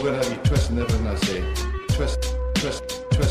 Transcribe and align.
I'm 0.00 0.06
gonna 0.06 0.16
have 0.16 0.32
you 0.32 0.38
twisting 0.44 0.78
everything 0.78 1.06
I 1.06 1.14
say. 1.16 1.44
Twist, 1.88 2.34
twist, 2.54 3.04
say. 3.10 3.29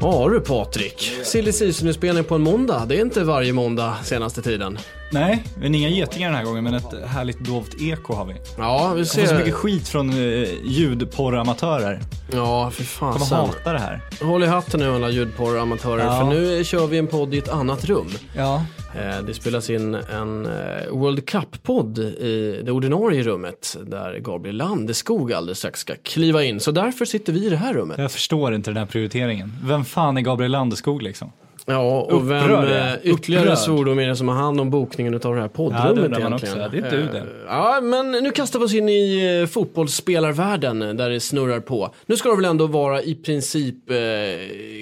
Ja 0.00 0.28
du 0.28 0.40
Patrik, 0.40 1.12
Silly 1.24 1.52
Season-spelning 1.52 2.24
på 2.24 2.34
en 2.34 2.40
måndag. 2.42 2.84
Det 2.88 2.96
är 2.96 3.00
inte 3.00 3.24
varje 3.24 3.52
måndag 3.52 3.96
senaste 4.04 4.42
tiden. 4.42 4.78
Nej, 5.12 5.44
men 5.60 5.74
inga 5.74 5.88
getingar 5.88 6.28
den 6.28 6.36
här 6.36 6.44
gången, 6.44 6.64
men 6.64 6.74
ett 6.74 7.04
härligt 7.06 7.38
dovt 7.38 7.80
eko 7.80 8.14
har 8.14 8.24
vi. 8.24 8.34
Ja, 8.58 8.92
vi 8.94 9.00
Jag 9.00 9.08
får 9.08 9.26
så 9.26 9.34
mycket 9.34 9.46
ser. 9.46 9.52
skit 9.52 9.88
från 9.88 10.10
uh, 10.14 10.48
ljudporramatörer. 10.64 12.00
Ja, 12.32 12.70
för 12.70 12.98
Kommer 12.98 13.12
fasen. 13.18 13.36
hata 13.38 13.72
det 13.72 13.78
här. 13.78 14.00
Håll 14.22 14.42
i 14.42 14.46
hatten 14.46 14.80
nu 14.80 14.94
alla 14.94 15.10
ljudporramatörer, 15.10 16.04
Ja. 16.04 16.18
för 16.20 16.24
nu 16.26 16.64
kör 16.64 16.86
vi 16.86 16.98
en 16.98 17.06
podd 17.06 17.34
i 17.34 17.38
ett 17.38 17.48
annat 17.48 17.84
rum. 17.84 18.08
Ja. 18.36 18.64
Eh, 18.94 19.22
Det 19.26 19.34
spelas 19.34 19.70
in 19.70 19.94
en 19.94 20.46
eh, 20.46 20.52
World 20.92 21.26
Cup-podd 21.28 21.98
i 21.98 22.60
det 22.64 22.72
ordinarie 22.72 23.22
rummet 23.22 23.76
där 23.86 24.18
Gabriel 24.18 24.56
Landeskog 24.56 25.32
alldeles 25.32 25.58
strax 25.58 25.80
ska 25.80 25.94
kliva 26.02 26.44
in. 26.44 26.60
Så 26.60 26.70
därför 26.70 27.04
sitter 27.04 27.32
vi 27.32 27.46
i 27.46 27.50
det 27.50 27.56
här 27.56 27.74
rummet. 27.74 27.98
Jag 27.98 28.12
förstår 28.12 28.54
inte 28.54 28.70
den 28.70 28.76
här 28.76 28.85
prioriteringen. 28.86 29.52
Vem 29.64 29.84
fan 29.84 30.16
är 30.16 30.20
Gabriel 30.20 30.52
Landeskog 30.52 31.02
liksom? 31.02 31.32
Ja, 31.68 32.00
och 32.00 32.30
vem 32.30 32.44
Upprörd 32.44 32.92
eh, 33.04 33.12
ytterligare 33.12 33.56
svordom 33.56 33.98
är 33.98 34.08
det 34.08 34.16
som 34.16 34.28
har 34.28 34.34
hand 34.34 34.60
om 34.60 34.70
bokningen 34.70 35.14
av 35.14 35.20
det 35.20 35.28
här 35.28 35.36
Ja, 35.42 35.48
poddrummet 35.48 35.94
det 35.96 36.02
undrar 36.02 36.20
man 36.20 36.28
egentligen? 36.32 36.58
också. 36.66 36.76
Det 36.80 36.86
är 36.86 36.90
du 36.90 37.02
det. 37.12 37.18
Eh, 37.18 37.24
Ja, 37.48 37.80
men 37.82 38.10
nu 38.10 38.30
kastar 38.30 38.58
vi 38.58 38.64
oss 38.64 38.74
in 38.74 38.88
i 38.88 39.38
eh, 39.42 39.46
fotbollsspelarvärlden 39.46 40.78
där 40.96 41.10
det 41.10 41.20
snurrar 41.20 41.60
på. 41.60 41.94
Nu 42.06 42.16
ska 42.16 42.28
det 42.28 42.36
väl 42.36 42.44
ändå 42.44 42.66
vara 42.66 43.02
i 43.02 43.14
princip 43.14 43.90
eh, 43.90 43.96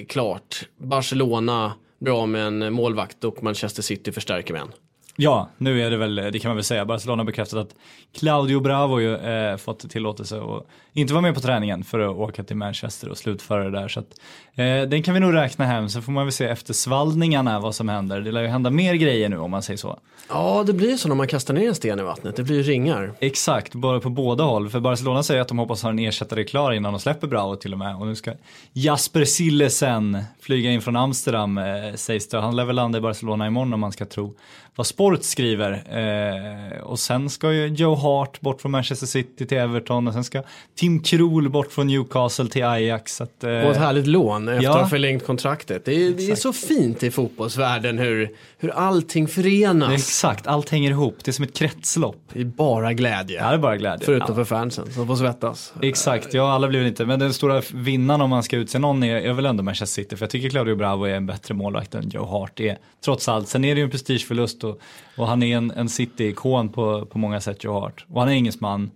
klart. 0.08 0.62
Barcelona 0.82 1.72
bra 2.00 2.26
med 2.26 2.46
en 2.46 2.72
målvakt 2.72 3.24
och 3.24 3.42
Manchester 3.42 3.82
City 3.82 4.12
förstärker 4.12 4.52
med 4.52 4.62
en. 4.62 4.72
Ja, 5.16 5.48
nu 5.58 5.82
är 5.82 5.90
det 5.90 5.96
väl, 5.96 6.14
det 6.14 6.38
kan 6.38 6.48
man 6.48 6.56
väl 6.56 6.64
säga, 6.64 6.84
Barcelona 6.84 7.20
har 7.20 7.26
bekräftat 7.26 7.58
att 7.58 7.74
Claudio 8.18 8.60
Bravo 8.60 9.00
ju 9.00 9.16
eh, 9.16 9.56
fått 9.56 9.90
tillåtelse 9.90 10.36
att 10.36 10.66
inte 10.92 11.12
vara 11.12 11.22
med 11.22 11.34
på 11.34 11.40
träningen 11.40 11.84
för 11.84 12.00
att 12.00 12.16
åka 12.16 12.44
till 12.44 12.56
Manchester 12.56 13.08
och 13.08 13.18
slutföra 13.18 13.64
det 13.64 13.70
där. 13.70 13.88
Så 13.88 14.00
att, 14.00 14.06
eh, 14.54 14.88
den 14.88 15.02
kan 15.02 15.14
vi 15.14 15.20
nog 15.20 15.34
räkna 15.34 15.64
hem, 15.64 15.88
så 15.88 16.02
får 16.02 16.12
man 16.12 16.24
väl 16.24 16.32
se 16.32 16.44
efter 16.44 16.74
svallningarna 16.74 17.60
vad 17.60 17.74
som 17.74 17.88
händer. 17.88 18.20
Det 18.20 18.32
lär 18.32 18.42
ju 18.42 18.48
hända 18.48 18.70
mer 18.70 18.94
grejer 18.94 19.28
nu 19.28 19.38
om 19.38 19.50
man 19.50 19.62
säger 19.62 19.78
så. 19.78 19.98
Ja, 20.28 20.64
det 20.66 20.72
blir 20.72 20.96
så 20.96 21.08
när 21.08 21.14
man 21.14 21.26
kastar 21.26 21.54
ner 21.54 21.68
en 21.68 21.74
sten 21.74 22.00
i 22.00 22.02
vattnet. 22.02 22.36
Det 22.36 22.42
blir 22.42 22.62
ringar. 22.62 23.12
Exakt, 23.20 23.74
bara 23.74 24.00
på 24.00 24.10
båda 24.10 24.44
håll. 24.44 24.70
För 24.70 24.80
Barcelona 24.80 25.22
säger 25.22 25.40
att 25.40 25.48
de 25.48 25.58
hoppas 25.58 25.82
ha 25.82 25.90
en 25.90 25.98
ersättare 25.98 26.44
klar 26.44 26.72
innan 26.72 26.92
de 26.92 27.00
släpper 27.00 27.26
Bravo 27.26 27.56
till 27.56 27.72
och 27.72 27.78
med. 27.78 27.96
Och 27.96 28.06
nu 28.06 28.14
ska 28.14 28.32
Jasper 28.72 29.24
Sillesen 29.24 30.24
flyga 30.40 30.70
in 30.70 30.80
från 30.80 30.96
Amsterdam 30.96 31.58
eh, 31.58 31.64
sägs 31.94 32.28
det. 32.28 32.40
Han 32.40 32.56
lär 32.56 32.64
väl 32.64 32.76
landa 32.76 32.98
i 32.98 33.00
Barcelona 33.00 33.46
imorgon 33.46 33.74
om 33.74 33.80
man 33.80 33.92
ska 33.92 34.04
tro 34.04 34.34
vad 34.76 34.86
Sport 34.86 35.22
skriver. 35.22 35.72
Eh, 35.72 36.80
och 36.80 36.98
sen 36.98 37.30
ska 37.30 37.52
ju 37.52 37.66
Joe 37.66 37.94
Hart 37.94 38.40
bort 38.40 38.60
från 38.60 38.72
Manchester 38.72 39.06
City 39.06 39.46
till 39.46 39.58
Everton 39.58 40.08
och 40.08 40.14
sen 40.14 40.24
ska 40.24 40.42
Tim 40.76 41.02
Krul 41.02 41.48
bort 41.48 41.72
från 41.72 41.86
Newcastle 41.86 42.48
till 42.48 42.64
Ajax. 42.64 43.20
Att, 43.20 43.44
eh, 43.44 43.50
Och 43.50 43.70
ett 43.70 43.76
härligt 43.76 44.06
lån 44.06 44.48
efter 44.48 44.70
att 44.70 44.80
ha 44.80 44.88
förlängt 44.88 45.26
kontraktet. 45.26 45.84
Det 45.84 45.92
är, 45.92 46.10
det 46.10 46.30
är 46.30 46.34
så 46.36 46.52
fint 46.52 47.02
i 47.02 47.10
fotbollsvärlden 47.10 47.98
hur, 47.98 48.30
hur 48.64 48.70
allting 48.70 49.28
förenas. 49.28 49.92
Exakt, 49.92 50.46
allt 50.46 50.70
hänger 50.70 50.90
ihop. 50.90 51.16
Det 51.24 51.30
är 51.30 51.32
som 51.32 51.44
ett 51.44 51.54
kretslopp. 51.56 52.16
Det 52.32 52.40
är 52.40 52.44
bara 52.44 52.92
glädje. 52.92 53.40
Ja, 53.40 53.48
det 53.48 53.54
är 53.54 53.58
bara 53.58 53.76
glädje. 53.76 54.06
Förutom 54.06 54.28
Ja. 54.28 54.34
för 54.34 54.44
fansen 54.44 54.92
som 54.92 55.06
får 55.06 55.16
svettas. 55.16 55.72
Exakt, 55.82 56.34
ja 56.34 56.52
alla 56.52 56.68
blir 56.68 56.78
väl 56.78 56.88
inte, 56.88 57.06
men 57.06 57.18
den 57.18 57.32
stora 57.34 57.62
vinnaren 57.74 58.20
om 58.20 58.30
man 58.30 58.42
ska 58.42 58.56
utse 58.56 58.78
någon 58.78 59.02
är, 59.02 59.16
är 59.16 59.32
väl 59.32 59.46
ändå 59.46 59.62
Manchester 59.62 60.02
City, 60.02 60.16
för 60.16 60.22
jag 60.22 60.30
tycker 60.30 60.48
Claudio 60.50 60.74
Bravo 60.76 61.04
är 61.04 61.14
en 61.14 61.26
bättre 61.26 61.54
målvakt 61.54 61.94
än 61.94 62.08
Joe 62.10 62.24
Hart 62.26 62.60
är, 62.60 62.78
trots 63.04 63.28
allt. 63.28 63.48
Sen 63.48 63.64
är 63.64 63.74
det 63.74 63.78
ju 63.78 63.84
en 63.84 63.90
prestigeförlust 63.90 64.64
och, 64.64 64.80
och 65.16 65.26
han 65.28 65.42
är 65.42 65.56
en, 65.56 65.70
en 65.70 65.88
City-ikon 65.88 66.68
på, 66.68 67.06
på 67.06 67.18
många 67.18 67.40
sätt, 67.40 67.64
Joe 67.64 67.80
Hart. 67.80 68.04
Och 68.08 68.20
han 68.20 68.28
är 68.28 68.32
engelsman. 68.32 68.90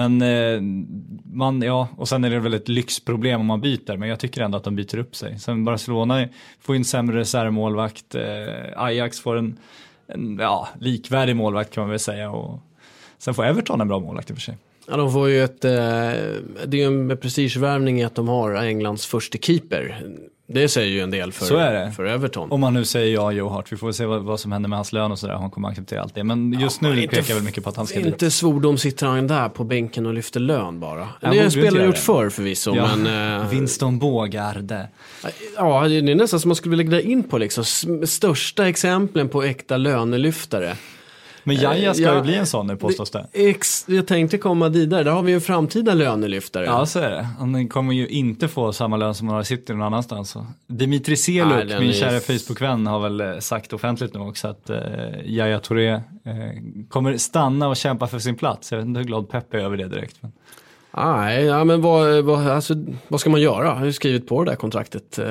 Men 0.00 0.22
eh, 0.22 0.60
man, 1.32 1.62
ja, 1.62 1.88
och 1.96 2.08
sen 2.08 2.24
är 2.24 2.30
det 2.30 2.40
väl 2.40 2.54
ett 2.54 2.68
lyxproblem 2.68 3.40
om 3.40 3.46
man 3.46 3.60
byter, 3.60 3.96
men 3.96 4.08
jag 4.08 4.20
tycker 4.20 4.40
ändå 4.40 4.58
att 4.58 4.64
de 4.64 4.76
byter 4.76 4.98
upp 4.98 5.16
sig. 5.16 5.38
Sen 5.38 5.64
Barcelona 5.64 6.28
får 6.60 6.74
ju 6.74 6.78
en 6.78 6.84
sämre 6.84 7.18
reservmålvakt, 7.18 8.14
eh, 8.14 8.24
Ajax 8.76 9.20
får 9.20 9.36
en, 9.36 9.58
en 10.06 10.38
ja, 10.40 10.68
likvärdig 10.78 11.36
målvakt 11.36 11.74
kan 11.74 11.82
man 11.82 11.90
väl 11.90 11.98
säga. 11.98 12.30
Och 12.30 12.60
sen 13.18 13.34
får 13.34 13.44
Everton 13.44 13.80
en 13.80 13.88
bra 13.88 14.00
målvakt 14.00 14.30
i 14.30 14.32
och 14.32 14.36
för 14.36 14.42
sig. 14.42 14.56
Ja, 14.88 14.96
de 14.96 15.12
får 15.12 15.28
ju 15.28 15.44
ett, 15.44 15.64
eh, 15.64 15.70
det 16.66 16.72
är 16.72 16.74
ju 16.74 16.84
en 16.84 17.16
prestigevärvning 17.16 18.00
i 18.00 18.04
att 18.04 18.14
de 18.14 18.28
har 18.28 18.54
Englands 18.54 19.06
första 19.06 19.38
keeper. 19.38 20.02
Det 20.52 20.68
säger 20.68 20.88
ju 20.90 21.00
en 21.00 21.10
del 21.10 21.32
för, 21.32 21.44
Så 21.46 21.56
är 21.56 21.72
det. 21.72 21.92
för 21.92 22.04
Everton. 22.04 22.52
Om 22.52 22.60
man 22.60 22.74
nu 22.74 22.84
säger 22.84 23.14
ja, 23.14 23.32
Joe 23.32 23.48
Hart, 23.48 23.72
vi 23.72 23.76
får 23.76 23.92
se 23.92 24.06
vad, 24.06 24.22
vad 24.22 24.40
som 24.40 24.52
händer 24.52 24.68
med 24.68 24.78
hans 24.78 24.92
lön 24.92 25.12
och 25.12 25.18
sådär, 25.18 25.34
han 25.34 25.50
kommer 25.50 25.68
acceptera 25.68 26.02
allt 26.02 26.14
det. 26.14 26.24
Men 26.24 26.52
just 26.60 26.80
men 26.80 26.92
nu 26.92 27.02
inte 27.02 27.16
pekar 27.16 27.34
väl 27.34 27.42
mycket 27.42 27.64
på 27.64 27.70
att 27.70 27.76
han 27.76 27.86
ska. 27.86 28.00
Inte 28.00 28.30
svordom 28.30 28.78
sitter 28.78 29.06
han 29.06 29.26
där 29.26 29.48
på 29.48 29.64
bänken 29.64 30.06
och 30.06 30.14
lyfter 30.14 30.40
lön 30.40 30.80
bara. 30.80 30.98
Han 31.00 31.10
det 31.20 31.26
har 31.26 31.34
inte 31.34 31.50
spelare 31.50 31.86
gjort 31.86 31.98
förr 31.98 32.30
förvisso, 32.30 32.74
Ja, 32.76 32.96
men... 32.96 33.40
Eh, 33.40 33.48
Winston 33.48 33.98
Bågarde. 33.98 34.88
ja, 35.56 35.88
det 35.88 35.96
är 35.98 36.14
nästan 36.14 36.40
som 36.40 36.48
man 36.48 36.56
skulle 36.56 36.76
vilja 36.76 36.90
lägga 36.98 37.10
in 37.10 37.22
på 37.22 37.38
liksom, 37.38 37.64
största 38.06 38.68
exemplen 38.68 39.28
på 39.28 39.42
äkta 39.42 39.76
lönelyftare. 39.76 40.76
Men 41.44 41.56
Jaja 41.56 41.94
ska 41.94 42.02
ja, 42.02 42.14
ju 42.14 42.22
bli 42.22 42.34
en 42.34 42.46
sån 42.46 42.66
nu 42.66 42.76
påstås 42.76 43.10
det. 43.10 43.26
Ex, 43.32 43.84
jag 43.88 44.06
tänkte 44.06 44.38
komma 44.38 44.68
dit 44.68 44.90
där, 44.90 45.04
har 45.04 45.22
vi 45.22 45.30
ju 45.30 45.34
en 45.34 45.40
framtida 45.40 45.94
lönelyftare. 45.94 46.64
Ja, 46.64 46.86
så 46.86 46.98
är 46.98 47.10
det. 47.10 47.28
Han 47.38 47.68
kommer 47.68 47.94
ju 47.94 48.08
inte 48.08 48.48
få 48.48 48.72
samma 48.72 48.96
lön 48.96 49.14
som 49.14 49.28
han 49.28 49.34
har 49.34 49.42
i 49.42 49.44
City 49.44 49.72
någon 49.72 49.82
annanstans. 49.82 50.36
Dimitri 50.66 51.12
Nej, 51.12 51.16
Seluk, 51.16 51.68
den 51.68 51.80
min 51.80 51.88
är- 51.88 51.92
kära 51.92 52.20
Facebook-vän, 52.20 52.86
har 52.86 53.00
väl 53.00 53.20
eh, 53.20 53.38
sagt 53.38 53.72
offentligt 53.72 54.14
nu 54.14 54.20
också 54.20 54.48
att 54.48 54.70
eh, 54.70 54.78
Yahya 55.24 55.58
Touré 55.58 55.90
eh, 55.90 56.00
kommer 56.88 57.16
stanna 57.16 57.68
och 57.68 57.76
kämpa 57.76 58.06
för 58.06 58.18
sin 58.18 58.36
plats. 58.36 58.72
Jag 58.72 58.78
vet 58.78 58.86
inte 58.86 58.98
hur 59.00 59.06
glad 59.06 59.28
Peppe 59.28 59.56
är 59.56 59.62
över 59.62 59.76
det 59.76 59.88
direkt. 59.88 60.16
Men... 60.20 60.32
Nej, 60.96 61.44
ja, 61.44 61.64
men 61.64 61.80
vad, 61.80 62.24
vad, 62.24 62.46
alltså, 62.46 62.74
vad 63.08 63.20
ska 63.20 63.30
man 63.30 63.40
göra? 63.40 63.64
Jag 63.64 63.74
har 63.74 63.84
ju 63.84 63.92
skrivit 63.92 64.28
på 64.28 64.44
det 64.44 64.50
där 64.50 64.56
kontraktet. 64.56 65.18
eh, 65.18 65.24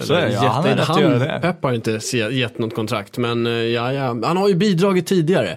Så 0.00 0.14
är 0.14 0.26
det, 0.26 0.32
ja. 0.32 0.40
Han 0.48 1.10
det. 1.10 1.38
Pep 1.42 1.62
har 1.62 1.72
inte 1.72 2.00
gett 2.32 2.58
något 2.58 2.74
kontrakt, 2.74 3.18
men 3.18 3.46
eh, 3.46 3.52
ja, 3.52 3.92
ja, 3.92 4.06
han 4.24 4.36
har 4.36 4.48
ju 4.48 4.54
bidragit 4.54 5.06
tidigare. 5.06 5.56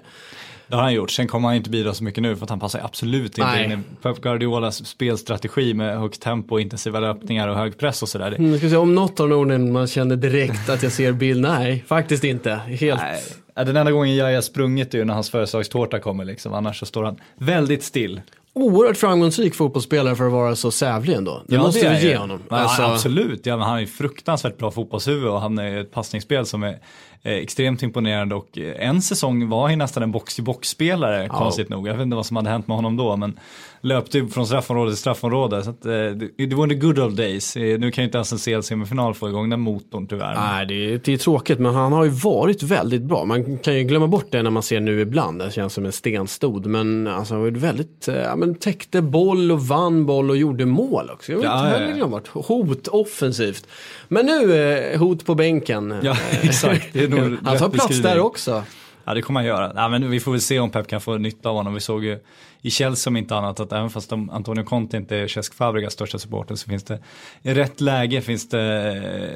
Det 0.67 0.75
har 0.75 0.83
han 0.83 0.93
gjort. 0.93 1.11
Sen 1.11 1.27
kommer 1.27 1.47
han 1.47 1.55
inte 1.57 1.69
bidra 1.69 1.93
så 1.93 2.03
mycket 2.03 2.23
nu 2.23 2.35
för 2.35 2.43
att 2.43 2.49
han 2.49 2.59
passar 2.59 2.81
absolut 2.83 3.37
inte 3.37 3.51
Nej. 3.51 3.65
in 3.65 3.71
i 3.71 3.77
Pep 4.01 4.21
Guardiolas 4.21 4.85
spelstrategi 4.85 5.73
med 5.73 5.99
högt 5.99 6.21
tempo, 6.21 6.59
intensiva 6.59 6.99
löpningar 6.99 7.47
och 7.47 7.55
hög 7.55 7.77
press 7.77 8.01
och 8.03 8.09
sådär. 8.09 8.35
Mm, 8.37 8.57
ska 8.57 8.65
vi 8.65 8.71
se, 8.71 8.77
om 8.77 8.95
något 8.95 9.19
av 9.19 9.29
de 9.29 9.35
orden 9.35 9.71
man 9.71 9.87
känner 9.87 10.15
direkt 10.15 10.69
att 10.69 10.83
jag 10.83 10.91
ser 10.91 11.11
bild, 11.11 11.41
nej, 11.41 11.83
faktiskt 11.87 12.23
inte. 12.23 12.55
Helt. 12.55 13.01
Nej, 13.01 13.65
den 13.65 13.77
enda 13.77 13.91
gången 13.91 14.15
jag 14.15 14.35
har 14.35 14.41
sprungit 14.41 14.93
är 14.93 14.97
ju 14.97 15.05
när 15.05 15.13
hans 15.13 15.29
födelsedagstårta 15.29 15.99
kommer 15.99 16.25
liksom. 16.25 16.53
Annars 16.53 16.79
så 16.79 16.85
står 16.85 17.03
han 17.03 17.17
väldigt 17.37 17.83
still. 17.83 18.21
Oerhört 18.53 18.97
framgångsrik 18.97 19.55
fotbollsspelare 19.55 20.15
för 20.15 20.25
att 20.25 20.31
vara 20.31 20.55
så 20.55 20.71
sävlig 20.71 21.13
ändå. 21.13 21.41
Det 21.47 21.57
måste 21.57 21.87
är 21.87 21.95
vi 21.95 22.03
ge 22.05 22.11
ju. 22.11 22.17
honom. 22.17 22.39
Ja, 22.49 22.55
Alltså, 22.57 22.81
Absolut, 22.81 23.45
ja, 23.45 23.57
han 23.57 23.75
är 23.75 23.79
ju 23.81 23.87
fruktansvärt 23.87 24.57
bra 24.57 24.71
fotbollshuvud 24.71 25.27
och 25.29 25.41
han 25.41 25.59
är 25.59 25.77
ett 25.77 25.91
passningsspel 25.91 26.45
som 26.45 26.63
är 26.63 26.79
extremt 27.23 27.83
imponerande 27.83 28.35
och 28.35 28.57
eh, 28.57 28.87
en 28.89 29.01
säsong 29.01 29.49
var 29.49 29.67
han 29.69 29.77
nästan 29.77 30.03
en 30.03 30.11
box-to-box-spelare, 30.11 31.27
konstigt 31.27 31.69
nog. 31.69 31.87
Jag 31.87 31.93
vet 31.93 32.03
inte 32.03 32.15
vad 32.15 32.25
som 32.25 32.35
hade 32.35 32.49
hänt 32.49 32.67
med 32.67 32.77
honom 32.77 32.97
då, 32.97 33.15
men 33.17 33.39
löpte 33.81 34.17
ju 34.17 34.27
från 34.27 34.47
straffområde 34.47 34.91
till 34.91 34.97
straffområde. 34.97 35.63
Så 35.63 35.69
att, 35.69 35.85
eh, 35.85 35.91
det, 35.91 36.45
det 36.45 36.55
var 36.55 36.67
the 36.67 36.75
good 36.75 36.99
old 36.99 37.17
days. 37.17 37.55
Eh, 37.55 37.79
nu 37.79 37.91
kan 37.91 38.01
ju 38.01 38.05
inte 38.05 38.17
ens 38.17 38.31
en 38.31 38.37
CL-semifinal 38.37 39.13
få 39.13 39.29
igång 39.29 39.49
den 39.49 39.59
motorn 39.59 40.07
tyvärr. 40.07 40.35
Nej, 40.35 40.65
det 40.65 40.73
är, 40.73 41.01
det 41.03 41.13
är 41.13 41.17
tråkigt, 41.17 41.59
men 41.59 41.73
han 41.73 41.93
har 41.93 42.03
ju 42.03 42.09
varit 42.09 42.63
väldigt 42.63 43.01
bra. 43.01 43.25
Man 43.25 43.57
kan 43.57 43.75
ju 43.75 43.83
glömma 43.83 44.07
bort 44.07 44.27
det 44.31 44.43
när 44.43 44.49
man 44.49 44.63
ser 44.63 44.79
nu 44.79 45.01
ibland. 45.01 45.39
Det 45.39 45.51
känns 45.51 45.73
som 45.73 45.85
en 45.85 45.91
stenstod. 45.91 46.65
Men 46.65 47.07
alltså, 47.07 47.33
han 47.33 47.41
var 47.41 47.49
ju 47.49 47.57
väldigt, 47.57 48.09
ja, 48.23 48.35
men 48.39 48.55
täckte 48.55 49.01
boll 49.01 49.51
och 49.51 49.67
vann 49.67 50.05
boll 50.05 50.29
och 50.29 50.37
gjorde 50.37 50.65
mål 50.65 51.09
också. 51.09 51.31
Jag 51.31 51.43
Ja, 51.43 51.67
inte 51.67 51.79
heller 51.79 52.21
ja. 52.33 52.41
Hot 52.41 52.87
offensivt. 52.87 53.67
Men 54.07 54.25
nu, 54.25 54.53
eh, 54.53 54.99
hot 54.99 55.25
på 55.25 55.35
bänken. 55.35 55.95
Ja, 56.01 56.17
exakt. 56.41 56.87
Det 56.93 57.03
är 57.03 57.07
nog 57.07 57.37
han 57.43 57.57
tar 57.57 57.69
plats 57.69 58.01
där 58.01 58.19
också. 58.19 58.63
Ja 59.05 59.13
det 59.13 59.21
kommer 59.21 59.39
han 59.39 59.47
göra. 59.47 59.71
Ja, 59.75 59.89
men 59.89 60.09
vi 60.09 60.19
får 60.19 60.31
väl 60.31 60.41
se 60.41 60.59
om 60.59 60.69
Pep 60.69 60.87
kan 60.87 61.01
få 61.01 61.17
nytta 61.17 61.49
av 61.49 61.55
honom. 61.55 61.73
Vi 61.73 61.79
såg 61.79 62.03
ju 62.03 62.19
i 62.61 62.69
Chelsea 62.69 63.11
om 63.11 63.17
inte 63.17 63.35
annat 63.35 63.59
att 63.59 63.71
även 63.71 63.89
fast 63.89 64.09
de, 64.09 64.29
Antonio 64.29 64.63
Conte 64.63 64.97
inte 64.97 65.17
är 65.17 65.27
Cesc 65.27 65.53
Fabregas 65.53 65.93
största 65.93 66.19
supporter 66.19 66.55
så 66.55 66.69
finns 66.69 66.83
det 66.83 66.99
i 67.41 67.53
rätt 67.53 67.81
läge 67.81 68.21
finns 68.21 68.49
det 68.49 68.87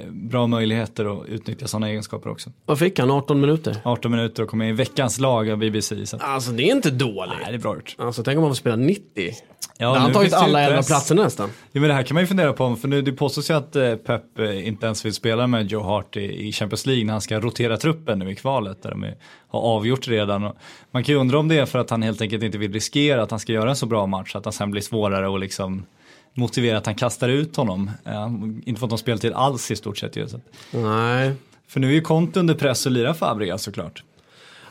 eh, 0.06 0.12
bra 0.12 0.48
möjligheter 0.48 1.22
att 1.22 1.28
utnyttja 1.28 1.68
sådana 1.68 1.90
egenskaper 1.90 2.30
också. 2.30 2.52
Vad 2.66 2.80
fick 2.80 3.00
han? 3.00 3.12
18 3.12 3.42
minuter? 3.42 3.78
18 3.84 4.12
minuter 4.12 4.44
och 4.44 4.50
kommer 4.50 4.66
i 4.66 4.72
veckans 4.72 5.20
lag 5.20 5.50
av 5.50 5.58
BBC. 5.58 6.06
Så 6.06 6.18
Alltså 6.18 6.52
det 6.52 6.64
är 6.64 6.76
inte 6.76 6.92
dåligt. 6.92 7.34
nej, 7.42 7.52
det 7.52 7.58
är 7.58 7.60
bra 7.60 7.76
gjort. 7.76 7.96
Alltså 7.98 8.24
tänk 8.24 8.38
om 8.38 8.42
man 8.42 8.52
får 8.52 8.56
spela 8.56 8.76
90. 8.76 9.34
Ja, 9.78 9.88
har 9.88 9.96
han 9.96 10.08
nu 10.08 10.14
tagit 10.14 10.34
alla 10.34 10.62
elva 10.62 10.78
press. 10.78 10.88
platser 10.88 11.16
nästan. 11.16 11.50
Ja, 11.72 11.82
men 11.82 11.90
det 11.90 11.94
här 11.96 12.04
kan 12.04 12.16
man 12.16 12.24
ju 12.24 12.28
fundera 12.28 12.54
på, 12.54 12.76
för 12.76 12.88
nu 12.88 13.02
det 13.02 13.12
påstås 13.12 13.50
ju 13.50 13.54
att 13.54 13.76
eh, 13.76 13.96
Pep 13.96 14.40
eh, 14.40 14.68
inte 14.68 14.86
ens 14.86 15.06
vill 15.06 15.14
spela 15.14 15.48
med 15.48 15.68
Joe 15.68 15.84
Hart 15.84 16.18
i, 16.18 16.48
i 16.48 16.52
Champions 16.52 16.86
League 16.86 17.06
när 17.06 17.12
han 17.14 17.22
ska 17.22 17.40
rotera 17.40 17.78
truppen 17.78 18.20
nu 18.20 18.32
i 18.32 18.36
kvalet 18.36 18.84
där 18.84 18.90
de 18.90 19.04
är, 19.04 19.16
har 19.48 19.60
avgjort 19.60 20.08
redan. 20.08 20.44
Och 20.44 20.56
man 20.92 21.04
kan 21.04 21.16
ju 21.16 21.22
undra 21.22 21.40
om 21.40 21.48
det 21.48 21.58
är 21.60 21.66
för 21.66 21.80
att 21.80 21.90
han 21.90 22.04
helt 22.04 22.22
enkelt 22.22 22.44
inte 22.44 22.58
vill 22.58 22.74
riskera 22.74 23.13
att 23.18 23.32
han 23.32 23.40
ska 23.40 23.54
göra 23.54 23.70
en 23.70 23.76
så 23.76 23.86
bra 23.86 24.06
match 24.06 24.36
att 24.36 24.46
han 24.46 24.54
sen 24.54 24.72
blir 24.72 24.82
svårare 24.82 25.34
att 25.34 25.40
liksom 25.40 25.86
motivera 26.34 26.78
att 26.78 26.86
han 26.86 26.96
kastar 26.96 27.30
ut 27.30 27.56
honom. 27.56 27.92
Eh, 28.06 28.14
han 28.14 28.62
inte 28.66 28.80
fått 28.80 28.90
någon 28.90 29.00
speltid 29.00 29.34
alls 29.34 29.72
i 29.72 29.76
stort 29.76 29.98
sett 29.98 30.16
ju. 30.16 30.28
Nej. 30.72 31.34
För 31.68 31.80
nu 31.80 31.88
är 31.88 31.94
ju 31.94 32.02
Conte 32.02 32.40
under 32.40 32.56
press 32.56 32.86
och 32.86 32.92
lirar 32.92 33.14
Fabregas 33.14 33.64
såklart. 33.64 34.04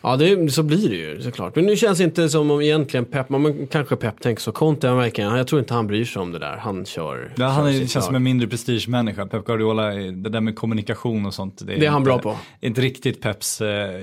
Ja, 0.03 0.17
det, 0.17 0.53
så 0.53 0.63
blir 0.63 0.89
det 0.89 0.97
ju 0.97 1.23
såklart. 1.23 1.57
Men 1.57 1.65
nu 1.67 1.77
känns 1.77 1.99
det 1.99 2.05
inte 2.05 2.29
som 2.29 2.51
om 2.51 2.61
egentligen 2.63 3.05
Pep, 3.07 3.29
men 3.29 3.67
kanske 3.67 3.97
Pep 3.97 4.21
tänker 4.21 4.43
så. 4.43 4.53
Conte, 4.53 4.89
han 4.89 4.97
verkligen, 4.97 5.37
jag 5.37 5.47
tror 5.47 5.61
inte 5.61 5.75
han 5.75 5.87
bryr 5.87 6.05
sig 6.05 6.23
om 6.23 6.33
det 6.33 6.39
där. 6.39 6.57
Han 6.57 6.85
kör. 6.85 7.33
Ja, 7.37 7.47
han 7.47 7.67
är, 7.67 7.87
känns 7.87 8.07
som 8.07 8.15
en 8.15 8.23
mindre 8.23 8.49
prestigemänniska. 8.49 9.27
Pep 9.27 9.45
Guardiola, 9.45 9.93
är- 9.93 10.13
det 10.13 10.31
där 10.31 10.41
med 10.41 10.57
kommunikation 10.57 11.27
och 11.27 11.35
sånt. 11.35 11.63
Det 11.67 11.87
är 11.87 11.91
han 11.91 11.99
inte, 12.03 12.09
bra 12.09 12.19
på. 12.19 12.37
Inte 12.61 12.81
riktigt 12.81 13.21
Peps 13.23 13.61
eh, 13.61 14.01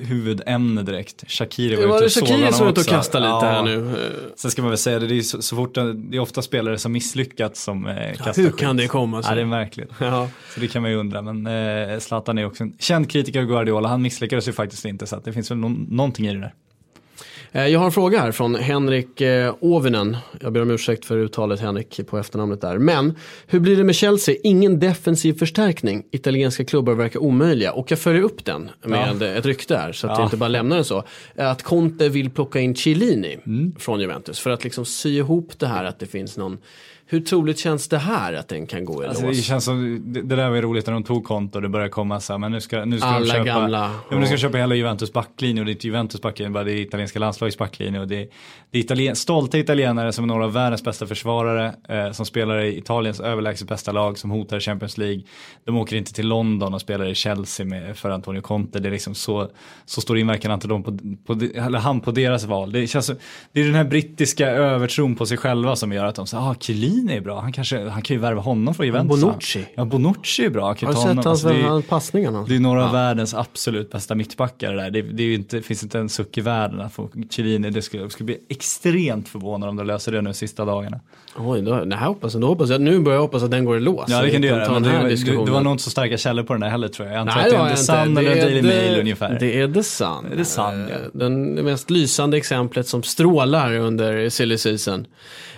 huvudämne 0.00 0.82
direkt. 0.82 1.24
Shakiri 1.30 1.74
var 1.76 1.82
Det 1.82 1.88
var 1.88 1.96
ute 1.96 2.02
det 2.02 2.06
och 2.06 2.12
sågade 2.12 2.32
Shakiri 2.42 2.52
som 2.52 2.54
är 2.54 2.58
honom 2.58 2.72
ute 2.72 2.80
och 2.80 2.86
kastar 2.86 3.20
lite 3.20 3.28
Ja. 3.30 3.40
här 3.40 3.62
nu. 3.62 3.88
Eh, 3.88 3.94
Sen 4.36 4.50
ska 4.50 4.62
man 4.62 4.70
väl 4.70 4.78
säga 4.78 4.98
det, 4.98 5.06
det 5.06 5.18
är 5.18 5.22
så, 5.22 5.42
så 5.42 5.56
fort 5.56 5.74
det 5.74 5.92
det 5.94 6.16
är 6.16 6.20
ofta 6.20 6.42
spelare 6.42 6.78
som 6.78 6.92
misslyckats 6.92 7.62
som 7.62 7.86
eh, 7.86 8.12
kastar 8.16 8.42
Hur 8.42 8.50
skit. 8.50 8.60
kan 8.60 8.76
det 8.76 8.86
komma 8.88 9.22
sig? 9.22 9.30
Ja, 9.30 9.34
det 9.34 9.40
är 9.40 9.44
märkligt. 9.46 9.90
Ja. 10.00 10.28
Så 10.54 10.60
det 10.60 10.68
kan 10.68 10.82
man 10.82 10.90
ju 10.90 10.96
undra, 10.96 11.22
men 11.22 11.46
eh, 11.90 11.98
Zlatan 11.98 12.38
är 12.38 12.46
också 12.46 12.62
en 12.62 12.72
känd 12.78 13.10
kritiker 13.10 13.40
av 13.40 13.46
Guardiola. 13.46 13.88
Han 13.88 14.02
misslyckades 14.02 14.48
ju 14.48 14.52
faktiskt 14.52 14.84
inte, 14.84 15.06
så 15.06 15.16
det 15.24 15.32
finns 15.32 15.39
väl 15.48 15.58
någon, 15.58 15.86
någonting 15.90 16.26
i 16.26 16.32
det 16.34 16.40
där. 16.40 16.54
Eh, 17.52 17.66
Jag 17.66 17.78
har 17.78 17.86
en 17.86 17.92
fråga 17.92 18.20
här 18.20 18.32
från 18.32 18.54
Henrik 18.54 19.20
eh, 19.20 19.54
Ovinen. 19.60 20.16
Jag 20.40 20.52
ber 20.52 20.62
om 20.62 20.70
ursäkt 20.70 21.04
för 21.04 21.16
uttalet 21.16 21.60
Henrik 21.60 22.00
på 22.06 22.18
efternamnet 22.18 22.60
där. 22.60 22.78
Men 22.78 23.14
hur 23.46 23.60
blir 23.60 23.76
det 23.76 23.84
med 23.84 23.94
Chelsea? 23.94 24.34
Ingen 24.42 24.78
defensiv 24.80 25.32
förstärkning. 25.38 26.02
Italienska 26.10 26.64
klubbar 26.64 26.94
verkar 26.94 27.20
omöjliga. 27.20 27.72
Och 27.72 27.90
jag 27.90 27.98
följer 27.98 28.22
upp 28.22 28.44
den 28.44 28.70
med 28.84 29.22
ett 29.22 29.46
rykte 29.46 29.76
här. 29.76 29.92
Så 29.92 30.06
att 30.06 30.10
jag 30.10 30.20
Ja. 30.20 30.24
inte 30.24 30.36
bara 30.36 30.48
lämnar 30.48 30.76
den 30.76 30.84
så. 30.84 31.04
Att 31.36 31.62
Conte 31.62 32.08
vill 32.08 32.30
plocka 32.30 32.60
in 32.60 32.74
Chiellini 32.74 33.38
Mm. 33.46 33.74
från 33.78 34.00
Juventus. 34.00 34.40
För 34.40 34.50
att 34.50 34.64
liksom 34.64 34.84
sy 34.84 35.16
ihop 35.16 35.58
det 35.58 35.66
här 35.66 35.84
att 35.84 35.98
det 35.98 36.06
finns 36.06 36.36
någon. 36.36 36.58
Hur 37.12 37.20
troligt 37.20 37.58
känns 37.58 37.88
det 37.88 37.98
här 37.98 38.32
att 38.32 38.48
den 38.48 38.66
kan 38.66 38.84
gå 38.84 39.04
i 39.04 39.06
Alltså, 39.06 39.22
det 39.22 39.28
lås? 39.28 39.44
känns 39.44 39.64
som, 39.64 40.02
det, 40.12 40.22
det 40.22 40.36
där 40.36 40.50
var 40.50 40.62
roligt 40.62 40.86
när 40.86 40.92
de 40.92 41.04
tog 41.04 41.24
konto 41.24 41.58
och 41.58 41.62
det 41.62 41.68
började 41.68 41.90
komma 41.90 42.20
så 42.20 42.32
här, 42.32 42.38
men 42.38 42.52
nu 42.52 42.60
ska, 42.60 42.84
nu 42.84 42.98
ska 42.98 43.08
Alla 43.08 43.24
de 43.24 43.30
köpa, 43.30 43.44
gamla, 43.44 43.78
ja, 43.78 44.00
men 44.10 44.20
nu 44.20 44.26
ska 44.26 44.34
de 44.34 44.40
köpa 44.40 44.58
hela 44.58 44.74
Juventus 44.74 45.12
backlinje 45.12 45.60
och 45.60 45.66
det 45.66 45.70
är 45.70 45.72
inte 45.72 45.86
Juventus 45.86 46.22
backlinje, 46.22 46.50
bara 46.50 46.64
det 46.64 46.72
är 46.72 46.76
italienska 46.76 47.18
landslagets 47.18 47.58
backlinje 47.58 48.00
och 48.00 48.08
det 48.08 48.16
är, 48.16 48.28
det 48.70 48.78
är 48.78 48.82
italien, 48.82 49.16
stolta 49.16 49.58
italienare 49.58 50.12
som 50.12 50.24
är 50.24 50.28
några 50.28 50.44
av 50.44 50.52
världens 50.52 50.84
bästa 50.84 51.06
försvarare, 51.06 51.74
eh, 51.88 52.12
som 52.12 52.26
spelar 52.26 52.58
i 52.58 52.78
Italiens 52.78 53.20
överlägset 53.20 53.68
bästa 53.68 53.92
lag, 53.92 54.18
som 54.18 54.30
hotar 54.30 54.60
Champions 54.60 54.98
League. 54.98 55.22
De 55.64 55.76
åker 55.76 55.96
inte 55.96 56.12
till 56.12 56.28
London 56.28 56.74
och 56.74 56.80
spelar 56.80 57.08
i 57.08 57.14
Chelsea 57.14 57.66
med, 57.66 57.96
för 57.96 58.10
Antonio 58.10 58.40
Conte, 58.40 58.78
det 58.80 58.88
är 58.88 58.92
liksom 58.92 59.14
så, 59.14 59.50
så 59.84 60.00
stor 60.00 60.18
inverkan 60.18 60.60
de 60.64 60.82
på, 60.82 60.98
på, 61.26 61.32
eller 61.54 61.78
han 61.78 62.00
på 62.00 62.10
deras 62.10 62.44
val. 62.44 62.72
Det, 62.72 62.86
känns, 62.86 63.10
det 63.52 63.60
är 63.60 63.64
den 63.64 63.74
här 63.74 63.84
brittiska 63.84 64.50
övertron 64.50 65.16
på 65.16 65.26
sig 65.26 65.36
själva 65.36 65.76
som 65.76 65.92
gör 65.92 66.04
att 66.04 66.14
de 66.14 66.26
säger, 66.26 66.50
ah, 66.50 66.54
Chiellini 67.00 67.16
är 67.16 67.20
bra, 67.20 67.40
han, 67.40 67.52
kanske, 67.52 67.88
han 67.88 68.02
kan 68.02 68.16
ju 68.16 68.20
värva 68.20 68.40
honom 68.40 68.74
från 68.74 68.86
Juventus. 68.86 69.20
Bonucci. 69.20 69.66
Ja, 69.74 69.84
Bonucci 69.84 70.44
är 70.44 70.50
bra. 70.50 70.74
Kan 70.74 70.86
Har 70.86 70.94
du 70.94 71.00
sett 71.00 71.08
honom. 71.08 71.24
hans 71.24 71.44
Alltså, 71.44 71.48
det, 71.48 72.26
är, 72.26 72.48
det 72.48 72.56
är 72.56 72.60
några 72.60 72.84
av 72.86 72.92
världens 72.92 73.34
absolut 73.34 73.92
bästa 73.92 74.14
mittbackar 74.14 74.74
där. 74.74 74.90
Det, 74.90 75.02
det 75.02 75.34
inte, 75.34 75.62
finns 75.62 75.82
inte 75.82 75.98
en 75.98 76.08
suck 76.08 76.38
i 76.38 76.40
världen 76.40 76.80
att 76.80 76.92
få 76.92 77.08
Chiellini. 77.30 77.70
Det 77.70 77.82
skulle, 77.82 78.10
skulle 78.10 78.24
bli 78.24 78.38
extremt 78.48 79.28
förvånad 79.28 79.68
om 79.68 79.76
de 79.76 79.86
löser 79.86 80.12
det 80.12 80.22
nu 80.22 80.34
sista 80.34 80.64
dagarna. 80.64 81.00
Oj, 81.36 81.62
då, 81.62 81.74
nej, 81.74 81.98
hoppas, 81.98 82.32
då 82.32 82.46
hoppas 82.46 82.70
jag, 82.70 82.80
nu 82.80 83.00
börjar 83.00 83.16
jag 83.16 83.22
hoppas 83.22 83.42
att 83.42 83.50
den 83.50 83.64
går 83.64 83.76
i 83.76 83.80
lås. 83.80 84.04
Ja 84.08 84.22
det 84.22 84.30
kan 84.30 84.42
du 84.42 84.48
göra. 84.48 84.72
Men 84.72 84.84
här 84.84 85.08
du, 85.08 85.16
du, 85.16 85.44
du 85.44 85.52
har 85.52 85.60
nog 85.60 85.72
inte 85.72 85.82
så 85.82 85.90
starka 85.90 86.16
källor 86.16 86.42
på 86.42 86.52
den 86.52 86.60
där 86.60 86.68
heller 86.68 86.88
tror 86.88 87.08
jag. 87.08 87.14
Jag 87.14 87.20
antar 87.20 87.36
Nej, 87.36 87.44
att 87.44 87.50
det 87.50 87.56
det 87.56 87.62
är 87.62 87.70
en 87.70 87.76
The 87.76 87.82
Sun 87.82 88.18
eller 88.18 88.34
Det 88.34 88.40
är 88.40 88.44
Daily 88.44 88.62
Mail 88.62 89.00
ungefär. 89.00 89.36
Det 89.40 89.60
är 89.60 89.68
The 89.68 89.82
Sun. 89.82 90.26
Det 90.28 90.34
är 90.34 90.36
The 90.36 90.44
Sun, 90.44 90.64
ja. 90.64 90.94
Eh, 90.94 91.00
Den, 91.12 91.54
det 91.54 91.62
mest 91.62 91.90
lysande 91.90 92.36
exemplet 92.36 92.86
som 92.86 93.02
strålar 93.02 93.76
under 93.76 94.28
silly 94.28 94.58
season. 94.58 95.06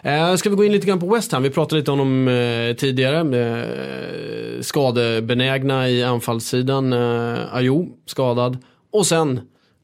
Eh, 0.05 0.35
ska 0.35 0.51
vi 0.51 0.57
gå 0.57 0.65
in 0.65 0.73
lite 0.73 0.87
grann 0.87 1.01
på 1.01 1.15
West 1.15 1.33
Ham? 1.33 1.43
Vi 1.43 1.51
pratade 1.51 1.81
lite 1.81 1.91
om 1.91 1.99
dem 1.99 2.29
eh, 2.29 2.77
tidigare. 2.77 3.19
Eh, 3.19 4.61
skadebenägna 4.61 5.89
i 5.89 6.03
anfallssidan. 6.03 6.93
Eh, 6.93 7.55
ah, 7.55 7.87
skadad. 8.07 8.59
Och 8.93 9.07
sen 9.07 9.41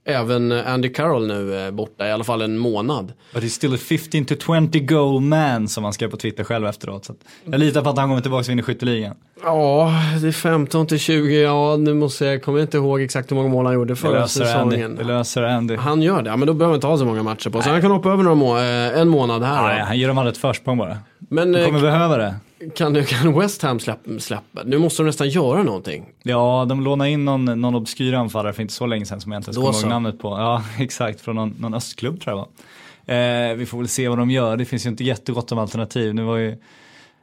även 0.09 0.53
Andy 0.53 0.89
Carroll 0.93 1.27
nu 1.27 1.71
borta, 1.71 2.09
i 2.09 2.13
alla 2.13 2.25
fall 2.25 2.43
en 2.43 2.59
månad. 2.59 3.13
But 3.35 3.43
he's 3.43 3.49
still 3.49 3.75
a 3.75 3.79
15 3.79 4.25
to 4.25 4.35
20 4.71 4.81
goal 4.81 5.21
man 5.21 5.69
som 5.69 5.85
han 5.85 5.93
skrev 5.93 6.11
på 6.11 6.17
Twitter 6.17 6.45
själv 6.45 6.67
efteråt. 6.67 7.05
Så 7.05 7.13
att 7.13 7.19
jag 7.45 7.61
litar 7.61 7.83
på 7.83 7.91
att 7.91 7.99
han 7.99 8.09
kommer 8.09 8.21
tillbaka 8.21 8.41
och 8.41 8.49
vinner 8.49 8.63
skytteligan. 8.63 9.15
Ja, 9.45 9.93
det 10.23 10.29
är 10.29 10.33
15 10.33 10.87
till 10.87 10.99
20. 10.99 11.43
Ja, 11.43 11.77
nu 11.77 11.95
måste 11.95 12.25
jag, 12.25 12.43
kommer 12.43 12.59
jag 12.59 12.65
inte 12.67 12.77
ihåg 12.77 13.01
exakt 13.01 13.31
hur 13.31 13.37
många 13.37 13.49
mål 13.49 13.67
han 13.67 13.75
gjorde 13.75 13.97
förra 13.97 14.17
Andy. 14.17 14.29
säsongen. 14.29 14.97
Det 14.97 15.05
löser 15.05 15.43
Andy. 15.43 15.77
Han 15.77 16.03
gör 16.03 16.23
det, 16.23 16.31
ja, 16.31 16.37
men 16.37 16.47
då 16.47 16.55
behöver 16.55 16.73
han 16.73 16.77
inte 16.77 16.87
ha 16.87 16.99
så 16.99 17.05
många 17.05 17.23
matcher 17.23 17.51
på 17.51 17.63
sig. 17.63 17.73
Han 17.73 17.81
kan 17.81 17.91
hoppa 17.91 18.13
över 18.13 18.23
några 18.23 18.35
må- 18.35 18.57
eh, 18.59 19.01
en 19.01 19.09
månad 19.09 19.43
här. 19.43 19.63
Nej, 19.69 19.79
då. 19.81 19.85
han 19.85 19.99
ger 19.99 20.09
dem 20.09 20.19
alla 20.19 20.31
ett 20.31 20.39
försprång 20.39 20.79
bara. 20.79 20.99
Men 21.29 21.53
De 21.53 21.59
eh, 21.59 21.67
kommer 21.67 21.81
behöva 21.81 22.17
det. 22.17 22.35
kan, 22.75 23.05
kan 23.05 23.39
West 23.39 23.63
Ham 23.63 23.81
släppa, 23.81 24.19
släppa? 24.19 24.63
Nu 24.65 24.79
måste 24.79 25.03
de 25.03 25.07
nästan 25.07 25.29
göra 25.29 25.63
någonting. 25.63 26.07
Ja, 26.23 26.67
de 26.69 26.81
lånade 26.81 27.11
in 27.11 27.25
någon, 27.25 27.45
någon 27.45 27.75
obskyr 27.75 28.13
anfallare 28.13 28.53
för 28.53 28.63
inte 28.63 28.75
så 28.75 28.87
länge 28.87 29.07
sedan 29.07 29.21
som 29.21 29.33
jag 29.33 29.39
inte 29.39 29.49
ens 29.49 29.57
kommer 29.57 29.81
ihåg 29.81 29.89
namnet 29.89 30.19
på. 30.19 30.29
Ja, 30.29 30.63
exakt, 30.79 31.21
från 31.21 31.37
någon, 31.37 31.55
någon 31.59 31.75
östklubb 31.75 32.21
tror 32.21 32.37
jag 32.37 32.37
var. 32.37 32.49
Eh, 33.15 33.55
vi 33.55 33.67
får 33.67 33.79
väl 33.79 33.89
se 33.89 34.09
vad 34.09 34.19
de 34.19 34.31
gör, 34.31 34.57
det 34.57 34.65
finns 34.65 34.87
ju 34.87 34.91
inte 34.91 35.05
jättegott 35.05 35.53
om 35.53 35.59
alternativ. 35.59 36.15
Nu 36.15 36.23
var 36.23 36.37
ju... 36.37 36.57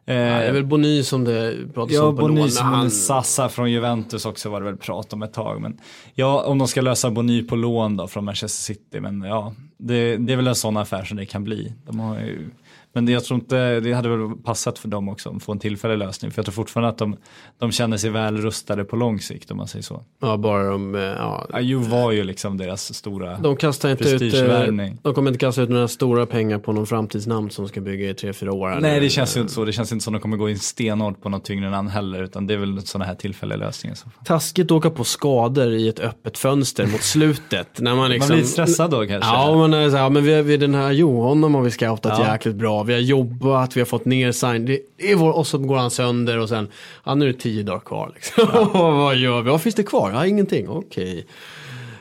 Eh, 0.08 0.16
Ja, 0.16 0.22
det 0.40 0.46
är 0.46 0.52
väl 0.52 0.66
Bony 0.66 1.04
som 1.04 1.24
det 1.24 1.56
pratas 1.74 1.94
Ja, 1.96 2.04
om 2.04 2.16
på 2.16 2.22
lån. 2.22 2.30
Bony 2.30 2.42
men 2.42 2.52
som 2.52 2.66
han- 2.68 2.92
Sassa 2.92 3.50
från 3.50 3.72
Juventus 3.72 4.26
också 4.26 4.50
var 4.50 4.60
det 4.62 4.66
väl 4.66 4.78
prat 4.78 5.14
om 5.14 5.24
ett 5.24 5.34
tag. 5.34 5.62
Men 5.62 5.78
ja, 6.14 6.44
om 6.44 6.58
de 6.58 6.68
ska 6.68 6.82
lösa 6.82 7.12
Bony 7.12 7.44
på 7.44 7.56
lån 7.56 7.98
då 7.98 8.08
från 8.08 8.26
Manchester 8.26 8.74
City. 8.74 9.00
Men 9.00 9.22
ja, 9.22 9.54
det, 9.78 10.18
det 10.18 10.34
är 10.34 10.38
väl 10.38 10.48
en 10.48 10.56
sån 10.56 10.78
affär 10.78 11.04
som 11.04 11.18
det 11.18 11.26
kan 11.26 11.44
bli. 11.44 11.74
De 11.86 12.00
har 12.00 12.16
ju, 12.20 12.50
men 12.94 13.06
det, 13.06 13.12
jag 13.12 13.24
tror 13.24 13.40
inte, 13.40 13.80
det 13.80 13.94
hade 13.94 14.10
väl 14.10 14.30
passat 14.44 14.80
för 14.80 14.88
dem 14.88 15.10
också 15.10 15.30
att 15.36 15.44
få 15.44 15.52
en 15.52 15.60
tillfällig 15.60 15.98
lösning. 15.98 16.32
För 16.32 16.40
jag 16.40 16.46
tror 16.46 16.54
fortfarande 16.54 16.90
att 16.90 16.98
de, 16.98 17.18
de 17.60 17.72
känner 17.72 17.98
sig 17.98 18.10
väl 18.10 18.38
rustade 18.38 18.84
på 18.84 18.96
lång 18.96 19.20
sikt 19.20 19.52
om 19.52 19.58
man 19.58 19.68
säger 19.68 19.84
så. 19.84 20.04
Ja, 20.22 20.38
bara 20.38 20.64
de... 20.70 20.96
eh, 20.96 21.02
Ja, 21.02 21.48
Ayew 21.54 21.90
var 21.92 22.12
ju 22.12 22.24
liksom 22.24 22.58
deras 22.58 22.94
stora... 22.94 23.38
de 23.38 23.56
kastar 23.56 23.90
inte 23.90 24.10
ut... 24.10 24.34
eh. 24.34 24.90
De 25.02 25.14
kommer 25.14 25.32
inte 25.32 25.40
kasta 25.40 25.62
ut 25.62 25.70
några 25.70 25.88
stora 25.88 26.26
pengar 26.26 26.60
på 26.60 26.72
någon 26.72 26.86
framtidsnamn 26.88 27.50
som 27.50 27.68
ska 27.68 27.82
bygga 27.82 28.10
i 28.10 28.14
tre 28.14 28.34
fyra 28.34 28.54
år. 28.54 28.78
Nej 28.82 29.00
det 29.00 29.10
känns 29.10 29.38
ju 29.38 29.42
inte 29.42 29.54
så, 29.54 29.66
det 29.66 29.74
känns 29.74 29.92
inte 29.96 30.04
som 30.04 30.14
de 30.14 30.20
kommer 30.22 30.38
gå 30.38 30.50
in 30.50 30.60
stenhårt 30.60 31.22
på 31.22 31.30
något 31.30 31.46
tyngre 31.46 31.70
namn 31.70 31.90
heller 31.90 32.24
utan 32.24 32.48
det 32.48 32.54
är 32.54 32.58
väl 32.58 32.82
sådana 32.88 33.06
här 33.06 33.16
tillfälliga 33.16 33.58
lösningar. 33.58 33.98
Taskigt 34.26 34.66
att 34.66 34.72
åka 34.72 34.90
på 34.90 35.04
skador 35.04 35.72
i 35.74 35.88
ett 35.88 36.00
öppet 36.00 36.38
fönster 36.38 36.88
mot 36.88 37.02
slutet. 37.04 37.80
När 37.80 37.96
man, 37.96 38.10
liksom, 38.12 38.30
Man 38.30 38.38
blir 38.38 38.48
stressad 38.48 38.92
då 38.92 38.98
kanske? 38.98 39.30
Ja, 39.30 39.56
man 39.56 39.74
är 39.74 39.90
så 39.90 39.96
här, 39.96 40.04
ja, 40.04 40.10
men 40.10 40.24
vi, 40.24 40.42
vi 40.42 40.58
den 40.58 40.76
här 40.76 40.92
Jo, 40.92 41.22
honom 41.22 41.56
har 41.56 41.62
vi 41.62 41.72
scoutat 41.72 42.20
Ja. 42.20 42.32
jäkligt 42.34 42.56
bra. 42.56 42.84
Vi 42.84 42.94
har 42.94 43.00
jobbat, 43.02 43.76
vi 43.78 43.82
har 43.82 43.86
fått 43.86 44.06
ner 44.06 44.32
sign. 44.32 44.66
Det, 44.66 44.80
det 44.98 45.12
är 45.12 45.16
vår, 45.16 45.32
och 45.38 45.48
så 45.48 45.58
går 45.58 45.78
han 45.78 45.92
sönder 45.92 46.40
och 46.40 46.50
sen, 46.50 46.68
ja 47.04 47.16
nu 47.16 47.30
är 47.30 47.34
det 47.34 47.40
tio 47.40 47.64
dagar 47.64 47.80
kvar. 47.80 48.12
Liksom. 48.16 48.70
Vad 48.74 49.16
gör 49.16 49.42
vi? 49.42 49.50
Vad 49.50 49.62
finns 49.62 49.76
det 49.76 49.84
kvar? 49.84 50.12
Ja, 50.12 50.26
ingenting. 50.26 50.70
Okej. 50.70 51.26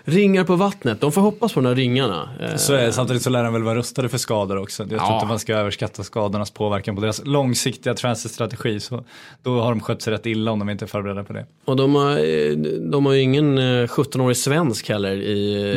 Ringar 0.06 0.44
på 0.44 0.56
vattnet, 0.56 1.00
de 1.00 1.12
får 1.12 1.20
hoppas 1.20 1.52
på 1.52 1.60
de 1.60 1.66
här 1.68 1.74
ringarna. 1.74 2.28
Eh, 2.40 2.56
Så 2.56 2.74
är 2.74 2.86
det. 2.86 2.92
Samtidigt 2.92 3.22
så 3.22 3.30
lär 3.30 3.44
de 3.44 3.52
väl 3.52 3.62
vara 3.62 3.74
rustade 3.74 4.08
för 4.08 4.18
skador 4.18 4.56
också. 4.58 4.82
Jag 4.82 4.88
tror 4.90 5.00
Ja. 5.02 5.14
inte 5.14 5.26
man 5.26 5.38
ska 5.38 5.54
överskatta 5.54 6.02
skadornas 6.02 6.50
påverkan 6.50 6.94
på 6.94 7.00
deras 7.02 7.20
långsiktiga 7.24 7.94
transferstrategi. 7.94 8.80
Så 8.80 9.04
då 9.42 9.60
har 9.60 9.70
de 9.70 9.80
skött 9.80 10.02
sig 10.02 10.12
rätt 10.12 10.26
illa 10.26 10.50
om 10.50 10.58
de 10.58 10.70
inte 10.70 10.84
är 10.84 10.86
förberedda 10.86 11.24
på 11.24 11.32
det. 11.32 11.46
Och 11.64 11.76
de 11.76 11.94
har, 11.94 12.10
eh, 12.10 12.52
de 12.90 13.06
har 13.06 13.12
ju 13.12 13.20
ingen 13.20 13.58
eh, 13.58 13.86
17-årig 13.86 14.36
svensk 14.36 14.88
heller 14.88 15.12
i, 15.16 15.72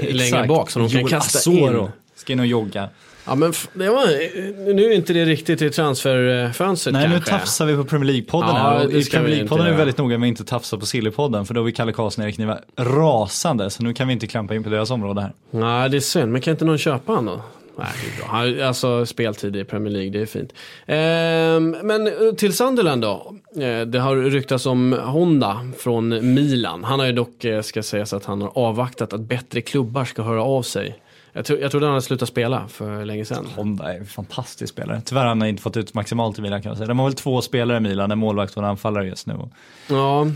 eh, 0.00 0.14
längre 0.14 0.46
bak 0.46 0.70
som 0.70 0.82
de 0.82 0.88
kan 0.90 1.00
Joel 1.00 1.10
kasta 1.10 1.38
Asoro 1.38 1.82
in. 1.84 1.90
Ska 2.16 2.32
in 2.32 2.40
och 2.40 2.46
jogga. 2.46 2.88
Ja, 3.26 3.34
men 3.34 3.52
det 3.74 3.88
var, 3.90 4.06
nu 4.74 4.84
är 4.84 4.94
inte 4.94 5.12
det 5.12 5.24
riktigt 5.24 5.62
i 5.62 5.70
transferfönstret 5.70 6.92
Nej, 6.92 7.08
nu 7.08 7.14
kanske. 7.14 7.30
tafsar 7.30 7.66
vi 7.66 7.76
på 7.76 7.84
Premier 7.84 8.12
League-podden 8.14 8.48
Ja, 8.48 8.54
här. 8.54 8.84
Och 8.86 8.92
I 8.92 9.04
Premier 9.04 9.36
League-podden 9.44 9.66
är 9.66 9.70
vi 9.70 9.76
väldigt 9.76 9.98
noga 9.98 10.18
med 10.18 10.26
att 10.26 10.28
inte 10.28 10.44
tafsa 10.44 10.78
på 10.78 10.86
Sillypodden. 10.86 11.46
För 11.46 11.54
då 11.54 11.62
vi 11.62 11.72
Kalle 11.72 11.92
Karlsson 11.92 12.22
och 12.22 12.28
Erik 12.28 12.38
Niva 12.38 12.58
rasande. 12.78 13.70
Så 13.70 13.82
nu 13.82 13.94
kan 13.94 14.06
vi 14.06 14.12
inte 14.12 14.26
klampa 14.26 14.54
in 14.54 14.64
på 14.64 14.70
deras 14.70 14.90
område 14.90 15.20
här. 15.20 15.32
Nej, 15.50 15.90
det 15.90 15.96
är 15.96 16.00
synd. 16.00 16.32
Men 16.32 16.40
kan 16.40 16.50
inte 16.50 16.64
någon 16.64 16.78
köpa 16.78 17.12
honom 17.12 17.36
då? 17.36 17.42
Nej, 17.78 17.86
det 18.04 18.14
är 18.14 18.26
bra. 18.26 18.36
Han- 18.36 18.68
Alltså 18.68 19.06
speltid 19.06 19.56
i 19.56 19.64
Premier 19.64 19.92
League, 19.92 20.10
det 20.10 20.20
är 20.20 20.26
fint. 20.26 20.52
Ehm, 20.86 21.76
men 21.82 22.06
eh, 22.06 22.12
till 22.36 22.52
Sunderland 22.56 23.02
då. 23.02 23.34
Eh, 23.62 23.80
det 23.80 23.98
har 24.00 24.16
ryktats 24.16 24.66
om 24.66 24.92
Honda 24.92 25.60
från 25.78 26.34
Milan. 26.34 26.84
Han 26.84 26.98
har 27.00 27.06
ju 27.06 27.12
dock, 27.12 27.44
eh, 27.44 27.62
ska 27.62 27.82
sägas 27.82 28.12
att 28.12 28.24
han 28.24 28.42
har 28.42 28.52
avvaktat 28.58 29.12
att 29.12 29.20
bättre 29.20 29.60
klubbar 29.60 30.04
ska 30.04 30.22
höra 30.22 30.42
av 30.42 30.62
sig. 30.62 30.96
Jag, 31.32 31.44
tro, 31.44 31.56
jag 31.56 31.70
trodde 31.70 31.86
han 31.86 31.92
hade 31.92 32.02
slutat 32.02 32.28
spela 32.28 32.68
för 32.68 33.04
länge 33.04 33.24
sedan. 33.24 33.46
Honda 33.56 33.94
är 33.94 33.98
en 33.98 34.06
fantastisk 34.06 34.72
spelare. 34.72 35.02
Tyvärr 35.04 35.20
har 35.20 35.28
han 35.28 35.46
inte 35.46 35.62
fått 35.62 35.76
ut 35.76 35.94
maximalt 35.94 36.38
i 36.38 36.42
Milan 36.42 36.62
kan 36.62 36.70
man 36.70 36.76
säga. 36.76 36.86
De 36.88 36.98
har 36.98 37.06
väl 37.06 37.14
två 37.14 37.42
spelare 37.42 37.76
i 37.76 37.80
Milan, 37.80 38.10
en 38.10 38.18
målvakt 38.18 38.56
och 38.56 38.62
en 38.62 38.68
anfallare 38.68 39.06
just 39.06 39.26
nu. 39.26 39.34
Ja, 39.88 40.26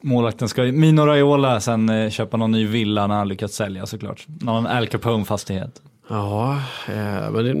Målvakten 0.00 0.48
ska 0.48 0.62
Mino 0.62 1.06
Raiola 1.06 1.60
sen 1.60 1.88
eh, 1.88 2.10
köpa 2.10 2.36
någon 2.36 2.50
ny 2.52 2.66
villa 2.66 3.06
när 3.06 3.14
han 3.14 3.28
lyckats 3.28 3.54
sälja 3.56 3.86
såklart. 3.86 4.26
Någon 4.40 4.66
Al 4.66 4.86
Capone-fastighet. 4.88 5.82
ja 6.08 6.62
eh, 6.88 7.30
men 7.30 7.44
det, 7.44 7.54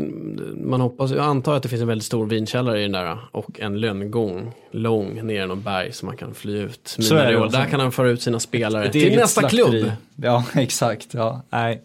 man 0.68 0.80
hoppas, 0.80 1.10
jag 1.10 1.24
antar 1.24 1.54
att 1.54 1.62
det 1.62 1.68
finns 1.68 1.82
en 1.82 1.88
väldigt 1.88 2.04
stor 2.06 2.26
vinkällare 2.26 2.78
i 2.78 2.82
den 2.82 2.92
där 2.92 3.18
och 3.32 3.60
en 3.60 3.80
lönngång 3.80 4.52
lång 4.70 5.26
ner 5.26 5.44
i 5.44 5.46
någon 5.46 5.62
berg 5.62 5.92
som 5.92 6.06
man 6.06 6.16
kan 6.16 6.34
fly 6.34 6.58
ut. 6.58 6.96
Så 6.98 7.14
är 7.16 7.32
det. 7.32 7.48
Där 7.48 7.64
kan 7.64 7.80
han 7.80 7.92
föra 7.92 8.08
ut 8.08 8.22
sina 8.22 8.40
spelare 8.40 8.84
Ett 8.86 8.92
till 8.92 9.02
eget 9.02 9.18
nästa 9.20 9.40
slakteri. 9.40 9.80
klubb. 9.80 9.92
Ja, 10.16 10.44
exakt. 10.54 11.14
Ja, 11.14 11.42
nej. 11.50 11.82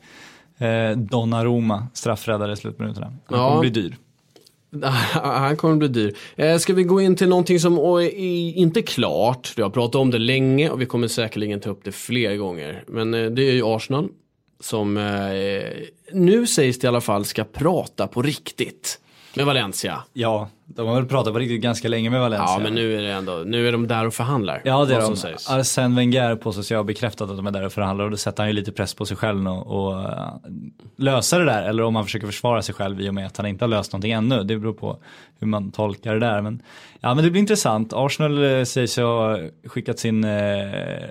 Eh, 0.58 0.98
Donnarumma, 0.98 1.88
straffräddare 1.94 2.54
i 2.54 2.56
slutminuterna. 2.56 3.06
Han 3.26 3.40
Ja. 3.40 3.48
kommer 3.50 3.62
bli 3.62 3.70
dyr. 3.70 3.98
Han 5.14 5.58
kommer 5.58 5.76
bli 5.76 5.88
dyr. 5.88 6.16
Eh, 6.36 6.58
Ska 6.58 6.74
vi 6.74 6.84
gå 6.84 7.02
in 7.02 7.16
till 7.16 7.30
någonting 7.30 7.60
som 7.60 7.78
är 7.78 8.10
inte 8.58 8.82
klart. 8.82 9.54
Vi 9.58 9.62
har 9.62 9.70
pratat 9.70 9.96
om 9.96 10.12
det 10.12 10.20
länge 10.20 10.70
och 10.70 10.82
vi 10.82 10.86
kommer 10.86 11.08
säkerligen 11.08 11.60
ta 11.60 11.70
upp 11.70 11.84
det 11.84 11.92
fler 11.92 12.36
gånger. 12.36 12.84
Men 12.88 13.14
eh, 13.14 13.26
det 13.26 13.42
är 13.44 13.52
ju 13.54 13.64
Arsenal 13.66 14.10
som 14.60 14.98
eh, 14.98 15.64
nu 16.14 16.48
sägs 16.48 16.80
det 16.80 16.86
i 16.86 16.88
alla 16.88 17.02
fall 17.02 17.26
ska 17.26 17.44
prata 17.44 18.08
på 18.08 18.22
riktigt 18.22 19.00
med 19.36 19.46
Valencia. 19.46 20.04
Ja, 20.14 20.50
de 20.66 20.88
har 20.88 20.96
väl 20.96 21.06
pratat 21.06 21.34
på 21.34 21.40
riktigt 21.40 21.62
ganska 21.62 21.88
länge 21.88 22.10
med 22.10 22.20
Valencia. 22.20 22.46
Ja, 22.48 22.60
men 22.64 22.76
nu 22.76 22.98
är 22.98 23.02
det 23.02 23.12
ändå, 23.12 23.44
nu 23.46 23.68
är 23.68 23.72
de 23.72 23.88
där 23.88 24.08
och 24.08 24.14
förhandlar. 24.14 24.62
Ja, 24.66 24.86
det 24.86 24.96
är 24.96 25.02
de. 25.02 25.16
sägs. 25.16 25.50
Arsène 25.50 25.96
Wenger 25.96 26.36
på 26.36 26.54
sig 26.54 26.78
har 26.78 26.84
bekräftat 26.84 27.30
att 27.30 27.38
de 27.38 27.48
är 27.48 27.52
där 27.52 27.66
och 27.66 27.74
förhandlar 27.74 28.06
och 28.06 28.12
då 28.12 28.18
sätter 28.18 28.44
han 28.44 28.50
ju 28.50 28.54
lite 28.54 28.72
press 28.72 28.94
på 28.94 29.06
sig 29.06 29.18
själv 29.18 29.44
nu 29.44 29.50
och 29.50 29.94
uh, 29.94 30.36
lösa 30.98 31.38
det 31.38 31.46
där. 31.46 31.64
Eller 31.64 31.84
om 31.84 31.96
han 31.96 32.06
försöker 32.06 32.28
försvara 32.28 32.62
sig 32.62 32.76
själv 32.76 33.02
i 33.02 33.10
och 33.10 33.14
med 33.14 33.26
att 33.26 33.38
han 33.38 33.46
inte 33.46 33.66
har 33.66 33.70
löst 33.70 33.94
någonting 33.94 34.12
ännu. 34.12 34.44
Det 34.44 34.58
beror 34.58 34.74
på 34.74 35.00
hur 35.40 35.48
man 35.48 35.72
tolkar 35.72 36.14
det 36.14 36.20
där. 36.20 36.42
Men, 36.42 36.62
ja, 37.00 37.14
men 37.14 37.24
det 37.24 37.32
blir 37.32 37.42
intressant. 37.42 37.94
Arsenal 37.94 38.58
eh, 38.58 38.64
sägs 38.64 38.98
ha 38.98 39.40
skickat 39.66 40.00
sin 40.00 40.24
eh, 40.24 40.32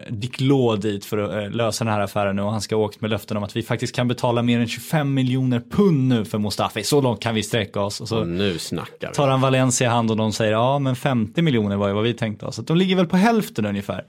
Dick 0.09 0.40
Law 0.40 0.80
dit 0.80 1.04
för 1.04 1.18
att 1.18 1.35
eh, 1.35 1.50
lösa 1.50 1.85
den 1.85 1.94
här 1.94 2.00
affären 2.00 2.37
nu 2.37 2.42
och 2.42 2.52
han 2.52 2.61
ska 2.61 2.76
ha 2.76 2.82
åkt 2.82 3.00
med 3.00 3.11
löften 3.11 3.37
om 3.37 3.42
att 3.42 3.56
vi 3.56 3.62
faktiskt 3.62 3.94
kan 3.94 4.09
betala 4.09 4.42
mer 4.42 4.61
än 4.61 4.68
25 4.68 5.14
miljoner 5.14 5.62
pund 5.71 6.09
nu 6.09 6.25
för 6.25 6.38
Mustafi. 6.38 6.85
Så 6.85 7.00
långt 7.00 7.21
kan 7.21 7.35
vi 7.35 7.42
sträcka 7.42 7.80
oss. 7.80 8.00
Och 8.00 8.09
så 8.09 8.21
Och 8.21 8.28
nu 8.28 8.59
snackar 8.59 9.09
vi. 9.09 9.14
tar 9.14 9.28
han 9.28 9.40
Valencia 9.42 9.87
i 9.87 9.90
hand 9.90 10.11
och 10.11 10.16
de 10.16 10.32
säger 10.32 10.52
ja 10.52 10.78
men 10.78 10.96
50 10.96 11.42
miljoner 11.42 11.76
var 11.76 11.88
ju 11.88 11.94
vad 11.94 12.04
vi 12.04 12.14
tänkte 12.14 12.46
oss. 12.46 12.56
Så 12.56 12.62
de 12.62 12.76
ligger 12.76 12.96
väl 12.96 13.06
på 13.06 13.16
hälften 13.16 13.66
ungefär. 13.66 14.04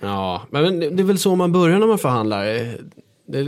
Ja, 0.00 0.42
men 0.50 0.80
det 0.80 1.02
är 1.02 1.04
väl 1.04 1.18
så 1.18 1.36
man 1.36 1.52
börjar 1.52 1.78
när 1.78 1.86
man 1.86 1.98
förhandlar. 1.98 2.44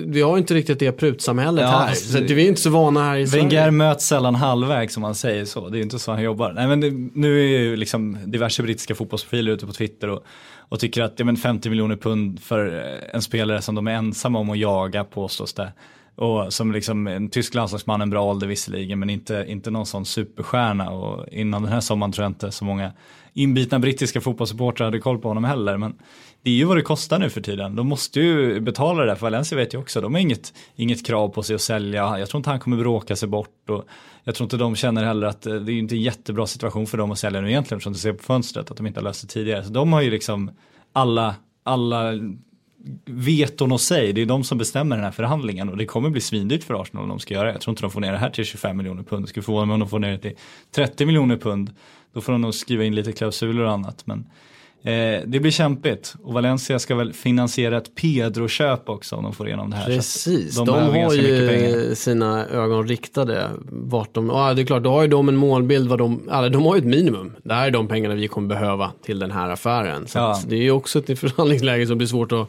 Vi 0.07 0.23
har 0.23 0.33
ju 0.37 0.39
inte 0.39 0.55
riktigt 0.55 0.79
det 0.79 0.93
prutsamhället 0.93 1.63
Ja, 1.63 1.69
här. 1.71 1.89
alltså, 1.89 2.19
Så 2.19 2.35
vi 2.35 2.45
är 2.45 2.49
inte 2.49 2.61
så 2.61 2.71
vana 2.71 3.03
här 3.05 3.17
i 3.17 3.25
Wenger 3.25 3.51
Sverige. 3.51 3.71
möts 3.71 4.07
sällan 4.07 4.35
halvvägs 4.35 4.95
som 4.95 5.01
man 5.01 5.15
säger 5.15 5.45
så. 5.45 5.69
Det 5.69 5.79
är 5.79 5.83
inte 5.83 5.99
så 5.99 6.13
han 6.13 6.23
jobbar. 6.23 6.53
Nej, 6.53 6.67
men 6.67 6.81
det, 6.81 6.91
nu 7.15 7.41
är 7.41 7.61
ju 7.61 7.77
liksom 7.77 8.19
diverse 8.25 8.63
brittiska 8.63 8.95
fotbollsprofiler 8.95 9.53
ute 9.53 9.67
på 9.67 9.73
Twitter 9.73 10.09
och, 10.09 10.25
och 10.69 10.81
tycker 10.81 11.03
att 11.03 11.13
ja, 11.17 11.25
men 11.25 11.37
50 11.37 11.71
miljoner 11.71 11.97
pund 11.97 12.41
för 12.41 12.67
en 13.13 13.23
spelare 13.23 13.63
som 13.63 13.75
de 13.75 13.87
är 13.87 13.93
ensamma 13.93 14.39
om 14.39 14.51
att 14.51 14.59
jaga 14.59 15.05
påstås 15.05 15.53
det. 15.53 15.73
Och 16.17 16.53
som 16.53 16.73
liksom 16.73 17.07
en 17.07 17.31
tysk 17.31 17.55
landslagsman, 17.55 18.01
en 18.01 18.11
bra 18.11 18.25
ålder 18.25 18.47
visserligen, 18.47 18.99
men 18.99 19.11
inte, 19.11 19.45
inte 19.49 19.71
någon 19.71 19.87
sån 19.87 20.05
superstjärna. 20.05 20.91
Och 20.91 21.29
innan 21.29 21.63
den 21.63 21.73
här 21.73 21.81
sommaren 21.81 22.13
tror 22.13 22.25
jag 22.25 22.31
inte 22.31 22.51
så 22.51 22.65
många 22.65 22.93
inbitna 23.33 23.79
brittiska 23.79 24.21
fotbollssupportrar 24.21 24.85
hade 24.85 24.99
koll 24.99 25.19
på 25.19 25.29
honom 25.29 25.45
heller. 25.45 25.77
Men 25.77 25.95
det 26.43 26.51
är 26.51 26.55
ju 26.55 26.65
vad 26.65 26.77
det 26.77 26.83
kostar 26.83 27.19
nu 27.19 27.31
för 27.31 27.41
tiden. 27.41 27.77
De 27.77 27.89
måste 27.89 28.21
ju 28.21 28.61
betala 28.61 29.01
det 29.01 29.07
där, 29.07 29.15
för 29.15 29.27
Valencia 29.27 29.59
vet 29.59 29.75
ju 29.75 29.79
också, 29.79 30.01
de 30.01 30.15
har 30.15 30.21
inget, 30.21 30.55
inget 30.77 31.07
krav 31.07 31.29
på 31.29 31.43
sig 31.43 31.55
att 31.55 31.61
sälja. 31.61 32.19
Jag 32.19 32.29
tror 32.29 32.39
inte 32.39 32.51
han 32.51 32.61
kommer 32.61 32.77
bråka 32.77 33.17
sig 33.17 33.29
bort. 33.29 33.71
Och 33.71 33.85
jag 34.25 34.35
tror 34.35 34.45
inte 34.45 34.57
de 34.57 34.77
känner 34.77 35.05
heller 35.05 35.27
att 35.27 35.47
eh, 35.47 35.55
det 35.55 35.73
är 35.73 35.75
ju 35.75 35.79
inte 35.79 35.95
en 35.95 36.03
jättebra 36.03 36.47
situation 36.47 36.87
för 36.87 36.99
dem 36.99 37.11
att 37.11 37.19
sälja 37.19 37.41
nu 37.41 37.51
egentligen, 37.51 37.77
eftersom 37.77 37.93
du 37.93 37.99
ser 37.99 38.13
på 38.13 38.23
fönstret 38.23 38.71
att 38.71 38.77
de 38.77 38.87
inte 38.87 39.01
har 39.01 39.05
löst 39.05 39.23
det 39.23 39.29
tidigare. 39.29 39.65
Så 39.65 39.71
de 39.71 39.93
har 39.93 40.01
ju 40.01 40.11
liksom 40.11 40.51
alla, 40.93 41.35
alla 41.63 42.13
veton 43.05 43.73
och 43.73 43.81
sig, 43.81 44.13
det 44.13 44.23
är 44.23 44.27
de 44.27 44.45
som 44.45 44.59
bestämmer 44.59 44.97
den 44.97 45.05
här 45.05 45.13
förhandlingen 45.13 45.69
och 45.69 45.77
det 45.77 45.87
kommer 45.87 46.11
bli 46.11 46.21
svindyrt 46.21 46.65
för 46.65 46.83
Arsenal 46.83 47.03
om 47.03 47.09
de 47.09 47.19
ska 47.19 47.35
göra 47.35 47.47
det. 47.47 47.53
Jag 47.53 47.61
tror 47.61 47.73
inte 47.73 47.83
de 47.83 47.91
får 47.91 48.01
ner 48.01 48.13
det 48.13 48.19
här 48.19 48.31
till 48.31 48.45
25 48.45 48.77
miljoner 48.77 49.03
pund, 49.03 49.25
det 49.25 49.29
skulle 49.29 49.45
förvåna 49.45 49.67
mig 49.67 49.75
om 49.75 49.81
de 49.81 49.89
får 49.89 49.99
ner 49.99 50.11
det 50.11 50.19
till 50.19 50.37
30 50.75 51.07
miljoner 51.07 51.37
pund. 51.37 51.71
Då 52.13 52.21
får 52.21 52.33
de 52.33 52.41
nog 52.41 52.55
skriva 52.55 52.85
in 52.85 52.95
lite 52.95 53.13
klausuler 53.13 53.65
och 53.65 53.73
annat. 53.73 54.07
Men 54.07 54.27
eh, 54.83 55.21
det 55.27 55.41
blir 55.41 55.51
kämpigt 55.51 56.15
och 56.23 56.33
Valencia 56.35 56.79
ska 56.79 56.95
väl 56.95 57.13
finansiera 57.13 57.77
ett 57.77 57.95
Pedro-köp 57.95 58.89
också 58.89 59.17
om 59.17 59.23
de 59.23 59.33
får 59.33 59.47
igenom 59.47 59.71
det 59.71 59.77
här. 59.77 59.87
Precis, 59.87 60.57
de, 60.57 60.67
behöver 60.67 61.05
har 61.05 61.15
ju 61.15 61.95
sina 61.95 62.47
ögon 62.47 62.89
riktade 62.89 63.49
vart 63.69 64.15
de, 64.15 64.29
ja 64.29 64.55
det 64.55 64.63
är 64.63 64.67
klart, 64.67 64.83
då 64.83 64.91
har 64.91 65.03
ju 65.03 65.09
de 65.09 65.29
en 65.29 65.37
målbild 65.37 65.89
vad 65.89 65.99
de, 65.99 66.29
alltså, 66.31 66.49
de 66.49 66.65
har 66.67 66.75
ju 66.75 66.79
ett 66.79 66.85
minimum. 66.87 67.33
Det 67.45 67.55
här 67.55 67.67
är 67.67 67.71
de 67.71 67.89
pengarna 67.89 68.15
vi 68.15 68.29
kommer 68.29 68.49
behöva 68.49 68.93
till 69.05 69.19
den 69.19 69.31
här 69.31 69.51
affären. 69.51 70.07
Så 70.07 70.19
Ja. 70.19 70.41
det 70.47 70.57
är 70.57 70.63
ju 70.63 70.71
också 70.71 70.99
ett 70.99 71.19
förhandlingsläge 71.19 71.87
som 71.87 71.99
blir 71.99 72.09
svårt 72.09 72.33
att 72.33 72.49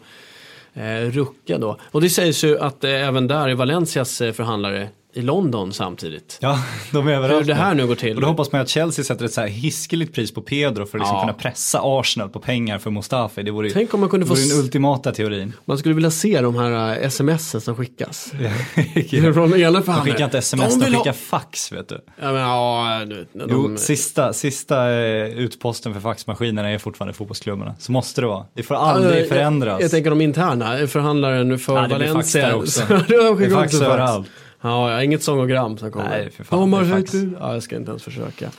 eh, 0.74 1.12
rucka 1.12 1.58
då. 1.58 1.78
Och 1.92 2.02
det 2.02 2.10
sägs 2.10 2.44
ju 2.44 2.60
att 2.60 2.84
eh, 2.84 3.08
även 3.08 3.28
där 3.28 3.50
är 3.50 3.56
Valencias 3.56 4.22
eh, 4.22 4.32
förhandlare 4.32 4.88
i 5.14 5.22
London 5.22 5.74
samtidigt. 5.74 6.38
Ja, 6.42 6.60
de 6.92 7.08
är 7.08 7.12
överallt 7.14 7.42
Hur 7.42 7.48
det 7.48 7.54
här 7.54 7.74
nu 7.76 7.88
går 7.88 7.96
till. 7.96 8.16
Och 8.16 8.22
då 8.22 8.28
hoppas 8.28 8.52
man 8.52 8.62
att 8.62 8.70
Chelsea 8.70 9.06
sätter 9.06 9.26
ett 9.26 9.34
så 9.34 9.42
här 9.42 9.48
hiskeligt 9.48 10.14
pris 10.16 10.34
på 10.34 10.42
Pedro 10.42 10.86
för 10.86 10.98
att 10.98 11.02
liksom 11.02 11.16
Ja. 11.16 11.22
kunna 11.22 11.34
pressa 11.34 11.80
Arsenal 11.84 12.30
på 12.30 12.40
pengar 12.40 12.78
för 12.80 12.92
Mustafi. 12.92 13.44
Det 13.44 13.52
vore 13.52 13.70
Tänk 13.70 13.94
om 13.94 14.00
man 14.00 14.10
kunde 14.10 14.26
få 14.26 14.34
den 14.34 14.60
ultimata 14.60 15.12
teorin. 15.12 15.54
Man 15.66 15.78
skulle 15.78 15.96
vilja 15.96 16.12
se 16.12 16.42
de 16.42 16.56
här 16.56 16.92
eh, 17.02 17.06
sms 17.08 17.64
som 17.64 17.76
skickas. 17.76 18.32
Från 19.34 19.54
ena 19.60 19.80
De 19.80 19.94
skickar 20.02 20.26
inte 20.26 20.38
sms, 20.38 20.76
de, 20.80 20.86
ha- 20.86 20.98
skickar 21.00 21.14
fax 21.14 21.72
vet 21.72 21.90
du. 21.90 22.00
Ja, 22.22 22.32
men, 22.32 22.42
ja, 22.42 23.02
de, 23.34 23.48
Jo, 23.50 23.78
sista, 23.78 24.34
sista 24.34 24.92
eh, 24.92 25.26
utposten 25.26 25.94
för 25.94 26.00
faxmaskinerna 26.02 26.70
är 26.70 26.78
fortfarande 26.78 27.14
fotbollsklubbarna. 27.14 27.76
Så 27.80 27.92
måste 27.92 28.22
det 28.22 28.28
vara. 28.28 28.46
Det 28.54 28.64
får 28.64 28.76
aldrig 28.76 29.22
jag, 29.22 29.30
förändras. 29.30 29.72
Jag, 29.72 29.82
jag 29.82 29.92
tänker 29.92 30.10
de 30.10 30.22
interna, 30.22 30.88
förhandlaren 30.88 31.60
för 31.60 31.76
Ja, 31.76 31.88
det 31.88 31.96
blir 31.96 32.14
fax 32.14 32.36
Valencia. 32.36 32.48
där 32.48 32.56
också. 32.56 32.82
Det 33.08 33.16
är 33.46 33.50
fax 33.50 33.74
överallt. 33.74 34.28
Ja, 34.66 34.90
jag 34.90 34.96
har 34.98 35.04
inget 35.04 35.24
sångogram 35.24 35.78
som 35.78 35.92
kommer. 35.92 36.10
Nej, 36.10 36.32
för 36.32 36.44
fan, 36.44 36.60
De 36.60 36.74
har 36.74 36.82
det 36.82 36.88
är 36.88 36.92
sagt 36.92 37.12
fax. 37.12 37.24
det. 37.24 37.38
Ja, 37.40 37.54
jag 37.54 37.64
ska 37.64 37.76
inte 37.76 37.90
ens 37.92 38.04
försöka. 38.04 38.50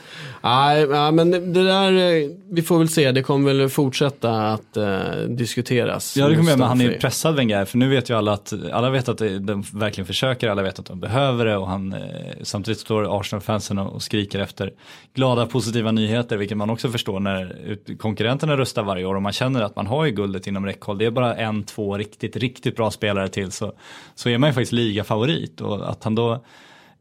Nej, 0.44 0.86
men 1.12 1.30
det 1.30 1.64
där, 1.64 1.92
eh, 1.92 2.30
vi 2.50 2.62
får 2.62 2.78
väl 2.78 2.88
se. 2.88 3.12
Det 3.12 3.22
kommer 3.22 3.54
väl 3.54 3.68
fortsätta 3.68 4.52
att 4.52 4.76
eh, 4.76 5.00
diskuteras. 5.28 6.16
Ja 6.16 6.28
det 6.28 6.36
kommer 6.36 6.50
jag, 6.50 6.58
men 6.58 6.68
han 6.68 6.80
är 6.80 6.84
ju 6.84 6.98
pressad 6.98 7.36
Wenger, 7.36 7.64
för 7.64 7.78
nu 7.78 7.88
vet 7.88 8.10
ju 8.10 8.16
alla 8.16 8.32
att, 8.32 8.52
alla 8.72 8.90
vet 8.90 9.08
att 9.08 9.18
de 9.18 9.64
verkligen 9.72 10.06
försöker, 10.06 10.48
alla 10.48 10.62
vet 10.62 10.78
att 10.78 10.86
de 10.86 11.00
behöver 11.00 11.44
det. 11.44 11.56
Och 11.56 11.68
han, 11.68 11.92
eh, 11.92 12.00
samtidigt 12.42 12.80
står 12.80 13.20
Arsenal-fansen 13.20 13.78
och 13.78 14.02
skriker 14.02 14.38
efter 14.38 14.72
glada 15.14 15.46
positiva 15.46 15.92
nyheter, 15.92 16.36
vilket 16.36 16.56
man 16.56 16.70
också 16.70 16.88
förstår 16.88 17.20
när 17.20 17.76
konkurrenterna 17.98 18.56
röstar 18.56 18.82
varje 18.82 19.04
år. 19.04 19.14
Och 19.14 19.22
man 19.22 19.32
känner 19.32 19.62
att 19.62 19.76
man 19.76 19.86
har 19.86 20.04
ju 20.04 20.10
guldet 20.10 20.46
inom 20.46 20.66
räckhåll. 20.66 20.98
Det 20.98 21.06
är 21.06 21.10
bara 21.10 21.36
en, 21.36 21.64
två 21.64 21.98
riktigt, 21.98 22.36
riktigt 22.36 22.76
bra 22.76 22.90
spelare 22.90 23.28
till. 23.28 23.52
Så, 23.52 23.72
så 24.14 24.28
är 24.28 24.38
man 24.38 24.50
ju 24.50 24.54
faktiskt 24.54 24.72
ligafavorit. 24.72 25.60
Och 25.60 25.90
att 25.90 26.04
han 26.04 26.14
då 26.14 26.44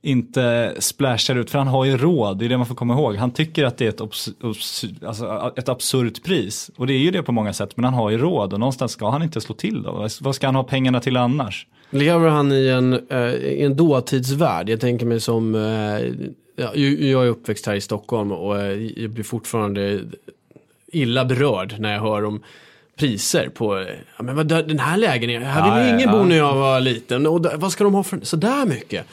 inte 0.05 0.75
splashar 0.79 1.36
ut, 1.36 1.50
för 1.50 1.57
han 1.57 1.67
har 1.67 1.86
ju 1.86 1.98
råd, 1.98 2.38
det 2.39 2.45
är 2.45 2.50
det 2.50 2.57
man 2.57 2.65
får 2.65 2.75
komma 2.75 2.93
ihåg. 2.93 3.15
Han 3.15 3.31
tycker 3.31 3.65
att 3.65 3.77
det 3.77 3.86
är 3.86 3.89
ett, 3.89 4.01
obs, 4.01 4.29
obs, 4.41 4.86
alltså 5.05 5.53
ett 5.55 5.69
absurt 5.69 6.24
pris 6.24 6.72
och 6.77 6.88
det 6.88 6.93
är 6.93 6.98
ju 6.98 7.12
det 7.12 7.24
på 7.24 7.31
många 7.31 7.53
sätt, 7.53 7.77
men 7.77 7.86
han 7.86 7.93
har 7.93 8.10
ju 8.10 8.17
råd 8.17 8.53
och 8.53 8.60
någonstans 8.60 8.91
ska 8.91 9.10
han 9.10 9.24
inte 9.24 9.41
slå 9.41 9.55
till 9.55 9.83
då. 9.83 10.07
Vad 10.22 10.36
ska 10.36 10.48
han 10.48 10.55
ha 10.55 10.63
pengarna 10.63 11.00
till 11.00 11.17
annars? 11.17 11.67
Lever 11.89 12.29
han 12.29 12.51
i 12.51 12.67
en, 12.67 12.93
eh, 12.93 13.63
en 13.63 13.75
dåtidsvärld? 13.75 14.69
Jag 14.69 14.79
tänker 14.79 15.05
mig 15.05 15.19
som, 15.19 15.55
eh, 15.55 16.29
ja, 16.55 16.75
ju- 16.75 17.10
jag 17.12 17.25
är 17.25 17.29
uppväxt 17.29 17.65
här 17.65 17.75
i 17.75 17.81
Stockholm 17.81 18.31
och 18.31 18.62
eh, 18.62 19.01
jag 19.03 19.10
blir 19.12 19.24
fortfarande 19.24 20.00
illa 20.88 21.25
berörd 21.25 21.75
när 21.79 21.93
jag 21.93 22.01
hör 22.01 22.25
om 22.25 22.43
priser 22.98 23.50
på, 23.50 23.86
ja, 24.17 24.24
men 24.24 24.36
vad, 24.36 24.48
den 24.48 24.79
här 24.79 24.98
lägenheten, 24.98 25.48
här 25.48 25.63
ville 25.63 25.89
ja, 25.89 25.95
ingen 25.95 26.12
bo 26.12 26.17
ja. 26.17 26.24
när 26.24 26.38
jag 26.38 26.55
var 26.55 26.79
liten. 26.79 27.27
Och 27.27 27.45
vad 27.55 27.72
ska 27.72 27.83
de 27.83 27.93
ha 27.93 28.03
för, 28.03 28.19
sådär 28.24 28.65
mycket? 28.65 29.05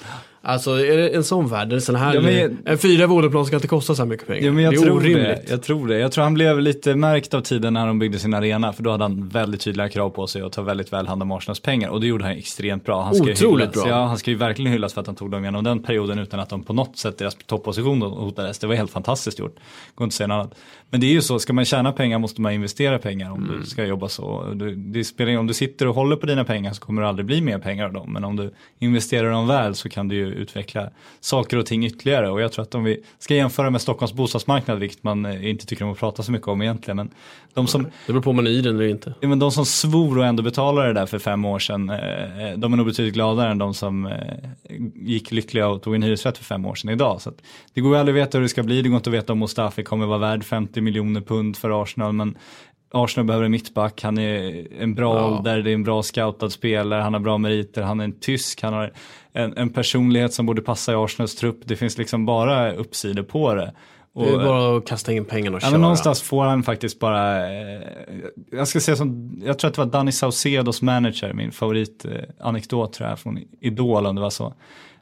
Alltså 0.43 0.71
är 0.71 0.97
det 0.97 1.09
en 1.09 1.25
sån 1.25 1.49
värld, 1.49 1.73
en 1.73 1.81
sån 1.81 1.95
här, 1.95 2.15
Ja, 2.15 2.21
men- 2.21 2.59
en 2.65 2.79
fyra 2.79 3.07
våningsplan 3.07 3.47
ska 3.47 3.57
inte 3.57 3.69
kosta 3.69 3.95
så 3.95 4.03
här 4.03 4.09
mycket 4.09 4.27
pengar. 4.27 4.47
Ja, 4.47 4.53
men 4.53 4.65
jag 4.65 4.73
det 4.73 4.77
är 4.77 4.83
tror 4.83 4.97
orimligt. 4.97 5.25
det. 5.27 5.45
Jag 5.51 5.63
tror 5.63 5.89
det. 5.89 5.99
Jag 5.99 6.13
tror 6.13 6.25
han 6.25 6.35
blev 6.35 6.61
lite 6.61 6.95
märkt 6.95 7.35
av 7.35 7.41
tiden 7.41 7.75
när 7.75 7.87
de 7.87 7.99
byggde 7.99 8.19
sin 8.19 8.35
arena, 8.35 8.73
för 8.73 8.83
då 8.83 8.91
hade 8.91 9.05
han 9.05 9.29
väldigt 9.29 9.61
tydliga 9.61 9.89
krav 9.89 10.11
på 10.11 10.27
sig 10.27 10.43
att 10.43 10.53
ta 10.53 10.63
väldigt 10.63 10.93
väl 10.93 11.07
hand 11.07 11.23
om 11.23 11.33
Arsenals 11.33 11.61
pengar 11.61 11.89
och 11.89 12.01
det 12.01 12.07
gjorde 12.07 12.25
han 12.25 12.33
extremt 12.33 12.85
bra. 12.85 13.03
Han 13.03 13.15
ska 13.15 13.31
Otroligt 13.31 13.61
hyllas. 13.63 13.75
bra. 13.85 13.89
Ja, 13.89 14.05
han 14.07 14.19
ska 14.19 14.31
ju 14.31 14.37
verkligen 14.37 14.73
hyllas 14.73 14.95
för 14.95 15.01
att 15.01 15.07
han 15.07 15.17
tog 15.17 15.31
dem 15.31 15.45
genom 15.45 15.65
den 15.65 15.83
perioden 15.83 16.19
utan 16.19 16.41
att 16.41 16.49
de 16.51 16.63
på 16.63 16.73
något 16.73 16.97
sätt, 16.99 17.19
deras 17.19 17.35
topposition 17.47 18.03
hotades. 18.03 18.59
Det 18.59 18.67
var 18.67 18.75
helt 18.75 18.91
fantastiskt 18.91 19.39
gjort. 19.39 19.57
Går 19.95 20.05
inte 20.05 20.13
att 20.13 20.17
säga 20.17 20.27
något 20.27 20.35
annat. 20.35 20.55
Men 20.91 21.01
det 21.01 21.07
är 21.07 21.13
ju 21.13 21.21
så, 21.23 21.39
ska 21.39 21.53
man 21.53 21.65
tjäna 21.65 21.93
pengar 21.93 22.19
måste 22.19 22.41
man 22.41 22.53
investera 22.53 22.99
pengar 22.99 23.31
om 23.33 23.45
Mm. 23.45 23.61
du 23.61 23.67
ska 23.67 23.85
jobba 23.85 24.09
så. 24.09 24.47
Du, 24.55 24.75
det 24.75 25.05
spelar, 25.05 25.37
om 25.37 25.47
du 25.47 25.55
sitter 25.55 25.87
och 25.87 25.95
håller 25.95 26.17
på 26.17 26.27
dina 26.27 26.45
pengar 26.45 26.73
så 26.73 26.81
kommer 26.81 27.03
det 27.03 27.09
aldrig 27.09 27.27
bli 27.27 27.41
mer 27.41 27.59
pengar 27.59 27.85
av 27.87 27.93
dem. 27.93 28.13
Men 28.13 28.25
om 28.25 28.37
du 28.37 28.51
investerar 28.79 29.31
dem 29.31 29.47
väl 29.47 29.75
så 29.75 29.89
kan 29.89 30.09
du 30.09 30.17
ju 30.17 30.30
utveckla 30.35 30.91
saker 31.21 31.57
och 31.57 31.67
ting 31.67 31.87
ytterligare. 31.87 32.31
Och 32.31 32.41
jag 32.41 32.53
tror 32.53 32.63
att 32.63 32.75
om 32.75 32.85
vi 32.85 33.03
ska 33.19 33.35
jämföra 33.35 33.71
med 33.71 33.81
Stockholms 33.81 34.13
bostadsmarknad, 34.13 34.79
vilket 34.79 35.03
man 35.03 35.27
eh, 35.27 35.51
inte 35.51 35.67
tycker 35.67 35.85
om 35.85 35.93
att 35.93 35.99
prata 35.99 36.23
så 36.23 36.33
mycket 36.33 36.49
om 36.49 36.63
egentligen, 36.63 36.97
men 36.97 37.11
de 37.55 37.67
som, 37.67 37.83
Det 38.07 38.13
beror 38.13 38.23
på 38.23 38.31
om 38.31 38.37
man 38.37 38.47
är 38.47 38.51
i 38.51 38.61
den 38.63 38.75
eller 38.77 38.89
inte. 38.89 39.15
men 39.21 39.39
de 39.39 39.51
som 39.53 39.67
svor 39.67 40.19
och 40.19 40.27
ändå 40.27 40.43
betalade 40.43 40.87
det 40.87 40.93
där 40.95 41.07
för 41.07 41.19
fem 41.19 41.45
år 41.45 41.59
sedan, 41.59 41.91
eh, 41.91 41.99
de 42.57 42.73
är 42.73 42.77
nog 42.77 42.87
betydligt 42.87 43.15
gladare 43.15 43.51
än 43.51 43.59
de 43.59 43.75
som 43.75 44.07
eh, 44.07 44.13
gick 44.95 45.31
lyckliga 45.33 45.69
och 45.69 45.83
tog 45.83 45.95
en 45.95 46.03
hyresrätt 46.03 46.39
för 46.39 46.45
fem 46.45 46.67
år 46.67 46.75
sedan 46.75 46.91
idag. 46.91 47.21
Så 47.21 47.33
det 47.75 47.81
går 47.81 47.93
ju 47.95 48.01
aldrig 48.01 48.17
att 48.23 48.27
veta 48.27 48.39
hur 48.39 48.43
det 48.43 48.49
ska 48.49 48.63
bli, 48.63 48.83
det 48.83 48.89
går 48.89 48.97
inte 48.97 49.11
att 49.11 49.15
veta 49.15 49.33
om 49.33 49.39
Mustafi 49.39 49.83
kommer 49.83 50.07
vara 50.07 50.19
värd 50.19 50.45
50 50.45 50.81
miljoner 50.81 51.21
pund 51.21 51.57
för 51.57 51.83
Arsenal, 51.83 52.13
men 52.13 52.39
Arsenal 52.93 53.27
behöver 53.27 53.45
en 53.45 53.51
mittback, 53.53 54.03
han 54.03 54.19
är 54.19 54.67
en 54.83 54.95
bra 54.95 55.17
Ja. 55.17 55.27
ålder, 55.39 55.63
det 55.63 55.71
är 55.71 55.75
en 55.75 55.83
bra 55.85 56.03
scoutad 56.03 56.51
spelare, 56.51 57.03
han 57.03 57.13
har 57.13 57.21
bra 57.21 57.39
meriter, 57.39 57.83
han 57.83 58.01
är 58.01 58.05
en 58.05 58.19
tysk, 58.21 58.63
han 58.63 58.73
har 58.73 58.93
en, 59.33 59.57
en 59.57 59.71
personlighet 59.71 60.33
som 60.35 60.47
borde 60.47 60.63
passa 60.63 60.93
i 60.93 60.95
Arsenals 60.95 61.35
trupp. 61.35 61.61
Det 61.65 61.77
finns 61.77 61.99
liksom 61.99 62.27
bara 62.27 62.73
uppsidor 62.73 63.23
på 63.23 63.55
det. 63.55 63.75
Och, 64.13 64.25
Det 64.27 64.33
är 64.33 64.37
bara 64.45 64.77
att 64.77 64.87
kasta 64.87 65.13
in 65.13 65.25
pengarna 65.25 65.57
och 65.57 65.63
Ja, 65.63 65.67
köra. 65.67 65.71
men 65.73 65.81
någonstans 65.81 66.23
får 66.23 66.45
han 66.45 66.63
faktiskt 66.63 66.99
bara, 66.99 67.51
eh, 67.51 67.81
jag 68.51 68.69
ska 68.69 68.81
säga 68.81 68.97
som, 68.97 69.41
jag 69.45 69.59
tror 69.59 69.69
att 69.69 69.75
det 69.75 69.81
var 69.85 69.91
Danny 69.91 70.13
Saucedos 70.13 70.83
manager, 70.83 71.33
min 71.33 71.53
favoritanekdot 71.53 72.93
tror 72.93 73.09
jag 73.09 73.19
från 73.19 73.39
Idol 73.61 74.07
om 74.07 74.15
det 74.15 74.21
var 74.21 74.31
så. 74.31 74.55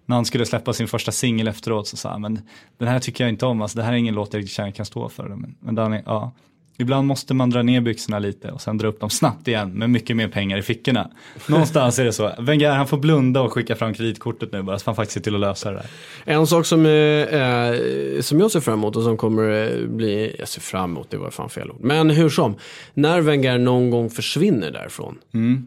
När 0.07 0.17
han 0.17 0.25
skulle 0.25 0.47
släppa 0.47 0.73
sin 0.73 0.89
första 0.89 1.13
singel 1.13 1.49
efteråt 1.49 1.87
så 1.89 1.97
sa 1.97 2.11
han, 2.11 2.21
men 2.21 2.41
den 2.79 2.89
här 2.89 2.99
tycker 2.99 3.25
jag 3.25 3.29
inte 3.29 3.47
om, 3.47 3.63
alltså 3.63 3.79
det 3.79 3.85
här 3.85 3.93
är 3.93 3.97
ingen 3.97 4.15
låt 4.15 4.33
jag 4.33 4.43
riktigt 4.43 4.75
kan 4.75 4.87
stå 4.87 5.09
för. 5.09 5.29
Men, 5.29 5.57
men 5.61 5.75
Danny, 5.75 6.03
ja. 6.07 6.33
Ibland 6.81 7.07
måste 7.07 7.35
man 7.35 7.51
dra 7.51 7.63
ner 7.63 7.81
byxorna 7.81 8.19
lite 8.19 8.51
och 8.51 8.61
sen 8.61 8.79
dra 8.79 8.89
upp 8.89 9.01
dem 9.01 9.11
snabbt 9.11 9.49
igen 9.49 9.71
med 9.71 9.91
mycket 9.91 10.17
mer 10.17 10.29
pengar 10.29 10.59
i 10.59 10.63
fickorna. 10.63 11.11
Någonstans 11.49 11.99
är 11.99 12.05
det 12.05 12.13
så. 12.13 12.33
Wenger 12.39 12.71
han 12.71 12.87
får 12.87 12.99
blunda 12.99 13.41
och 13.41 13.53
skicka 13.53 13.77
fram 13.77 13.95
kreditkortet 13.95 14.53
nu 14.53 14.63
bara 14.63 14.79
så 14.79 14.85
han 14.87 14.97
faktiskt 14.97 15.15
se 15.15 15.21
till 15.21 15.35
att 15.35 15.41
lösa 15.41 15.71
det 15.71 15.77
där. 15.77 15.87
En 16.25 16.47
sak 16.47 16.67
som, 16.67 16.87
eh, 16.87 16.93
eh, 16.93 18.21
som 18.21 18.41
jag 18.41 18.51
ser 18.51 18.61
fram 18.61 18.79
emot 18.79 18.97
och 18.97 19.03
som 19.03 19.17
kommer 19.17 19.73
eh, 19.73 19.89
bli, 19.89 20.37
jag 20.39 20.49
ser 20.49 20.61
fram 20.61 20.91
emot, 20.91 21.11
det 21.11 21.17
var 21.17 21.31
fan 21.31 21.51
fel 21.51 21.71
ord. 21.71 21.81
Men 21.81 22.11
hur 22.11 22.29
som, 22.29 22.57
när 22.95 23.21
Wenger 23.21 23.59
någon 23.59 23.91
gång 23.91 24.11
försvinner 24.11 24.71
därifrån. 24.71 25.19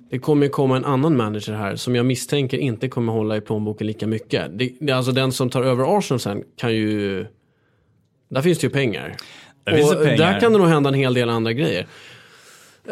Det 0.10 0.20
kommer 0.20 0.48
komma 0.48 0.78
en 0.78 0.86
annan 0.86 1.18
manager 1.18 1.54
här 1.54 1.76
som 1.76 1.96
jag 1.96 2.06
misstänker 2.06 2.58
inte 2.58 2.88
kommer 2.88 3.14
hålla 3.14 3.38
i 3.38 3.42
plånboken 3.42 3.88
lika 3.88 4.08
mycket. 4.08 4.52
Det, 4.80 4.92
alltså 4.92 5.12
den 5.12 5.32
som 5.32 5.50
tar 5.50 5.64
över 5.64 5.98
Arsenal 5.98 6.20
sen 6.20 6.44
kan 6.58 6.74
ju, 6.74 7.26
där 8.30 8.42
finns 8.42 8.60
det 8.60 8.68
ju 8.68 8.74
pengar. 8.74 9.16
Och 9.66 10.06
där 10.06 10.40
kan 10.40 10.52
det 10.52 10.58
nog 10.58 10.68
hända 10.68 10.88
en 10.90 10.94
hel 10.94 11.14
del 11.14 11.30
andra 11.30 11.54
grejer. 11.54 11.88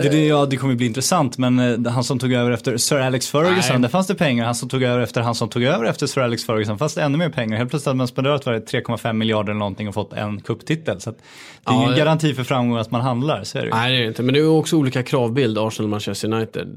Det, 0.02 0.10
det, 0.10 0.28
ja, 0.28 0.46
det 0.46 0.58
kommer 0.58 0.76
bli 0.76 0.86
intressant, 0.86 1.38
men 1.38 1.60
eh, 1.86 1.92
han 1.92 2.04
som 2.04 2.20
tog 2.20 2.34
över 2.34 2.52
efter 2.52 2.78
Sir 2.78 3.00
Alex 3.00 3.28
Ferguson, 3.28 3.74
Nej. 3.76 3.82
där 3.82 3.90
fanns 3.90 4.08
det 4.08 4.16
pengar. 4.16 4.46
Han 4.46 4.56
som 4.56 4.70
tog 4.70 4.84
över 4.84 5.00
efter 5.02 5.22
han 5.22 5.36
som 5.36 5.50
tog 5.50 5.64
över 5.64 5.86
efter 5.86 6.08
Sir 6.08 6.22
Alex 6.22 6.46
Ferguson, 6.46 6.78
fanns 6.78 6.94
det 6.96 7.02
ännu 7.02 7.18
mer 7.18 7.30
pengar. 7.30 7.58
Helt 7.58 7.70
plötsligt 7.70 7.86
hade 7.86 7.98
man 7.98 8.08
spenderat 8.08 8.46
var 8.46 8.54
det 8.54 8.60
3,5 8.60 9.14
miljarder 9.14 9.50
eller 9.52 9.60
någonting 9.60 9.88
och 9.88 9.94
fått 9.94 10.14
en 10.14 10.42
kupptitel. 10.42 11.02
Så 11.02 11.10
att 11.10 11.18
det 11.18 11.24
är 11.72 11.74
Ja, 11.74 11.78
ingen 11.78 11.92
det- 11.92 11.98
garanti 11.98 12.34
för 12.34 12.44
framgång 12.44 12.78
att 12.78 12.92
man 12.92 13.02
handlar, 13.02 13.44
så 13.44 13.58
är 13.58 13.62
det 13.62 13.68
ju. 13.68 13.74
Nej 13.74 13.92
det 13.92 13.98
är 13.98 14.02
det 14.02 14.08
inte, 14.08 14.24
men 14.24 14.34
det 14.34 14.40
är 14.40 14.48
också 14.50 14.76
olika 14.76 15.04
kravbild 15.04 15.58
Arsenal 15.58 15.86
och 15.86 15.90
Manchester 15.90 16.34
United. 16.34 16.68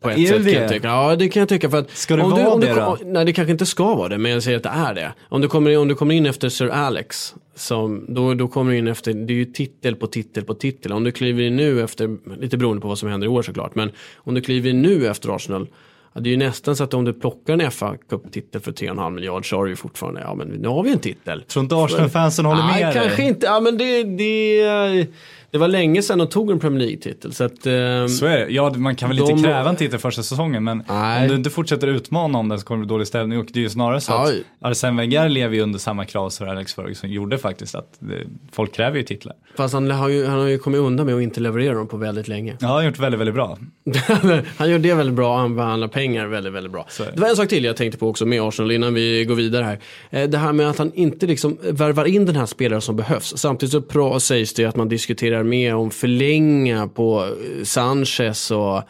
På 0.00 0.10
ett 0.10 0.18
Är 0.18 0.26
sätt 0.26 0.44
det? 0.44 0.52
kan 0.52 0.62
jag 0.62 0.70
tycka. 0.72 0.88
Ja 0.88 1.16
det 1.16 1.28
kan 1.28 1.40
jag 1.40 1.48
tycka. 1.48 1.70
För 1.70 1.78
att 1.78 1.90
Ska 1.90 2.16
det 2.16 2.22
om 2.22 2.30
vara 2.30 2.48
om 2.50 2.60
det 2.60 2.66
du, 2.68 2.74
då? 2.74 2.98
Nej 3.04 3.24
det 3.24 3.32
kanske 3.32 3.52
inte 3.52 3.66
ska 3.66 3.94
vara 3.94 4.08
det, 4.08 4.18
men 4.18 4.32
jag 4.32 4.42
säger 4.42 4.56
att 4.56 4.62
det 4.62 4.68
är 4.74 4.94
det. 4.94 5.12
Om 5.28 5.40
du 5.40 5.48
kommer, 5.48 5.78
om 5.78 5.88
du 5.88 5.94
kommer 5.94 6.14
in 6.14 6.26
efter 6.26 6.48
Sir 6.48 6.68
Alex, 6.68 7.34
som, 7.54 8.04
då, 8.08 8.34
då 8.34 8.48
kommer 8.48 8.72
du 8.72 8.78
in 8.78 8.88
efter, 8.88 9.12
det 9.12 9.32
är 9.32 9.36
ju 9.36 9.44
titel 9.44 9.96
på 9.96 10.06
titel 10.06 10.44
på 10.44 10.54
titel. 10.54 10.92
Om 10.92 11.04
du 11.04 11.12
kliver 11.12 11.42
in 11.42 11.56
nu 11.56 11.82
efter, 11.82 12.16
lite 12.40 12.56
beroende 12.58 12.80
på 12.80 12.88
vad 12.88 12.98
som 12.98 13.08
händer 13.08 13.26
i 13.26 13.30
år 13.30 13.42
såklart, 13.42 13.74
men 13.74 13.90
om 14.16 14.34
du 14.34 14.40
kliver 14.40 14.70
in 14.70 14.82
nu 14.82 15.06
efter 15.06 15.36
Arsenal, 15.36 15.68
Ja, 16.14 16.20
det 16.20 16.28
är 16.28 16.30
ju 16.30 16.36
nästan 16.36 16.76
så 16.76 16.84
att 16.84 16.94
om 16.94 17.04
du 17.04 17.12
plockar 17.12 17.58
en 17.58 17.70
fa 17.70 17.96
Cup-titel 18.08 18.60
för 18.60 18.72
3,5 18.72 19.10
miljard 19.10 19.50
så 19.50 19.56
har 19.56 19.64
du 19.64 19.70
ju 19.70 19.76
fortfarande, 19.76 20.20
ja 20.20 20.34
men 20.34 20.48
nu 20.48 20.68
har 20.68 20.82
vi 20.82 20.92
en 20.92 20.98
titel. 20.98 21.42
Tror 21.42 21.62
inte 21.62 21.76
Arsenal-fansen 21.76 22.44
håller 22.44 22.62
Nej, 22.62 22.84
med 22.84 22.94
kanske 22.94 23.16
dig? 23.16 23.28
inte. 23.28 23.46
Ja, 23.46 23.60
men 23.60 23.78
det, 23.78 24.02
det, 24.02 25.06
det 25.52 25.58
var 25.58 25.68
länge 25.68 26.02
sedan 26.02 26.18
de 26.18 26.26
tog 26.28 26.50
en 26.50 26.58
Premier 26.58 26.80
League-titel. 26.80 27.32
Så 27.32 27.44
att, 27.44 27.66
ehm, 27.66 28.08
Så 28.08 28.26
är 28.26 28.38
det. 28.38 28.46
Ja, 28.52 28.72
man 28.76 28.96
kan 28.96 29.08
väl 29.08 29.18
De- 29.18 29.30
inte 29.30 29.42
kräva 29.48 29.70
en 29.70 29.76
titel 29.76 29.98
första 29.98 30.22
säsongen, 30.22 30.64
men 30.64 30.82
Nej. 30.88 31.22
om 31.22 31.28
du 31.28 31.34
inte 31.34 31.50
fortsätter 31.50 31.86
utmana 31.88 32.38
om 32.38 32.48
den 32.48 32.58
så 32.60 32.66
kommer 32.66 32.80
det 32.80 32.86
bli 32.86 32.94
dålig 32.94 33.06
ställning. 33.06 33.38
Och 33.38 33.46
det 33.52 33.58
är 33.58 33.62
ju 33.62 33.68
snarare 33.68 34.00
så 34.00 34.12
att 34.12 34.30
Ja. 34.60 34.68
Arsene 34.68 34.96
Wenger 34.96 35.28
lever 35.28 35.54
ju 35.56 35.62
under 35.62 35.78
samma 35.78 36.04
krav 36.04 36.30
som 36.30 36.48
Alex 36.48 36.74
Ferguson 36.74 37.10
gjorde 37.10 37.38
faktiskt. 37.38 37.74
Att 37.74 37.96
det, 37.98 38.14
folk 38.52 38.72
kräver 38.72 38.96
ju 38.96 39.02
titlar. 39.02 39.34
Fast 39.56 39.74
han 39.74 39.90
har, 39.90 40.08
ju, 40.08 40.26
han 40.26 40.38
har 40.40 40.46
ju 40.46 40.58
kommit 40.58 40.80
undan 40.80 41.06
med 41.06 41.14
att 41.14 41.22
inte 41.22 41.40
leverera 41.40 41.74
dem 41.74 41.88
på 41.88 41.96
väldigt 41.96 42.28
länge. 42.28 42.56
Ja, 42.60 42.66
han 42.66 42.76
har 42.76 42.82
gjort 42.82 42.98
väldigt, 42.98 43.20
väldigt 43.20 43.34
bra. 43.34 43.58
han 44.56 44.70
gör 44.70 44.78
det 44.78 44.94
väldigt 44.94 45.16
bra, 45.16 45.38
han 45.38 45.56
behandlar 45.56 45.88
pengar 45.88 46.26
väldigt, 46.26 46.52
väldigt 46.52 46.72
bra. 46.72 46.86
Det. 46.98 47.10
Det 47.14 47.20
var 47.20 47.28
en 47.28 47.36
sak 47.36 47.48
till 47.48 47.64
jag 47.64 47.76
tänkte 47.76 47.98
på 47.98 48.08
också 48.08 48.26
med 48.26 48.42
Arsenal 48.42 48.72
innan 48.72 48.94
vi 48.94 49.24
går 49.24 49.34
vidare 49.34 49.64
här. 49.64 49.78
Eh, 50.22 50.28
Det 50.28 50.38
här 50.38 50.52
med 50.52 50.68
att 50.70 50.78
han 50.78 50.92
inte 50.94 51.26
liksom 51.26 51.58
värvar 51.70 52.04
in 52.04 52.26
den 52.26 52.36
här 52.36 52.46
spelaren 52.46 52.80
som 52.82 52.96
behövs. 52.96 53.34
Samtidigt 53.36 53.72
så 53.92 54.20
sägs 54.20 54.54
det 54.54 54.64
att 54.64 54.76
man 54.76 54.88
diskuterar 54.88 55.41
mer 55.44 55.74
om 55.74 55.90
förlänga 55.90 56.88
på 56.88 57.24
eh, 57.24 57.64
Sanchez 57.64 58.50
och 58.50 58.76
eh, 58.76 58.82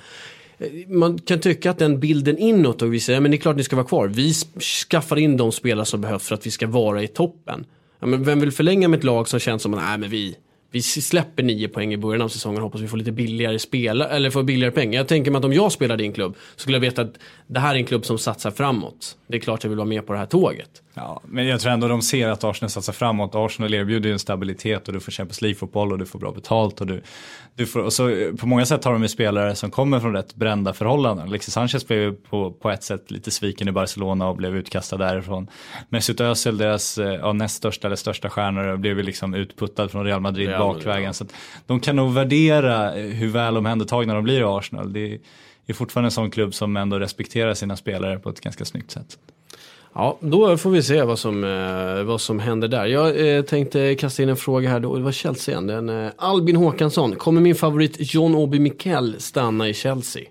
man 0.88 1.18
kan 1.18 1.40
tycka 1.40 1.70
att 1.70 1.78
den 1.78 2.00
bilden 2.00 2.38
inåt 2.38 2.82
och 2.82 2.94
vi 2.94 3.00
säger, 3.00 3.20
men 3.20 3.30
det 3.30 3.36
är 3.36 3.38
klart 3.38 3.56
ni 3.56 3.64
ska 3.64 3.76
vara 3.76 3.86
kvar. 3.86 4.08
Vi 4.08 4.32
skaffar 4.90 5.18
in 5.18 5.36
de 5.36 5.52
spelare 5.52 5.86
som 5.86 6.00
behövs 6.00 6.28
för 6.28 6.34
att 6.34 6.46
vi 6.46 6.50
ska 6.50 6.66
vara 6.66 7.02
i 7.02 7.08
toppen. 7.08 7.64
Ja, 8.00 8.06
men 8.06 8.24
vem 8.24 8.40
vill 8.40 8.52
förlänga 8.52 8.88
med 8.88 8.98
ett 8.98 9.04
lag 9.04 9.28
som 9.28 9.40
känns 9.40 9.62
som 9.62 9.74
att, 9.74 9.82
nej 9.82 9.98
men 9.98 10.10
vi, 10.10 10.36
vi 10.72 10.82
släpper 10.82 11.42
nio 11.42 11.68
poäng 11.68 11.92
i 11.92 11.96
början 11.96 12.22
av 12.22 12.28
säsongen 12.28 12.58
och 12.58 12.62
hoppas 12.62 12.80
vi 12.80 12.88
får 12.88 12.96
lite 12.96 13.12
billigare 13.12 13.58
spela, 13.58 14.08
eller 14.08 14.30
får 14.30 14.42
billigare 14.42 14.72
pengar. 14.72 15.00
Jag 15.00 15.08
tänker 15.08 15.30
mig 15.30 15.38
att 15.38 15.44
om 15.44 15.52
jag 15.52 15.72
spelar 15.72 16.00
i 16.00 16.12
klubb 16.12 16.36
så 16.56 16.60
skulle 16.60 16.76
jag 16.76 16.80
veta 16.80 17.02
att 17.02 17.14
det 17.46 17.60
här 17.60 17.74
är 17.74 17.78
en 17.78 17.84
klubb 17.84 18.04
som 18.04 18.18
satsar 18.18 18.50
framåt. 18.50 19.16
Det 19.26 19.36
är 19.36 19.40
klart 19.40 19.64
jag 19.64 19.68
vill 19.68 19.78
vara 19.78 19.88
med 19.88 20.06
på 20.06 20.12
det 20.12 20.18
här 20.18 20.26
tåget. 20.26 20.82
Ja, 20.94 21.22
men 21.24 21.46
jag 21.46 21.60
tror 21.60 21.72
ändå 21.72 21.88
de 21.88 22.02
ser 22.02 22.28
att 22.28 22.44
Arsenal 22.44 22.70
satsar 22.70 22.92
framåt. 22.92 23.34
Arsenal 23.34 23.74
erbjuder 23.74 24.08
ju 24.08 24.12
en 24.12 24.18
stabilitet 24.18 24.88
och 24.88 24.94
du 24.94 25.00
får 25.00 25.12
Champions 25.12 25.42
League-fotboll 25.42 25.92
och 25.92 25.98
du 25.98 26.06
får 26.06 26.18
bra 26.18 26.32
betalt. 26.32 26.80
Och 26.80 26.86
du, 26.86 27.02
du 27.54 27.66
får, 27.66 27.80
och 27.80 27.92
så, 27.92 28.08
eh, 28.08 28.34
på 28.34 28.46
många 28.46 28.66
sätt 28.66 28.84
har 28.84 28.92
de 28.92 29.02
ju 29.02 29.08
spelare 29.08 29.54
som 29.54 29.70
kommer 29.70 30.00
från 30.00 30.12
rätt 30.12 30.34
brända 30.34 30.72
förhållanden. 30.72 31.28
Alexis 31.28 31.54
Sanchez 31.54 31.86
blev 31.86 31.98
ju 31.98 32.12
på, 32.12 32.52
på 32.52 32.70
ett 32.70 32.82
sätt 32.82 33.10
lite 33.10 33.30
sviken 33.30 33.68
i 33.68 33.72
Barcelona 33.72 34.28
och 34.28 34.36
blev 34.36 34.56
utkastad 34.56 34.96
därifrån. 34.96 35.48
Mesut 35.88 36.20
Özil, 36.20 36.58
deras 36.58 36.98
eh, 36.98 37.14
ja, 37.14 37.32
näst 37.32 37.56
största 37.56 37.88
eller 37.88 37.96
största 37.96 38.30
stjärnor, 38.30 38.76
blev 38.76 38.96
ju 38.96 39.02
liksom 39.02 39.34
utputtad 39.34 39.88
från 39.88 40.04
Real 40.04 40.20
Madrid 40.20 40.48
Real 40.48 40.66
Madrid, 40.66 40.82
bakvägen. 40.82 41.04
ja. 41.06 41.12
Så 41.12 41.24
de 41.66 41.80
kan 41.80 41.96
nog 41.96 42.12
värdera 42.12 42.94
eh, 42.94 43.06
hur 43.06 43.28
väl 43.28 43.56
omhändertagna 43.56 44.14
de 44.14 44.24
blir 44.24 44.40
i 44.40 44.44
Arsenal. 44.44 44.92
Det 44.92 45.14
är, 45.14 45.18
är 45.66 45.74
fortfarande 45.74 46.06
en 46.06 46.10
sån 46.10 46.30
klubb 46.30 46.54
som 46.54 46.76
ändå 46.76 46.98
respekterar 46.98 47.54
sina 47.54 47.76
spelare 47.76 48.18
på 48.18 48.30
ett 48.30 48.40
ganska 48.40 48.64
snyggt 48.64 48.90
sätt. 48.90 49.18
Ja, 49.94 50.18
då 50.20 50.56
får 50.56 50.70
vi 50.70 50.82
se 50.82 51.02
vad 51.02 51.18
som, 51.18 51.44
eh, 51.44 52.02
vad 52.04 52.20
som 52.20 52.38
händer 52.38 52.68
där. 52.68 52.86
Jag 52.86 53.36
eh, 53.36 53.42
tänkte 53.42 53.94
kasta 53.94 54.22
in 54.22 54.28
en 54.28 54.36
fråga 54.36 54.68
här 54.70 54.80
då. 54.80 54.96
Det 54.96 55.02
var 55.02 55.12
Chelsea 55.12 55.52
igen. 55.52 55.66
Den, 55.66 55.88
eh, 56.04 56.10
Albin 56.18 56.56
Håkansson. 56.56 57.16
Kommer 57.16 57.40
min 57.40 57.54
favorit 57.54 57.96
John 57.98 58.34
Obi 58.34 58.58
Mikel 58.58 59.16
stanna 59.20 59.68
i 59.68 59.74
Chelsea? 59.74 60.22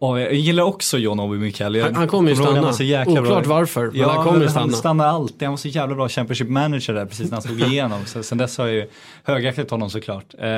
Ja, 0.00 0.20
jag 0.20 0.34
gillar 0.34 0.62
också 0.64 0.98
John 0.98 1.20
Obi 1.20 1.38
Mikel. 1.38 1.82
Han- 1.82 1.94
han 1.94 2.08
kommer 2.08 2.30
ju 2.30 2.36
stanna. 2.36 2.68
Oklart 3.06 3.44
bra. 3.44 3.56
varför, 3.56 3.86
men 3.86 4.00
ja, 4.00 4.08
han 4.12 4.24
kommer 4.24 4.40
ju 4.42 4.48
stanna. 4.48 4.60
Han 4.66 4.72
stannar 4.72 5.06
alltid. 5.06 5.42
Han 5.42 5.52
var 5.52 5.56
så 5.56 5.68
jävla 5.68 5.94
bra 5.94 6.08
Championship 6.08 6.48
manager 6.48 6.94
där 6.94 7.06
precis 7.06 7.24
när 7.30 7.32
han 7.32 7.42
slog 7.42 7.60
igenom. 7.72 8.06
Så, 8.06 8.22
sen 8.22 8.38
dess 8.38 8.58
har 8.58 8.66
jag 8.66 8.74
ju 8.74 8.86
högaktat 9.24 9.70
honom 9.70 9.90
såklart. 9.90 10.34
Eh, 10.38 10.48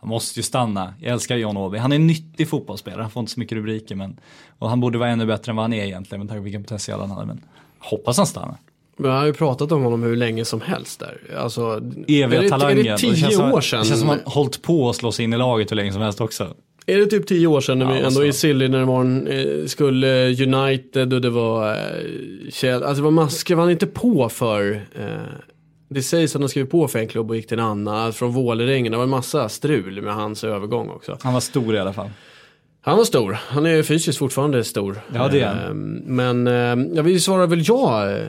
han 0.00 0.08
måste 0.08 0.38
ju 0.38 0.42
stanna. 0.42 0.94
Jag 1.00 1.12
älskar 1.12 1.36
John 1.36 1.56
Obi. 1.56 1.78
Han 1.78 1.92
är 1.92 1.96
en 1.96 2.06
nyttig 2.06 2.48
fotbollsspelare. 2.48 3.02
Han 3.02 3.10
får 3.10 3.20
inte 3.20 3.32
så 3.32 3.40
mycket 3.40 3.56
rubriker. 3.58 3.94
Men, 3.94 4.16
och 4.58 4.70
han 4.70 4.80
borde 4.80 4.98
vara 4.98 5.08
ännu 5.08 5.26
bättre 5.26 5.50
än 5.50 5.56
vad 5.56 5.62
han 5.64 5.72
är 5.72 5.84
egentligen 5.84 6.20
med 6.20 6.28
tanke 6.28 6.40
på 6.40 6.44
vilken 6.44 6.62
potential 6.64 7.00
han 7.00 7.10
hade. 7.10 7.26
Men 7.26 7.40
hoppas 7.90 8.16
han 8.16 8.26
stannar. 8.26 8.56
Men 8.96 9.10
jag 9.10 9.18
har 9.18 9.26
ju 9.26 9.32
pratat 9.32 9.72
om 9.72 9.82
honom 9.82 10.02
hur 10.02 10.16
länge 10.16 10.44
som 10.44 10.60
helst 10.60 11.00
där. 11.00 11.20
Alltså, 11.38 11.80
Eviga 12.08 12.38
är 12.38 12.42
det, 12.42 12.48
talangen. 12.48 12.78
Är 12.78 12.90
det 12.90 12.98
tio 12.98 13.16
känns 13.16 13.34
som, 13.34 13.52
år 13.52 13.60
sedan? 13.60 13.80
Det 13.80 13.86
känns 13.86 14.00
som 14.00 14.08
han 14.08 14.20
hållit 14.24 14.62
på 14.62 14.90
att 14.90 14.96
slå 14.96 15.12
sig 15.12 15.24
in 15.24 15.32
i 15.32 15.36
laget 15.36 15.70
hur 15.70 15.76
länge 15.76 15.92
som 15.92 16.02
helst 16.02 16.20
också. 16.20 16.54
Är 16.86 16.98
det 16.98 17.06
typ 17.06 17.26
tio 17.26 17.46
år 17.46 17.60
sedan 17.60 17.78
när 17.78 17.86
vi 17.86 17.92
Ja, 17.92 18.06
ändå 18.06 18.10
så. 18.10 18.24
i 18.24 18.32
Silly 18.32 18.68
när 18.68 18.78
det 18.78 18.84
var 18.84 19.00
en, 19.00 19.26
eh, 19.26 19.66
skulle 19.66 20.26
United 20.28 21.12
och 21.12 21.20
det 21.20 21.30
var 21.30 21.72
eh, 21.72 21.78
Chelsea, 22.50 22.74
alltså 22.74 22.94
det 22.94 23.02
var 23.02 23.10
massor, 23.10 23.38
skrev 23.38 23.58
han 23.58 23.70
inte 23.70 23.86
på 23.86 24.28
för 24.28 24.72
eh, 24.94 25.06
det 25.88 26.02
sägs 26.02 26.34
att 26.34 26.42
han 26.42 26.48
skrev 26.48 26.66
på 26.66 26.88
för 26.88 26.98
en 26.98 27.08
klubb 27.08 27.30
och 27.30 27.36
gick 27.36 27.46
till 27.46 27.58
en 27.58 27.64
annan, 27.64 28.12
från 28.12 28.32
Vålerengen. 28.32 28.92
Det 28.92 28.96
var 28.98 29.04
en 29.04 29.10
massa 29.10 29.48
strul 29.48 30.02
med 30.02 30.14
hans 30.14 30.44
övergång 30.44 30.88
också. 30.88 31.18
Han 31.22 31.32
var 31.32 31.40
stor 31.40 31.74
i 31.74 31.78
alla 31.78 31.92
fall. 31.92 32.10
Han 32.86 32.96
var 32.96 33.04
stor, 33.04 33.32
han 33.32 33.66
är 33.66 33.82
fysiskt 33.82 34.18
fortfarande 34.18 34.64
stor. 34.64 35.00
Ja, 35.14 35.28
det 35.28 35.40
är 35.40 35.46
han. 35.46 35.58
Eh, 35.66 35.74
Men 36.06 36.46
eh, 36.46 36.96
jag 36.96 37.02
vill 37.02 37.22
svara 37.22 37.46
väl 37.46 37.62
ja 37.68 38.10
eh, 38.10 38.26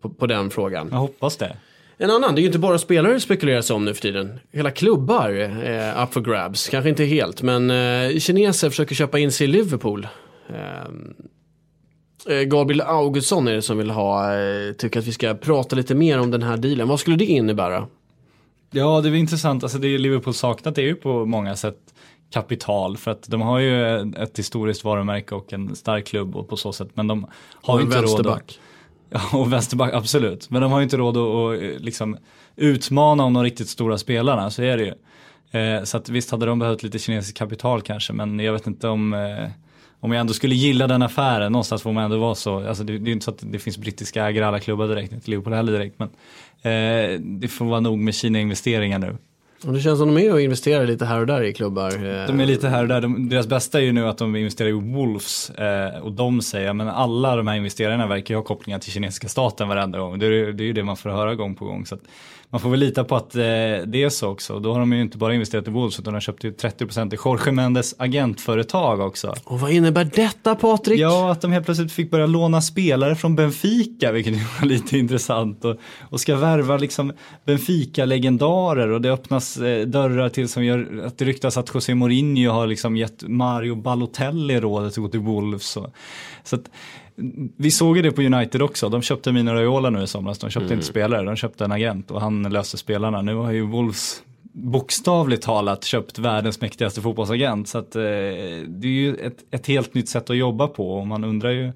på, 0.00 0.10
på 0.10 0.26
den 0.26 0.50
frågan. 0.50 0.88
Jag 0.90 0.98
hoppas 0.98 1.36
det. 1.36 1.56
En 1.96 2.10
annan, 2.10 2.34
det 2.34 2.40
är 2.40 2.42
ju 2.42 2.46
inte 2.46 2.58
bara 2.58 2.78
spelare 2.78 3.12
det 3.12 3.20
spekuleras 3.20 3.70
om 3.70 3.84
nu 3.84 3.94
för 3.94 4.02
tiden. 4.02 4.38
Hela 4.52 4.70
klubbar 4.70 5.28
är 5.28 6.02
up 6.04 6.12
for 6.12 6.20
grabs. 6.20 6.68
Kanske 6.68 6.88
inte 6.88 7.04
helt, 7.04 7.42
men 7.42 7.70
eh, 7.70 8.18
kineser 8.18 8.70
försöker 8.70 8.94
köpa 8.94 9.18
in 9.18 9.32
sig 9.32 9.44
i 9.44 9.48
Liverpool. 9.48 10.08
Eh, 10.48 12.36
eh, 12.36 12.42
Gabriel 12.42 12.80
Augustsson 12.80 13.48
är 13.48 13.52
det 13.52 13.62
som 13.62 13.78
vill 13.78 13.90
ha, 13.90 14.34
eh, 14.34 14.72
tycker 14.72 15.00
att 15.00 15.06
vi 15.06 15.12
ska 15.12 15.34
prata 15.34 15.76
lite 15.76 15.94
mer 15.94 16.20
om 16.20 16.30
den 16.30 16.42
här 16.42 16.56
dealen. 16.56 16.88
Vad 16.88 17.00
skulle 17.00 17.16
det 17.16 17.26
innebära? 17.26 17.86
Ja, 18.70 19.00
det 19.00 19.08
är 19.08 19.14
intressant. 19.14 19.62
Alltså 19.62 19.78
det 19.78 19.98
Liverpool 19.98 20.34
saknat 20.34 20.78
är 20.78 20.82
ju 20.82 20.94
på 20.94 21.26
många 21.26 21.56
sätt 21.56 21.91
kapital 22.32 22.96
för 22.96 23.10
att 23.10 23.28
de 23.28 23.40
har 23.40 23.58
ju 23.58 24.00
ett 24.00 24.38
historiskt 24.38 24.84
varumärke 24.84 25.34
och 25.34 25.52
en 25.52 25.76
stark 25.76 26.06
klubb 26.06 26.36
och 26.36 26.48
på 26.48 26.56
så 26.56 26.72
sätt 26.72 26.88
men 26.94 27.06
de 27.06 27.26
har 27.52 27.74
Och 27.74 27.80
ju 27.80 27.86
inte 27.86 28.02
råd. 28.02 28.42
Ja, 29.14 29.20
och 29.38 29.52
vänsterback, 29.52 29.92
absolut. 29.94 30.50
Men 30.50 30.62
de 30.62 30.72
har 30.72 30.78
ju 30.78 30.84
inte 30.84 30.96
råd 30.96 31.16
att, 31.16 31.76
att 31.76 31.80
liksom, 31.82 32.16
utmana 32.56 33.24
om 33.24 33.32
de 33.32 33.42
riktigt 33.42 33.68
stora 33.68 33.98
spelarna, 33.98 34.50
så 34.50 34.62
är 34.62 34.76
det 34.76 34.84
ju. 34.84 34.94
Eh, 35.60 35.84
så 35.84 35.96
att 35.96 36.08
visst 36.08 36.30
hade 36.30 36.46
de 36.46 36.58
behövt 36.58 36.82
lite 36.82 36.98
kinesiskt 36.98 37.38
kapital 37.38 37.82
kanske, 37.82 38.12
men 38.12 38.38
jag 38.38 38.52
vet 38.52 38.66
inte 38.66 38.88
om 38.88 39.14
eh, 39.14 39.48
om 40.04 40.12
jag 40.12 40.20
ändå 40.20 40.32
skulle 40.32 40.54
gilla 40.54 40.86
den 40.86 41.02
affären, 41.02 41.52
någonstans 41.52 41.82
får 41.82 41.92
man 41.92 42.04
ändå 42.04 42.18
vara 42.18 42.34
så. 42.34 42.68
Alltså 42.68 42.84
det, 42.84 42.98
det 42.98 43.10
är 43.10 43.12
inte 43.12 43.24
så 43.24 43.30
att 43.30 43.44
det 43.52 43.58
finns 43.58 43.78
brittiska 43.78 44.24
ägare 44.24 44.44
alla 44.44 44.60
klubbar 44.60 44.88
direkt, 44.88 45.12
inte 45.12 45.30
Liverpool 45.30 45.52
heller 45.52 45.72
direkt. 45.72 45.98
Men 45.98 46.08
eh, 46.62 47.20
det 47.20 47.48
får 47.48 47.64
vara 47.64 47.80
nog 47.80 47.98
med 47.98 48.14
Kina-investeringar 48.14 48.98
nu. 48.98 49.16
Och 49.66 49.72
det 49.72 49.80
känns 49.80 49.98
som 49.98 50.14
de 50.14 50.26
är 50.26 50.32
och 50.32 50.40
investerar 50.40 50.86
lite 50.86 51.04
här 51.04 51.20
och 51.20 51.26
där 51.26 51.42
i 51.42 51.52
klubbar. 51.52 51.88
Eh. 51.88 52.26
De 52.26 52.40
är 52.40 52.46
lite 52.46 52.68
här 52.68 52.82
och 52.82 52.88
där. 52.88 53.00
De, 53.00 53.28
deras 53.28 53.46
bästa 53.46 53.78
är 53.78 53.82
ju 53.82 53.92
nu 53.92 54.08
att 54.08 54.18
de 54.18 54.36
investerar 54.36 54.68
i 54.68 54.72
Wolves 54.72 55.50
eh, 55.50 56.02
och 56.02 56.12
de 56.12 56.42
säger, 56.42 56.72
men 56.72 56.88
alla 56.88 57.36
de 57.36 57.46
här 57.46 57.56
investerarna 57.56 58.06
verkar 58.06 58.34
ju 58.34 58.38
ha 58.38 58.44
kopplingar 58.44 58.78
till 58.78 58.92
kinesiska 58.92 59.28
staten 59.28 59.68
varenda 59.68 59.98
gång. 59.98 60.18
Det 60.18 60.26
är, 60.26 60.52
det 60.52 60.64
är 60.64 60.66
ju 60.66 60.72
det 60.72 60.84
man 60.84 60.96
får 60.96 61.10
höra 61.10 61.34
gång 61.34 61.54
på 61.54 61.64
gång. 61.64 61.86
Så 61.86 61.94
att 61.94 62.02
man 62.52 62.60
får 62.60 62.70
väl 62.70 62.80
lita 62.80 63.04
på 63.04 63.16
att 63.16 63.34
eh, 63.34 63.40
det 63.40 64.02
är 64.02 64.08
så 64.08 64.28
också. 64.28 64.58
Då 64.58 64.72
har 64.72 64.80
de 64.80 64.92
ju 64.92 65.00
inte 65.00 65.18
bara 65.18 65.34
investerat 65.34 65.68
i 65.68 65.70
Wolves 65.70 65.98
utan 65.98 66.12
de 66.12 66.16
har 66.16 66.20
köpt 66.20 66.44
ju 66.44 66.52
30% 66.52 67.14
i 67.14 67.18
Jorge 67.24 67.52
Mendes 67.52 67.94
agentföretag 67.98 69.00
också. 69.00 69.34
Och 69.44 69.60
vad 69.60 69.70
innebär 69.70 70.04
detta 70.04 70.54
Patrik? 70.54 71.00
Ja, 71.00 71.32
att 71.32 71.40
de 71.40 71.52
helt 71.52 71.64
plötsligt 71.64 71.92
fick 71.92 72.10
börja 72.10 72.26
låna 72.26 72.60
spelare 72.60 73.16
från 73.16 73.36
Benfica, 73.36 74.12
vilket 74.12 74.34
var 74.34 74.66
lite 74.66 74.98
intressant. 74.98 75.64
Och, 75.64 75.76
och 76.00 76.20
ska 76.20 76.36
värva 76.36 76.76
liksom 76.76 77.12
Benfica-legendarer 77.44 78.88
och 78.88 79.00
det 79.00 79.12
öppnas 79.12 79.56
eh, 79.56 79.86
dörrar 79.86 80.28
till 80.28 80.48
som 80.48 80.64
gör 80.64 81.02
att 81.06 81.18
det 81.18 81.24
ryktas 81.24 81.56
att 81.56 81.74
José 81.74 81.94
Mourinho 81.94 82.50
har 82.50 82.66
liksom 82.66 82.96
gett 82.96 83.22
Mario 83.28 83.74
Balotelli 83.74 84.60
rådet 84.60 84.92
att 84.92 84.96
gå 84.96 85.08
till 85.08 85.20
Wolves. 85.20 85.76
Och, 85.76 85.94
så 86.44 86.56
att, 86.56 86.70
vi 87.56 87.70
såg 87.70 87.96
ju 87.96 88.02
det 88.02 88.12
på 88.12 88.22
United 88.22 88.62
också, 88.62 88.88
de 88.88 89.02
köpte 89.02 89.32
Mino 89.32 89.50
Raiola 89.50 89.90
nu 89.90 90.02
i 90.02 90.06
somras, 90.06 90.38
de 90.38 90.50
köpte 90.50 90.74
inte 90.74 90.86
spelare, 90.86 91.24
de 91.24 91.36
köpte 91.36 91.64
en 91.64 91.72
agent 91.72 92.10
och 92.10 92.20
han 92.20 92.42
löste 92.42 92.76
spelarna. 92.76 93.22
Nu 93.22 93.34
har 93.34 93.52
ju 93.52 93.66
Wolves 93.66 94.22
bokstavligt 94.52 95.42
talat 95.42 95.84
köpt 95.84 96.18
världens 96.18 96.60
mäktigaste 96.60 97.00
fotbollsagent. 97.00 97.68
Så 97.68 97.78
att, 97.78 97.96
eh, 97.96 98.02
det 98.66 98.86
är 98.86 98.86
ju 98.86 99.14
ett, 99.14 99.36
ett 99.50 99.66
helt 99.66 99.94
nytt 99.94 100.08
sätt 100.08 100.30
att 100.30 100.36
jobba 100.36 100.68
på 100.68 100.98
och 100.98 101.06
man 101.06 101.24
undrar 101.24 101.50
ju 101.50 101.72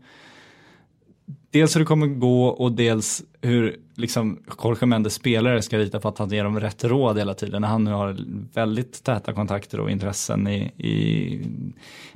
dels 1.57 1.77
hur 1.77 1.81
det 1.81 1.87
kommer 1.87 2.07
gå 2.07 2.47
och 2.47 2.73
dels 2.73 3.23
hur 3.41 3.77
liksom 3.95 4.39
Jorge 4.63 4.87
Mendes 4.87 5.15
spelare 5.15 5.63
ska 5.63 5.77
lita 5.77 6.01
på 6.01 6.09
att 6.09 6.19
han 6.19 6.31
ger 6.31 6.45
dem 6.45 6.61
rätt 6.61 6.85
råd 6.85 7.19
hela 7.19 7.35
tiden. 7.35 7.63
När 7.63 7.69
han 7.69 7.85
nu 7.85 7.91
har 7.91 8.17
väldigt 8.55 9.05
täta 9.05 9.33
kontakter 9.33 9.81
och 9.81 9.91
intressen 9.91 10.49
i, 10.49 10.59
i 10.77 11.41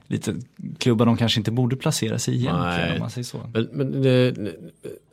lite 0.06 0.34
klubbar 0.78 1.06
de 1.06 1.16
kanske 1.16 1.40
inte 1.40 1.50
borde 1.50 1.76
placera 1.76 2.18
sig 2.18 2.34
i 2.34 2.38
egentligen 2.38 2.92
om 2.92 2.98
man 2.98 3.10
säger 3.10 3.24
så. 3.24 3.38
Men, 3.54 3.68
men 3.72 4.02
det, 4.02 4.34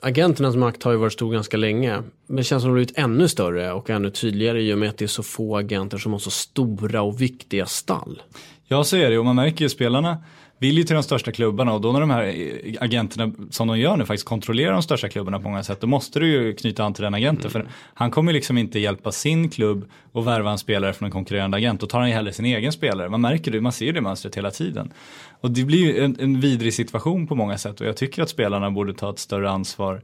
agenternas 0.01 0.55
makt 0.55 0.83
har 0.83 0.91
ju 0.91 0.97
varit 0.97 1.13
stor 1.13 1.33
ganska 1.33 1.57
länge. 1.57 2.01
Men 2.27 2.37
det 2.37 2.43
känns 2.43 2.63
som 2.63 2.69
de 2.69 2.71
har 2.71 2.75
blivit 2.75 2.97
ännu 2.97 3.27
större 3.27 3.71
och 3.71 3.89
ännu 3.89 4.09
tydligare 4.09 4.61
i 4.61 4.73
och 4.73 4.77
med 4.77 4.89
att 4.89 4.97
det 4.97 5.05
är 5.05 5.07
så 5.07 5.23
få 5.23 5.57
agenter 5.57 5.97
som 5.97 6.11
har 6.11 6.19
så 6.19 6.31
stora 6.31 7.01
och 7.01 7.21
viktiga 7.21 7.65
stall. 7.65 8.21
Ja 8.65 8.83
så 8.83 8.97
är 8.97 9.09
det 9.09 9.17
och 9.17 9.25
man 9.25 9.35
märker 9.35 9.65
ju 9.65 9.69
spelarna 9.69 10.17
vill 10.59 10.77
ju 10.77 10.83
till 10.83 10.93
de 10.93 11.03
största 11.03 11.31
klubbarna 11.31 11.73
och 11.73 11.81
då 11.81 11.91
när 11.91 11.99
de 11.99 12.09
här 12.09 12.51
agenterna 12.79 13.33
som 13.49 13.67
de 13.67 13.79
gör 13.79 13.97
nu 13.97 14.05
faktiskt 14.05 14.27
kontrollerar 14.27 14.73
de 14.73 14.81
största 14.81 15.09
klubbarna 15.09 15.39
på 15.39 15.49
många 15.49 15.63
sätt 15.63 15.81
då 15.81 15.87
måste 15.87 16.19
du 16.19 16.27
ju 16.27 16.53
knyta 16.53 16.83
an 16.83 16.93
till 16.93 17.03
den 17.03 17.13
agenten 17.13 17.51
för 17.51 17.67
han 17.93 18.11
kommer 18.11 18.31
ju 18.31 18.35
liksom 18.35 18.57
inte 18.57 18.79
hjälpa 18.79 19.11
sin 19.11 19.49
klubb 19.49 19.89
och 20.11 20.27
värva 20.27 20.51
en 20.51 20.57
spelare 20.57 20.93
från 20.93 21.05
en 21.05 21.11
konkurrerande 21.11 21.57
agent 21.57 21.81
då 21.81 21.87
tar 21.87 21.99
han 21.99 22.09
ju 22.09 22.15
hellre 22.15 22.33
sin 22.33 22.45
egen 22.45 22.71
spelare. 22.71 23.09
Man 23.09 23.21
märker 23.21 23.51
det, 23.51 23.61
man 23.61 23.71
ser 23.71 23.93
det 23.93 24.01
mönstret 24.01 24.37
hela 24.37 24.51
tiden. 24.51 24.93
Och 25.41 25.51
det 25.51 25.63
blir 25.63 25.79
ju 25.79 26.03
en, 26.03 26.17
en 26.19 26.39
vidrig 26.39 26.73
situation 26.73 27.27
på 27.27 27.35
många 27.35 27.57
sätt 27.57 27.81
och 27.81 27.87
jag 27.87 27.97
tycker 27.97 28.23
att 28.23 28.29
spelarna 28.29 28.71
borde 28.71 28.93
ta 28.93 29.09
ett 29.09 29.19
större 29.19 29.49
ansvar 29.49 30.01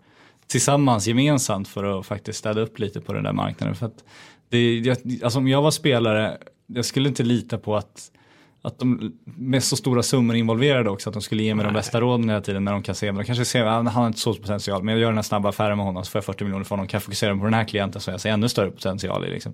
tillsammans 0.47 1.07
gemensamt 1.07 1.67
för 1.67 1.99
att 1.99 2.05
faktiskt 2.05 2.39
städa 2.39 2.61
upp 2.61 2.79
lite 2.79 3.01
på 3.01 3.13
den 3.13 3.23
där 3.23 3.33
marknaden. 3.33 3.75
För 3.75 3.85
att 3.85 4.03
det, 4.49 4.79
jag, 4.79 4.97
alltså 5.23 5.39
om 5.39 5.47
jag 5.47 5.61
var 5.61 5.71
spelare, 5.71 6.37
jag 6.67 6.85
skulle 6.85 7.09
inte 7.09 7.23
lita 7.23 7.57
på 7.57 7.75
att 7.75 8.11
att 8.65 8.79
de 8.79 9.13
med 9.25 9.63
så 9.63 9.75
stora 9.75 10.03
summor 10.03 10.35
involverade 10.35 10.89
också, 10.89 11.09
att 11.09 11.13
de 11.13 11.21
skulle 11.21 11.43
ge 11.43 11.55
mig 11.55 11.65
de 11.65 11.73
bästa 11.73 12.01
råden 12.01 12.29
hela 12.29 12.41
tiden 12.41 12.63
när 12.63 12.71
de 12.71 12.83
kan 12.83 12.95
se, 12.95 13.11
de 13.11 13.23
kanske 13.23 13.45
ser, 13.45 13.65
han 13.65 13.87
har 13.87 14.07
inte 14.07 14.19
så 14.19 14.33
stor 14.33 14.41
potential, 14.41 14.83
men 14.83 14.93
jag 14.93 15.01
gör 15.01 15.07
den 15.07 15.17
här 15.17 15.23
snabba 15.23 15.49
affären 15.49 15.77
med 15.77 15.85
honom 15.85 16.05
så 16.05 16.11
får 16.11 16.19
jag 16.19 16.25
40 16.25 16.43
miljoner 16.43 16.63
för 16.63 16.75
honom, 16.75 16.87
kan 16.87 16.97
jag 16.97 17.03
fokusera 17.03 17.37
på 17.37 17.43
den 17.43 17.53
här 17.53 17.63
klienten 17.63 18.01
så 18.01 18.11
jag 18.11 18.21
ser 18.21 18.29
ännu 18.29 18.49
större 18.49 18.71
potential 18.71 19.25
i 19.25 19.29
liksom. 19.29 19.53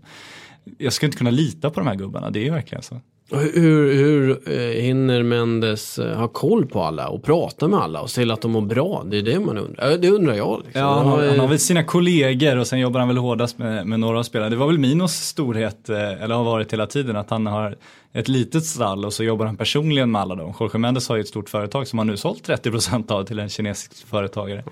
Jag 0.78 0.93
skulle 0.93 1.08
inte 1.08 1.17
kunna 1.17 1.32
lita 1.32 1.69
på 1.69 1.80
de 1.80 1.88
här 1.88 1.95
gubbarna, 1.95 2.30
det 2.30 2.39
är 2.39 2.43
ju 2.43 2.52
verkligen 2.52 2.84
så. 2.84 3.02
Hur, 3.32 3.93
hur 3.93 4.30
eh, 4.45 4.82
hinner 4.82 5.24
Mendes 5.24 6.00
eh, 6.00 6.17
ha 6.17 6.28
koll 6.28 6.65
på 6.65 6.84
alla 6.84 7.08
och 7.08 7.24
prata 7.24 7.67
med 7.67 7.80
alla 7.80 8.02
och 8.02 8.10
se 8.10 8.22
till 8.22 8.32
att 8.32 8.41
de 8.41 8.52
mår 8.52 8.62
bra? 8.62 9.04
Det 9.06 9.17
är 9.17 9.22
det 9.22 9.39
man 9.39 9.58
undrar. 9.58 9.98
Det 9.98 10.10
undrar 10.10 10.34
jag. 10.34 10.62
Liksom. 10.63 10.82
Ja, 10.82 10.93
han 10.93 11.08
har, 11.08 11.28
han 11.28 11.39
har 11.39 11.48
väl 11.48 11.60
sina 11.60 11.84
kollegor 11.84 12.58
och 12.58 12.67
sen 12.67 12.80
jobbar 12.80 13.00
han 13.00 13.08
väl 13.08 13.17
hårdast 13.17 13.58
med, 13.58 13.88
med 13.88 14.00
några 14.00 14.24
spelare. 14.24 14.50
Det 14.50 14.56
var 14.56 14.67
väl 14.67 14.78
Minos 14.80 15.13
storhet, 15.13 15.89
eh, 15.89 16.24
eller 16.24 16.36
har 16.36 16.43
varit 16.43 16.74
hela 16.74 16.88
tiden, 16.88 17.15
att 17.15 17.30
han 17.30 17.45
har 17.45 17.78
ett 18.13 18.28
litet 18.28 18.65
stall 18.65 19.06
och 19.06 19.13
så 19.13 19.24
jobbar 19.24 19.45
han 19.45 19.58
personligen 19.58 20.12
med 20.12 20.22
alla 20.22 20.36
dem. 20.36 20.54
Jorge 20.60 20.80
Mendes 20.80 21.10
har 21.10 21.15
ju 21.15 21.22
ett 21.22 21.28
stort 21.28 21.50
företag 21.50 21.88
som 21.88 22.00
han 22.00 22.08
nu 22.08 22.17
sålt 22.17 22.48
30% 22.48 23.12
av 23.12 23.24
till 23.24 23.39
en 23.39 23.50
kinesisk 23.50 24.08
företagare. 24.08 24.63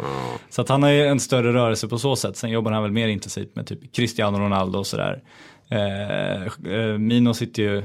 Så 0.50 0.62
att 0.62 0.70
han 0.70 0.84
har 0.84 0.90
ju 0.90 1.06
en 1.06 1.20
större 1.20 1.54
rörelse 1.54 1.88
på 1.88 1.98
så 1.98 2.16
sätt. 2.16 2.38
Sen 2.38 2.50
jobbar 2.50 2.72
han 2.72 2.84
väl 2.84 2.92
mer 2.92 3.08
intensivt 3.08 3.56
med 3.56 3.68
typ 3.68 3.96
Cristiano 3.96 4.38
Ronaldo 4.38 4.80
och 4.80 4.88
sådär. 4.88 5.22
Eh, 5.70 6.44
eh, 6.74 6.98
Mino 6.98 7.34
sitter 7.34 7.64
ju 7.64 7.84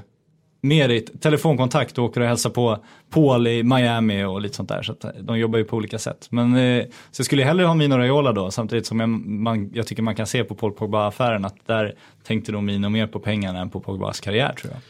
mer 0.62 0.88
i 0.88 1.00
telefonkontakt 1.00 1.98
och 1.98 2.04
åker 2.04 2.20
och 2.20 2.26
hälsar 2.26 2.50
på 2.50 2.78
Paul 3.10 3.46
i 3.46 3.62
Miami 3.62 4.24
och 4.24 4.40
lite 4.40 4.56
sånt 4.56 4.68
där. 4.68 4.82
Så 4.82 4.92
att 4.92 5.04
eh, 5.04 5.10
de 5.20 5.38
jobbar 5.38 5.58
ju 5.58 5.64
på 5.64 5.76
olika 5.76 5.98
sätt. 5.98 6.26
Men 6.30 6.56
eh, 6.56 6.84
så 7.10 7.20
jag 7.20 7.26
skulle 7.26 7.44
hellre 7.44 7.64
ha 7.64 7.74
Mino 7.74 7.94
Raiola 7.94 8.32
då, 8.32 8.50
samtidigt 8.50 8.86
som 8.86 9.00
jag, 9.00 9.08
man, 9.08 9.70
jag 9.74 9.86
tycker 9.86 10.02
man 10.02 10.14
kan 10.14 10.26
se 10.26 10.44
på 10.44 10.54
Paul 10.54 10.72
Pogba-affären 10.72 11.44
att 11.44 11.66
där 11.66 11.94
tänkte 12.22 12.52
nog 12.52 12.62
Mino 12.62 12.88
mer 12.88 13.06
på 13.06 13.18
pengarna 13.18 13.60
än 13.60 13.70
på 13.70 13.80
Pogbas 13.80 14.20
karriär 14.20 14.52
tror 14.52 14.72
jag. 14.72 14.80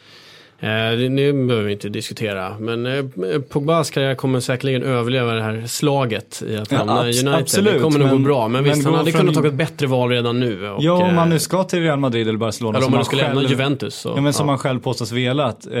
Eh, 0.63 1.09
Nu 1.09 1.33
behöver 1.47 1.65
vi 1.67 1.71
inte 1.73 1.89
diskutera, 1.89 2.57
men 2.59 2.85
eh, 2.85 3.03
Pogbas 3.49 3.89
karriär 3.91 4.15
kommer 4.15 4.39
säkerligen 4.39 4.83
överleva 4.83 5.33
det 5.33 5.41
här 5.41 5.63
slaget 5.67 6.43
i 6.47 6.57
att 6.57 6.71
Ja, 6.71 6.77
hamna 6.77 7.09
i 7.09 7.11
abs- 7.11 7.21
United. 7.21 7.33
absolut, 7.41 7.73
det 7.73 7.79
kommer 7.79 7.99
nog 7.99 8.09
gå 8.09 8.17
bra, 8.17 8.47
men, 8.47 8.51
men 8.51 8.73
visst, 8.73 8.85
han 8.85 8.93
hade 8.93 9.11
från- 9.11 9.21
kunnat 9.21 9.35
ta 9.35 9.47
ett 9.47 9.53
bättre 9.53 9.87
val 9.87 10.09
redan 10.09 10.39
nu. 10.39 10.69
Och, 10.69 10.83
Ja, 10.83 10.93
om 10.93 11.15
man 11.15 11.27
eh, 11.27 11.33
nu 11.33 11.39
ska 11.39 11.63
till 11.63 11.79
Real 11.81 11.99
Madrid 11.99 12.27
eller 12.27 12.37
Barcelona 12.39 12.77
eller 12.77 12.87
om 12.87 12.93
man 12.93 13.05
skulle 13.05 13.21
lämna 13.21 13.39
själv 13.41 13.49
Juventus. 13.51 13.95
Så, 13.95 14.13
Ja 14.15 14.21
men 14.21 14.33
som 14.33 14.43
ja. 14.43 14.51
man 14.51 14.57
själv 14.57 14.79
påstås 14.79 15.11
velat. 15.11 15.67
Eh, 15.67 15.73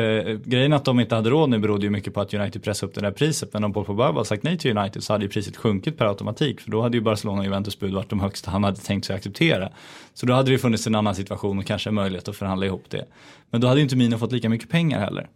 grejen 0.45 0.73
att 0.73 0.85
de 0.85 0.99
inte 0.99 1.15
hade 1.15 1.29
råd 1.29 1.49
nu 1.49 1.59
berodde 1.59 1.83
ju 1.83 1.89
mycket 1.89 2.13
på 2.13 2.21
att 2.21 2.33
United 2.33 2.63
pressade 2.63 2.89
upp 2.89 2.95
det 2.95 3.01
där 3.01 3.11
priset. 3.11 3.53
Men 3.53 3.63
om 3.63 3.73
Paul 3.73 3.85
Pogba 3.85 4.11
hade 4.11 4.25
sagt 4.25 4.43
nej 4.43 4.57
till 4.57 4.77
United 4.77 5.03
så 5.03 5.13
hade 5.13 5.25
ju 5.25 5.29
priset 5.29 5.57
sjunkit 5.57 5.97
per 5.97 6.05
automatik. 6.05 6.61
För 6.61 6.71
då 6.71 6.81
hade 6.81 6.97
ju 6.97 7.01
Barcelona 7.03 7.39
och 7.39 7.45
Juventus 7.45 7.79
bud 7.79 7.93
varit 7.93 8.09
de 8.09 8.19
högsta 8.19 8.51
han 8.51 8.63
hade 8.63 8.77
tänkt 8.77 9.05
sig 9.05 9.15
acceptera. 9.15 9.69
Så 10.13 10.25
då 10.25 10.33
hade 10.33 10.51
det 10.51 10.57
funnits 10.57 10.87
en 10.87 10.95
annan 10.95 11.15
situation 11.15 11.59
och 11.59 11.65
kanske 11.65 11.89
en 11.89 11.93
möjlighet 11.95 12.27
att 12.27 12.35
förhandla 12.35 12.65
ihop 12.65 12.83
det. 12.89 13.05
Men 13.53 13.61
då 13.61 13.67
hade 13.67 13.81
inte 13.81 13.95
Mino 13.95 14.17
fått 14.17 14.31
lika 14.31 14.49
mycket 14.49 14.69
pengar 14.69 14.99
heller. 14.99 15.29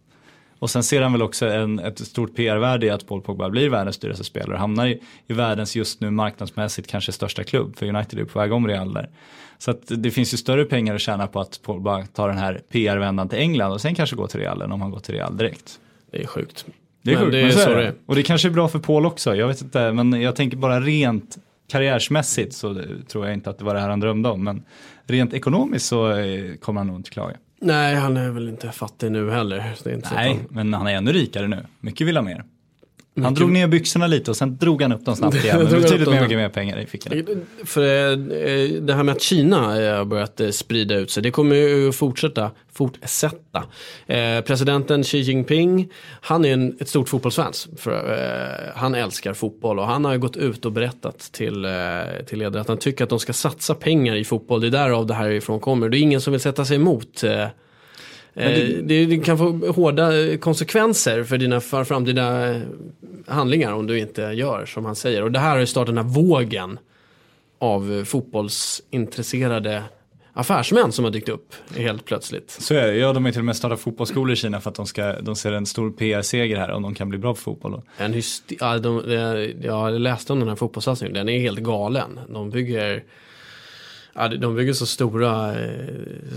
Och 0.59 0.69
sen 0.69 0.83
ser 0.83 1.01
han 1.01 1.11
väl 1.11 1.21
också 1.21 1.45
en, 1.45 1.79
ett 1.79 1.99
stort 1.99 2.35
PR-värde 2.35 2.85
i 2.85 2.89
att 2.89 3.07
Paul 3.07 3.21
Pogba 3.21 3.49
blir 3.49 3.69
världens 3.69 3.97
dyraste 3.97 4.23
spelare 4.23 4.53
och 4.53 4.59
hamnar 4.59 4.87
i, 4.87 5.01
i 5.27 5.33
världens 5.33 5.75
just 5.75 6.01
nu 6.01 6.11
marknadsmässigt 6.11 6.87
kanske 6.87 7.11
största 7.11 7.43
klubb. 7.43 7.75
För 7.75 7.85
United 7.85 8.19
är 8.19 8.25
på 8.25 8.39
väg 8.39 8.53
om 8.53 8.67
Real 8.67 8.93
där. 8.93 9.09
Så 9.57 9.71
att 9.71 9.81
det 9.87 10.11
finns 10.11 10.33
ju 10.33 10.37
större 10.37 10.65
pengar 10.65 10.95
att 10.95 11.01
tjäna 11.01 11.27
på 11.27 11.39
att 11.39 11.59
Pogba 11.63 12.05
tar 12.05 12.27
den 12.27 12.37
här 12.37 12.61
PR-vändan 12.71 13.29
till 13.29 13.39
England 13.39 13.71
och 13.71 13.81
sen 13.81 13.95
kanske 13.95 14.15
går 14.15 14.27
till 14.27 14.39
Real 14.39 14.61
än 14.61 14.71
om 14.71 14.81
han 14.81 14.91
går 14.91 14.99
till 14.99 15.15
Real 15.15 15.37
direkt. 15.37 15.79
Det 16.11 16.23
är 16.23 16.27
sjukt. 16.27 16.65
Det 17.01 17.11
är 17.11 17.15
Men 17.15 17.23
sjukt, 17.23 17.31
det 17.31 17.39
är 17.39 17.43
men 17.43 17.51
så 17.51 17.69
är 17.69 17.75
det. 17.75 17.93
Och 18.05 18.15
det 18.15 18.23
kanske 18.23 18.47
är 18.47 18.51
bra 18.51 18.67
för 18.67 18.79
Paul 18.79 19.05
också, 19.05 19.35
jag 19.35 19.47
vet 19.47 19.61
inte, 19.61 19.91
men 19.91 20.21
jag 20.21 20.35
tänker 20.35 20.57
bara 20.57 20.79
rent 20.79 21.37
karriärsmässigt 21.67 22.53
så 22.53 22.83
tror 23.07 23.25
jag 23.25 23.33
inte 23.33 23.49
att 23.49 23.57
det 23.57 23.65
var 23.65 23.73
det 23.73 23.79
här 23.79 23.89
han 23.89 23.99
drömde 23.99 24.29
om. 24.29 24.43
Men 24.43 24.63
rent 25.07 25.33
ekonomiskt 25.33 25.85
så 25.85 26.11
eh, 26.11 26.55
kommer 26.55 26.79
han 26.79 26.87
nog 26.87 26.95
inte 26.95 27.09
klaga. 27.09 27.37
Nej, 27.61 27.95
han 27.95 28.17
är 28.17 28.29
väl 28.29 28.49
inte 28.49 28.71
fattig 28.71 29.11
nu 29.11 29.31
heller. 29.31 29.73
Nej, 29.85 30.01
han... 30.03 30.47
men 30.49 30.73
han 30.73 30.87
är 30.87 30.95
ännu 30.95 31.11
rikare 31.11 31.47
nu. 31.47 31.65
Mycket 31.79 32.07
vill 32.07 32.17
ha 32.17 32.23
mer. 32.23 32.43
Han 33.23 33.33
drog 33.33 33.51
ner 33.51 33.67
byxorna 33.67 34.07
lite 34.07 34.31
och 34.31 34.37
sen 34.37 34.57
drog 34.57 34.81
han 34.81 34.91
upp 34.91 35.05
dem 35.05 35.15
snabbt 35.15 35.35
igen. 35.35 35.57
Men 35.71 35.81
betydligt 35.81 36.09
mer, 36.09 36.21
mycket 36.21 36.37
mer 36.37 36.49
pengar 36.49 36.79
i 36.79 36.85
fickorna. 36.85 37.23
För 37.65 38.11
eh, 38.11 38.17
det 38.81 38.93
här 38.93 39.03
med 39.03 39.15
att 39.15 39.21
Kina 39.21 39.81
eh, 39.81 39.97
har 39.97 40.05
börjat 40.05 40.39
eh, 40.39 40.49
sprida 40.49 40.95
ut 40.95 41.11
sig, 41.11 41.23
det 41.23 41.31
kommer 41.31 41.55
ju 41.55 41.89
att 41.89 41.95
fortsätta, 41.95 42.51
fortsätta. 42.73 43.63
Eh, 44.07 44.41
presidenten 44.41 45.03
Xi 45.03 45.17
Jinping, 45.17 45.91
han 46.21 46.45
är 46.45 46.53
en, 46.53 46.77
ett 46.79 46.89
stort 46.89 47.09
fotbollsfans. 47.09 47.67
För, 47.77 47.91
eh, 47.91 48.71
han 48.75 48.95
älskar 48.95 49.33
fotboll 49.33 49.79
och 49.79 49.87
han 49.87 50.05
har 50.05 50.13
ju 50.13 50.19
gått 50.19 50.37
ut 50.37 50.65
och 50.65 50.71
berättat 50.71 51.19
till, 51.19 51.65
eh, 51.65 51.71
till 52.27 52.39
ledare 52.39 52.61
att 52.61 52.67
han 52.67 52.77
tycker 52.77 53.03
att 53.03 53.09
de 53.09 53.19
ska 53.19 53.33
satsa 53.33 53.73
pengar 53.73 54.15
i 54.15 54.23
fotboll. 54.23 54.61
Det 54.61 54.67
är 54.67 54.71
därav 54.71 55.05
det 55.05 55.13
här 55.13 55.29
ifrån 55.29 55.59
kommer. 55.59 55.89
Det 55.89 55.97
är 55.97 56.01
ingen 56.01 56.21
som 56.21 56.31
vill 56.31 56.41
sätta 56.41 56.65
sig 56.65 56.75
emot 56.75 57.23
eh, 57.23 57.47
det... 58.45 58.81
Det, 58.81 59.05
det 59.05 59.17
kan 59.17 59.37
få 59.37 59.71
hårda 59.71 60.17
eh, 60.19 60.37
konsekvenser 60.37 61.23
för 61.23 61.37
dina 61.37 61.59
för 61.59 61.83
framtida 61.83 62.55
eh, 62.55 62.61
handlingar 63.27 63.73
om 63.73 63.87
du 63.87 63.99
inte 63.99 64.21
gör 64.21 64.65
som 64.65 64.85
han 64.85 64.95
säger. 64.95 65.23
Och 65.23 65.31
det 65.31 65.39
här 65.39 65.49
har 65.51 65.59
ju 65.59 65.65
startat 65.65 65.95
den 65.95 66.05
här 66.05 66.13
vågen 66.13 66.79
av 67.59 67.93
eh, 67.93 68.03
fotbollsintresserade 68.03 69.83
affärsmän 70.33 70.91
som 70.91 71.03
har 71.05 71.11
dykt 71.11 71.29
upp 71.29 71.53
helt 71.75 72.05
plötsligt. 72.05 72.51
Så 72.51 72.73
är 72.73 72.87
det, 72.87 72.95
ja 72.95 73.13
de 73.13 73.25
har 73.25 73.31
till 73.31 73.41
och 73.41 73.45
med 73.45 73.55
startat 73.55 73.79
fotbollsskolor 73.79 74.33
i 74.33 74.35
Kina 74.35 74.61
för 74.61 74.69
att 74.69 74.75
de, 74.75 74.85
ska, 74.85 75.21
de 75.21 75.35
ser 75.35 75.51
en 75.51 75.65
stor 75.65 75.91
PR-seger 75.91 76.57
här 76.57 76.71
om 76.71 76.81
de 76.83 76.95
kan 76.95 77.09
bli 77.09 77.17
bra 77.17 77.33
på 77.33 77.39
fotboll. 77.39 77.71
Då. 77.71 77.83
En 77.97 78.13
hyst- 78.13 78.53
ja, 78.59 78.77
de, 78.77 79.01
jag 79.61 80.01
läste 80.01 80.33
om 80.33 80.39
den 80.39 80.49
här 80.49 80.55
fotbollssatsningen, 80.55 81.13
den 81.13 81.29
är 81.29 81.39
helt 81.39 81.59
galen. 81.59 82.19
De 82.29 82.49
bygger, 82.49 83.03
ja, 84.17 84.27
de 84.27 84.55
bygger 84.55 84.73
så 84.73 84.85
stora, 84.85 85.61
eh, 85.63 85.67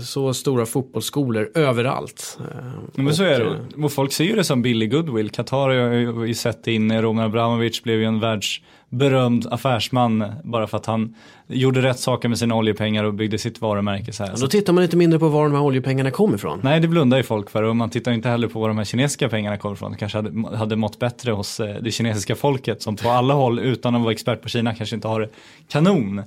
så 0.03 0.33
stora 0.33 0.65
fotbollsskolor 0.65 1.49
överallt. 1.55 2.37
Eh, 2.39 2.55
Men 2.95 3.15
så 3.15 3.23
och, 3.23 3.29
är 3.29 3.41
eh, 3.41 3.47
det. 3.75 3.83
Och 3.83 3.91
folk 3.91 4.13
ser 4.13 4.23
ju 4.23 4.35
det 4.35 4.43
som 4.43 4.61
billig 4.61 4.91
goodwill. 4.91 5.29
Qatar 5.29 5.69
har 6.13 6.25
ju 6.25 6.33
sett 6.33 6.67
in, 6.67 7.01
Roman 7.01 7.25
Abramovic 7.25 7.83
blev 7.83 7.99
ju 7.99 8.05
en 8.05 8.19
världsberömd 8.19 9.47
affärsman 9.51 10.25
bara 10.43 10.67
för 10.67 10.77
att 10.77 10.85
han 10.85 11.15
gjorde 11.47 11.81
rätt 11.81 11.99
saker 11.99 12.29
med 12.29 12.39
sina 12.39 12.55
oljepengar 12.55 13.03
och 13.03 13.13
byggde 13.13 13.37
sitt 13.37 13.61
varumärke 13.61 14.13
så 14.13 14.23
här. 14.23 14.29
Ja, 14.31 14.35
Så 14.35 14.41
Då 14.41 14.49
tittar 14.49 14.73
man 14.73 14.83
lite 14.83 14.97
mindre 14.97 15.19
på 15.19 15.27
var 15.27 15.43
de 15.43 15.53
här 15.53 15.61
oljepengarna 15.61 16.11
kommer 16.11 16.35
ifrån. 16.35 16.59
Nej, 16.63 16.79
det 16.79 16.87
blundar 16.87 17.17
ju 17.17 17.23
folk 17.23 17.49
för 17.49 17.63
och 17.63 17.75
man 17.75 17.89
tittar 17.89 18.11
inte 18.11 18.29
heller 18.29 18.47
på 18.47 18.59
var 18.59 18.67
de 18.67 18.77
här 18.77 18.85
kinesiska 18.85 19.29
pengarna 19.29 19.57
kommer 19.57 19.75
ifrån. 19.75 19.91
Det 19.91 19.97
kanske 19.97 20.17
hade, 20.17 20.57
hade 20.57 20.75
mått 20.75 20.99
bättre 20.99 21.31
hos 21.31 21.59
eh, 21.59 21.75
det 21.81 21.91
kinesiska 21.91 22.35
folket 22.35 22.81
som 22.81 22.95
på 22.95 23.09
alla 23.09 23.33
håll 23.33 23.59
utan 23.59 23.95
att 23.95 24.01
vara 24.01 24.11
expert 24.11 24.41
på 24.41 24.49
Kina 24.49 24.75
kanske 24.75 24.95
inte 24.95 25.07
har 25.07 25.19
det 25.19 25.29
kanon. 25.69 26.21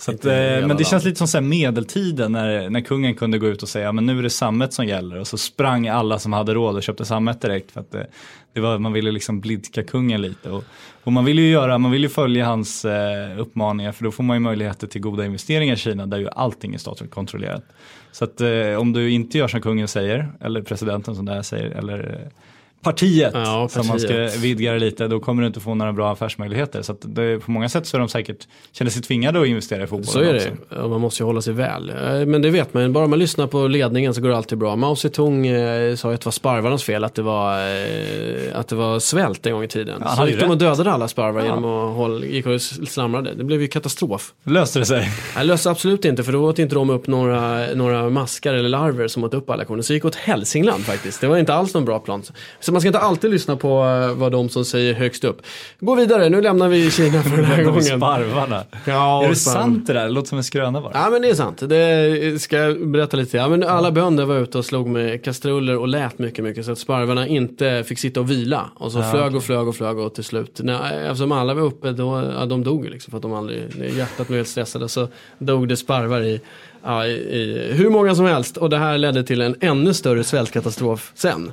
Så 0.00 0.10
att, 0.10 0.24
eh, 0.24 0.32
men 0.32 0.68
det 0.68 0.76
känns 0.76 0.92
landet. 0.92 1.04
lite 1.04 1.18
som 1.18 1.28
så 1.28 1.40
medeltiden 1.40 2.32
när, 2.32 2.70
när 2.70 2.80
kungen 2.80 3.14
kunde 3.14 3.38
gå 3.38 3.46
ut 3.46 3.62
och 3.62 3.68
säga 3.68 3.92
men 3.92 4.06
nu 4.06 4.18
är 4.18 4.22
det 4.22 4.30
sammet 4.30 4.72
som 4.72 4.86
gäller 4.86 5.18
och 5.18 5.26
så 5.26 5.38
sprang 5.38 5.88
alla 5.88 6.18
som 6.18 6.32
hade 6.32 6.54
råd 6.54 6.76
och 6.76 6.82
köpte 6.82 7.04
sammet 7.04 7.40
direkt 7.40 7.70
för 7.70 7.80
att 7.80 7.90
det, 7.90 8.06
det 8.52 8.60
var, 8.60 8.78
man 8.78 8.92
ville 8.92 9.10
liksom 9.10 9.40
blidka 9.40 9.82
kungen 9.82 10.22
lite. 10.22 10.50
Och, 10.50 10.64
och 11.04 11.12
man 11.12 11.24
vill 11.24 11.38
ju 11.38 11.50
göra, 11.50 11.78
man 11.78 11.90
vill 11.90 12.02
ju 12.02 12.08
följa 12.08 12.46
hans 12.46 12.84
eh, 12.84 13.40
uppmaningar 13.40 13.92
för 13.92 14.04
då 14.04 14.10
får 14.10 14.24
man 14.24 14.36
ju 14.36 14.40
möjligheter 14.40 14.86
till 14.86 15.00
goda 15.00 15.24
investeringar 15.24 15.74
i 15.74 15.76
Kina 15.76 16.06
där 16.06 16.18
ju 16.18 16.28
allting 16.28 16.74
är 16.74 16.78
statligt 16.78 17.10
kontrollerat. 17.10 17.64
Så 18.12 18.24
att 18.24 18.40
eh, 18.40 18.74
om 18.78 18.92
du 18.92 19.10
inte 19.10 19.38
gör 19.38 19.48
som 19.48 19.60
kungen 19.60 19.88
säger, 19.88 20.32
eller 20.40 20.62
presidenten 20.62 21.16
som 21.16 21.24
det 21.24 21.32
här 21.32 21.42
säger, 21.42 21.70
eller 21.70 22.20
eh, 22.22 22.28
partiet, 22.82 23.30
Ja, 23.34 23.68
som 23.70 23.86
man 23.86 24.00
ska 24.00 24.08
partiet. 24.08 24.36
vidga 24.36 24.72
det 24.72 24.78
lite, 24.78 25.08
då 25.08 25.20
kommer 25.20 25.42
du 25.42 25.46
inte 25.46 25.60
få 25.60 25.74
några 25.74 25.92
bra 25.92 26.12
affärsmöjligheter. 26.12 26.82
Så 26.82 26.96
det, 27.02 27.38
på 27.44 27.50
många 27.50 27.68
sätt 27.68 27.86
så 27.86 27.96
är 27.96 27.98
de 27.98 28.08
säkert, 28.08 28.48
känner 28.72 28.90
sig 28.90 29.02
tvingade 29.02 29.40
att 29.40 29.46
investera 29.46 29.82
i 29.82 29.86
fotboll. 29.86 30.06
Så 30.06 30.20
är 30.20 30.36
också. 30.36 30.48
det, 30.70 30.76
och 30.76 30.90
man 30.90 31.00
måste 31.00 31.22
ju 31.22 31.26
hålla 31.26 31.42
sig 31.42 31.52
väl. 31.54 31.90
Eh, 31.90 32.26
Men 32.26 32.42
det 32.42 32.50
vet 32.50 32.74
man, 32.74 32.92
bara 32.92 33.06
man 33.06 33.18
lyssnar 33.18 33.46
på 33.46 33.66
ledningen 33.68 34.14
så 34.14 34.20
går 34.20 34.28
det 34.28 34.36
alltid 34.36 34.58
bra. 34.58 34.76
Mao 34.76 34.96
Zedong 34.96 35.46
eh, 35.46 35.94
sa 35.96 36.08
ju 36.08 36.14
att 36.14 36.20
det 36.20 36.26
var 36.26 36.32
sparvarnas 36.32 36.82
fel, 36.84 37.04
att 37.04 37.14
det 37.14 37.22
var, 37.22 37.58
eh, 37.58 38.58
att 38.58 38.68
det 38.68 38.74
var 38.76 38.98
svält 38.98 39.46
en 39.46 39.52
gång 39.52 39.64
i 39.64 39.68
tiden. 39.68 40.02
Ja, 40.04 40.16
så 40.16 40.26
gick 40.26 40.40
de 40.40 40.50
och 40.50 40.58
dödade 40.58 40.92
alla 40.92 41.08
sparvar 41.08 41.40
Ja. 41.40 41.46
genom 41.46 41.64
att 41.64 41.96
hålla, 41.96 42.26
gick 42.26 42.46
och 42.46 42.60
slamrade. 42.62 43.34
Det 43.34 43.44
blev 43.44 43.62
ju 43.62 43.68
katastrof. 43.68 44.32
Löste 44.44 44.78
det 44.78 44.84
sig. 44.86 45.10
Det 45.36 45.42
löste 45.44 45.70
absolut 45.70 46.04
inte, 46.04 46.22
för 46.24 46.32
då 46.32 46.44
åt 46.48 46.58
inte 46.58 46.74
de 46.74 46.90
upp 46.90 47.06
några, 47.06 47.66
några 47.74 48.10
maskar 48.10 48.54
eller 48.54 48.68
larver 48.68 49.08
som 49.08 49.24
åt 49.24 49.34
upp 49.34 49.50
alla 49.50 49.64
korn. 49.64 49.82
Så 49.82 49.92
gick 49.92 50.04
åt 50.04 50.14
Hälsingland 50.14 50.84
faktiskt. 50.84 51.20
Det 51.20 51.26
var 51.28 51.38
inte 51.38 51.54
alls 51.54 51.74
någon 51.74 51.84
bra 51.84 51.98
plan. 51.98 52.22
Så 52.60 52.69
man 52.72 52.80
ska 52.80 52.88
inte 52.88 52.98
alltid 52.98 53.30
lyssna 53.30 53.56
på 53.56 53.68
eh, 53.84 54.14
vad 54.14 54.32
de 54.32 54.48
som 54.48 54.64
säger 54.64 54.94
högst 54.94 55.24
upp. 55.24 55.42
Gå 55.80 55.94
vidare, 55.94 56.28
nu 56.28 56.40
lämnar 56.42 56.68
vi 56.68 56.90
Kina 56.90 57.22
för 57.22 57.36
den 57.36 57.44
här 57.44 57.56
De 57.64 57.64
gången. 57.64 57.82
sparvarna. 57.82 58.64
Ja, 58.84 59.24
är 59.24 59.28
det 59.28 59.34
sparv. 59.36 59.54
sant 59.54 59.86
det 59.86 59.92
där? 59.92 60.04
Det 60.04 60.10
låter 60.10 60.28
som 60.28 60.38
en 60.38 60.44
skröna 60.44 60.80
bara. 60.80 60.90
Ja 60.94 61.10
men 61.10 61.22
det 61.22 61.28
är 61.30 61.34
sant, 61.34 61.62
det 61.68 62.42
ska 62.42 62.56
jag 62.58 62.88
berätta 62.88 63.16
lite. 63.16 63.36
Ja, 63.36 63.48
men 63.48 63.62
alla 63.62 63.90
bönder 63.90 64.24
var 64.24 64.36
ute 64.38 64.58
och 64.58 64.64
slog 64.64 64.88
med 64.88 65.24
kastruller 65.24 65.76
och 65.76 65.88
lät 65.88 66.18
mycket 66.18 66.44
mycket 66.44 66.64
så 66.66 66.72
att 66.72 66.78
sparvarna 66.78 67.26
inte 67.26 67.84
fick 67.86 67.98
sitta 67.98 68.20
och 68.20 68.30
vila. 68.30 68.70
Och 68.74 68.92
så 68.92 69.02
flög 69.02 69.36
och 69.36 69.42
flög 69.42 69.68
och 69.68 69.76
flög 69.76 69.98
och 69.98 70.14
till 70.14 70.24
slut, 70.24 70.60
när, 70.62 70.92
eftersom 71.10 71.32
alla 71.32 71.54
var 71.54 71.62
uppe 71.62 71.90
då, 71.92 72.32
ja, 72.38 72.46
de 72.46 72.64
dog 72.64 72.88
liksom 72.90 73.10
för 73.10 73.16
att 73.18 73.22
de 73.22 73.32
aldrig, 73.32 73.62
hjärtat 73.96 74.26
blev 74.26 74.38
helt 74.38 74.48
stressade 74.48 74.88
så 74.88 75.08
dog 75.38 75.68
det 75.68 75.76
sparvar 75.76 76.20
i, 76.20 76.40
ja, 76.84 77.06
i, 77.06 77.10
i 77.12 77.72
hur 77.72 77.90
många 77.90 78.14
som 78.14 78.24
helst. 78.26 78.56
Och 78.56 78.70
det 78.70 78.78
här 78.78 78.98
ledde 78.98 79.22
till 79.22 79.40
en 79.40 79.56
ännu 79.60 79.94
större 79.94 80.24
svältkatastrof 80.24 81.12
sen. 81.14 81.52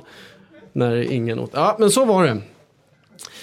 När 0.78 1.12
ingen 1.12 1.38
åt, 1.38 1.50
ja 1.54 1.76
men 1.78 1.90
så 1.90 2.04
var 2.04 2.24
det. 2.24 2.38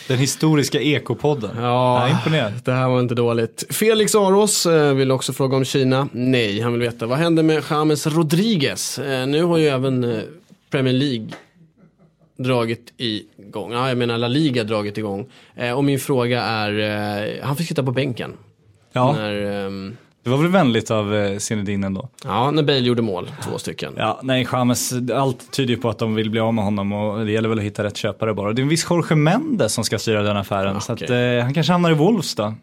Den 0.08 0.18
historiska 0.18 0.82
ekopodden. 0.82 1.52
Ja, 1.58 2.10
imponerad. 2.10 2.54
det 2.64 2.72
här 2.72 2.90
var 2.90 3.00
inte 3.00 3.16
dåligt. 3.16 3.64
Felix 3.70 4.16
Aros 4.16 4.66
eh, 4.66 4.94
vill 4.94 5.12
också 5.12 5.34
fråga 5.34 5.58
om 5.58 5.66
Kina. 5.66 6.08
Nej, 6.12 6.60
han 6.60 6.72
vill 6.72 6.82
veta 6.82 7.06
vad 7.06 7.18
hände 7.18 7.44
med 7.44 7.64
James 7.70 8.08
Rodriguez? 8.08 9.00
Eh, 9.00 9.28
nu 9.28 9.44
har 9.44 9.58
ju 9.58 9.68
även 9.68 10.04
eh, 10.04 10.20
Premier 10.70 10.94
League 10.94 11.28
dragit 12.38 12.94
igång. 12.98 13.72
Ja, 13.72 13.88
jag 13.88 13.98
menar 13.98 14.18
La 14.18 14.28
Liga 14.28 14.64
dragit 14.64 14.98
igång. 14.98 15.30
Och 15.76 15.84
min 15.84 16.00
fråga 16.00 16.44
är, 16.44 17.42
han 17.44 17.56
fick 17.56 17.68
sitta 17.68 17.84
på 17.84 17.92
bänken. 17.92 18.34
Ja, 18.94 19.12
När, 19.14 19.66
ehm, 19.66 19.98
det 20.26 20.32
var 20.32 20.38
väl 20.38 20.48
vänligt 20.52 20.92
av 20.92 21.16
eh, 21.16 21.38
Zinedine 21.38 21.88
ändå. 21.88 22.10
ja, 22.24 22.52
när 22.52 22.64
Bale 22.64 22.80
gjorde 22.80 23.02
mål, 23.02 23.32
två 23.44 23.58
stycken. 23.58 23.94
Ja, 23.98 24.20
nej, 24.24 24.48
James, 24.52 24.94
allt 25.14 25.52
tyder 25.52 25.74
ju 25.74 25.78
på 25.82 25.90
att 25.90 26.00
de 26.00 26.16
vill 26.16 26.30
bli 26.30 26.40
av 26.40 26.54
med 26.54 26.64
honom 26.64 26.92
och 26.94 27.26
det 27.26 27.32
gäller 27.32 27.50
väl 27.50 27.58
att 27.60 27.64
hitta 27.66 27.84
rätt 27.84 27.98
köpare 27.98 28.34
bara. 28.34 28.54
Det 28.54 28.60
är 28.62 28.64
en 28.64 28.70
viss 28.70 28.86
Jorge 28.90 29.16
Mendes 29.16 29.74
som 29.74 29.84
ska 29.84 30.00
styra 30.00 30.22
den 30.24 30.38
affären, 30.38 30.76
Ah, 30.76 30.80
så 30.80 30.94
att, 30.94 31.10
eh, 31.10 31.18
han 31.44 31.54
kanske 31.54 31.72
hamnar 31.74 31.92
i 31.92 31.94
Wolves 31.94 32.36
då. 32.36 32.54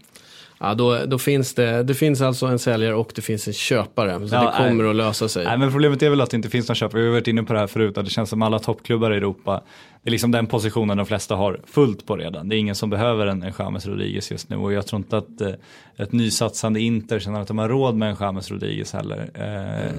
Ja, 0.64 0.74
då, 0.74 1.04
då 1.06 1.18
finns 1.18 1.54
det, 1.54 1.82
det 1.82 1.94
finns 1.94 2.20
alltså 2.20 2.46
en 2.46 2.58
säljare 2.58 2.94
och 2.94 3.12
det 3.14 3.22
finns 3.22 3.46
en 3.48 3.52
köpare. 3.54 4.28
Så 4.28 4.34
Ja, 4.34 4.40
det 4.44 4.56
kommer 4.68 4.82
nej. 4.82 4.90
att 4.90 4.96
lösa 4.96 5.28
sig. 5.28 5.44
Nej, 5.44 5.58
men 5.58 5.70
problemet 5.72 6.02
är 6.02 6.10
väl 6.10 6.20
att 6.20 6.30
det 6.30 6.36
inte 6.36 6.48
finns 6.50 6.68
någon 6.68 6.74
köpare. 6.74 7.00
Vi 7.00 7.06
har 7.06 7.12
varit 7.12 7.28
inne 7.28 7.42
på 7.42 7.52
det 7.52 7.58
här 7.58 7.66
förut, 7.66 7.98
att 7.98 8.04
det 8.04 8.10
känns 8.10 8.30
som 8.30 8.42
alla 8.42 8.58
toppklubbar 8.58 9.10
i 9.12 9.16
Europa, 9.16 9.62
det 10.02 10.08
är 10.08 10.10
liksom 10.10 10.30
den 10.30 10.46
positionen 10.46 10.96
de 10.96 11.06
flesta 11.06 11.34
har 11.34 11.60
fullt 11.66 12.06
på 12.06 12.16
redan. 12.16 12.48
Det 12.48 12.56
är 12.56 12.58
ingen 12.58 12.74
som 12.74 12.90
behöver 12.90 13.26
en, 13.26 13.42
en 13.42 13.52
James 13.58 13.86
Rodriguez 13.86 14.30
just 14.30 14.48
nu 14.48 14.56
och 14.56 14.72
jag 14.72 14.86
tror 14.86 14.98
inte 14.98 15.16
att 15.16 15.40
eh, 15.40 15.50
ett 15.96 16.12
nysatsande 16.12 16.80
Inter 16.80 17.18
känner 17.18 17.40
att 17.40 17.48
de 17.48 17.58
har 17.58 17.68
råd 17.68 17.94
med 17.96 18.10
en 18.10 18.16
James 18.20 18.50
Rodriguez 18.50 18.92
heller. 18.92 19.30
Eh, 19.34 19.92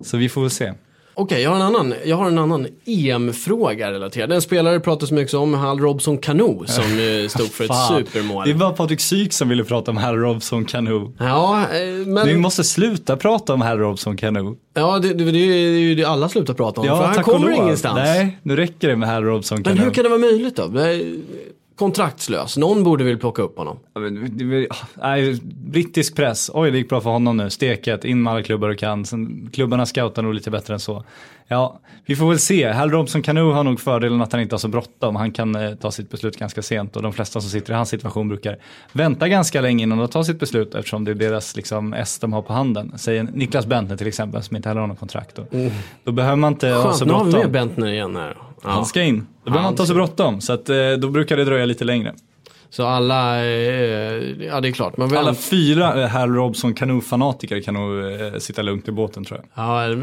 Så 0.00 0.16
vi 0.16 0.28
får 0.28 0.40
väl 0.40 0.50
se. 0.50 0.72
Okej, 1.14 1.42
jag 1.42 1.50
har 1.50 1.56
en 1.56 1.62
annan, 1.62 1.94
jag 2.04 2.16
har 2.16 2.26
en 2.26 2.38
annan 2.38 2.66
EM-fråga 2.84 3.92
relaterad. 3.92 4.32
En 4.32 4.42
spelare 4.42 4.80
pratas 4.80 5.10
mycket 5.10 5.34
om, 5.34 5.54
Hal 5.54 5.78
Robson 5.78 6.18
Cano, 6.18 6.64
som 6.66 6.84
stod 7.28 7.50
för 7.50 7.64
ett 7.64 7.70
supermål. 7.88 8.48
Det 8.48 8.54
bara 8.54 8.72
Patrik 8.72 9.00
Syk 9.00 9.32
som 9.32 9.48
ville 9.48 9.64
prata 9.64 9.90
om 9.90 9.96
Hal 9.96 10.16
Robson 10.16 10.64
Cano. 10.64 11.12
Ja, 11.18 11.60
eh, 11.60 12.06
men... 12.06 12.26
Vi 12.26 12.36
måste 12.36 12.64
sluta 12.64 13.16
prata 13.16 13.54
om 13.54 13.60
Hal 13.60 13.78
Robson 13.78 14.16
Cano. 14.16 14.56
Ja, 14.74 14.98
det, 14.98 15.14
det, 15.14 15.30
det 15.30 15.38
är 15.38 15.78
ju 15.78 15.94
det 15.94 16.04
alla 16.04 16.28
slutar 16.28 16.54
prata 16.54 16.80
om. 16.80 16.86
för 16.86 16.94
han 16.94 17.24
kommer 17.24 17.50
ingenstans. 17.50 17.96
Nej, 17.96 18.38
nu 18.42 18.56
räcker 18.56 18.88
det 18.88 18.96
med 18.96 19.08
Hal 19.08 19.24
Robson 19.24 19.64
Cano. 19.64 19.76
Men 19.76 19.84
hur 19.84 19.90
kan 19.90 20.04
det 20.04 20.10
vara 20.10 20.20
möjligt 20.20 20.56
då? 20.56 20.68
Kontraktslös. 21.82 22.56
Någon 22.56 22.84
borde 22.84 23.04
väl 23.04 23.18
plocka 23.18 23.42
upp 23.42 23.58
honom. 23.58 23.78
Ja, 23.94 24.00
men 24.00 24.68
Nej, 24.94 25.40
brittisk 25.44 26.16
press, 26.16 26.50
oj 26.54 26.70
det 26.70 26.78
gick 26.78 26.88
bra 26.88 27.00
för 27.00 27.10
honom 27.10 27.36
nu, 27.36 27.50
steket, 27.50 28.04
in 28.04 28.22
med 28.22 28.32
alla 28.32 28.42
klubbar 28.42 28.68
du 28.68 28.74
kan. 28.74 29.04
Sen, 29.04 29.50
klubbarna 29.52 29.86
scoutar 29.86 30.22
nog 30.22 30.34
lite 30.34 30.50
bättre 30.50 30.74
än 30.74 30.80
så. 30.80 31.04
Ja, 31.48 31.80
vi 32.06 32.16
får 32.16 32.28
väl 32.28 32.38
se. 32.38 32.72
Hal 32.72 32.90
Robson 32.90 33.22
Cano 33.22 33.52
har 33.52 33.64
nog 33.64 33.80
fördelen 33.80 34.20
att 34.22 34.32
han 34.32 34.40
inte 34.40 34.54
har 34.54 34.58
så 34.58 34.68
bråttom. 34.68 35.16
Han 35.16 35.32
kan 35.32 35.54
eh, 35.54 35.74
ta 35.74 35.90
sitt 35.90 36.10
beslut 36.10 36.38
ganska 36.38 36.62
sent 36.62 36.96
och 36.96 37.02
de 37.02 37.12
flesta 37.12 37.40
som 37.40 37.50
sitter 37.50 37.72
i 37.72 37.76
hans 37.76 37.88
situation 37.88 38.28
brukar 38.28 38.58
vänta 38.92 39.28
ganska 39.28 39.60
länge 39.60 39.82
innan 39.82 39.98
de 39.98 40.08
tar 40.08 40.22
sitt 40.22 40.40
beslut 40.40 40.74
eftersom 40.74 41.04
det 41.04 41.10
är 41.10 41.14
deras 41.14 41.56
liksom, 41.56 41.92
S 41.94 42.18
de 42.18 42.32
har 42.32 42.42
på 42.42 42.52
handen. 42.52 42.92
Säger 42.98 43.22
Niklas 43.22 43.66
Bentner 43.66 43.96
till 43.96 44.06
exempel 44.06 44.42
som 44.42 44.56
inte 44.56 44.68
heller 44.68 44.80
har 44.80 44.88
något 44.88 44.98
kontrakt. 44.98 45.36
Då, 45.36 45.46
då 46.04 46.12
behöver 46.12 46.36
man 46.36 46.52
inte 46.52 46.68
ha 46.68 46.82
Skönt, 46.82 46.96
så 46.96 47.04
nu 47.04 47.12
har 47.12 47.24
vi 47.24 47.30
bråttom. 47.30 47.50
med 47.50 47.52
Bentner 47.68 47.86
igen 47.92 48.16
här. 48.16 48.36
Ja. 48.62 48.70
Han 48.70 48.86
ska 48.86 49.02
in. 49.02 49.26
Då 49.44 49.50
behöver 49.50 49.62
man 49.62 49.72
inte 49.72 49.82
ha 49.82 49.86
så 49.86 49.94
bråttom. 49.94 50.40
Så 50.40 50.52
att, 50.52 50.68
eh, 50.68 50.92
då 50.98 51.08
brukar 51.08 51.36
det 51.36 51.44
dröja 51.44 51.66
lite 51.66 51.84
längre. 51.84 52.14
Så 52.72 52.86
alla, 52.86 53.44
eh, 53.44 54.44
ja 54.46 54.60
det 54.60 54.68
är 54.68 54.72
klart. 54.72 54.96
Man 54.96 55.16
Alla 55.16 55.34
fyra 55.34 56.02
eh, 56.02 56.08
Hal 56.08 56.34
Robson 56.34 56.74
Cano-fanatiker 56.74 57.60
kan 57.60 57.74
nog 57.74 57.98
eh, 57.98 58.38
sitta 58.38 58.62
lugnt 58.62 58.88
i 58.88 58.92
båten 58.92 59.24
tror 59.24 59.40
jag. 59.40 59.66
Ja, 59.66 59.88
ju, 59.88 59.96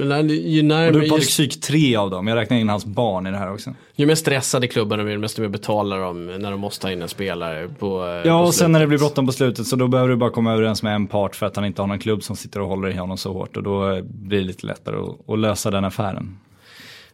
närmare, 0.64 0.92
då 0.92 1.00
är 1.00 1.04
ju, 1.04 1.10
Patrik 1.10 1.30
Syk 1.30 1.62
tre 1.62 1.96
av 1.96 2.10
dem. 2.10 2.28
Jag 2.28 2.36
räknar 2.36 2.58
in 2.58 2.70
hans 2.70 2.86
barn 2.86 3.28
i 3.28 3.32
det 3.32 3.38
här 3.38 3.54
också. 3.54 3.74
ju 3.96 4.06
mer 4.06 4.16
stressade 4.16 4.68
klubbarna 4.68 5.04
blir, 5.04 5.18
desto 5.18 5.42
mer 5.42 5.50
betalar 5.50 6.00
de 6.00 6.26
när 6.26 6.52
de 6.52 6.60
måste 6.60 6.82
ta 6.82 6.92
in 6.92 7.02
en 7.02 7.10
spelare 7.10 7.70
på 7.80 8.06
eh, 8.06 8.28
Ja, 8.30 8.40
på 8.42 8.48
och 8.48 8.54
sen 8.54 8.72
när 8.72 8.80
det 8.80 8.88
blir 8.88 8.98
bråttom 8.98 9.26
på 9.26 9.32
slutet 9.32 9.68
så 9.68 9.76
då 9.76 9.88
behöver 9.88 10.10
du 10.10 10.16
bara 10.16 10.30
komma 10.30 10.54
överens 10.54 10.84
med 10.84 10.96
en 10.96 11.08
part 11.08 11.36
för 11.36 11.46
att 11.46 11.56
han 11.56 11.66
inte 11.66 11.82
har 11.82 11.88
någon 11.88 12.00
klubb 12.00 12.24
som 12.24 12.36
sitter 12.36 12.62
och 12.62 12.68
håller 12.68 12.90
i 12.90 12.98
honom 12.98 13.18
så 13.18 13.34
hårt. 13.34 13.58
Och 13.58 13.64
då 13.64 13.92
eh, 13.92 14.02
blir 14.04 14.40
det 14.40 14.46
lite 14.46 14.68
lättare 14.68 14.96
att, 14.96 15.30
att 15.30 15.40
lösa 15.40 15.72
den 15.72 15.86
affären. 15.86 16.38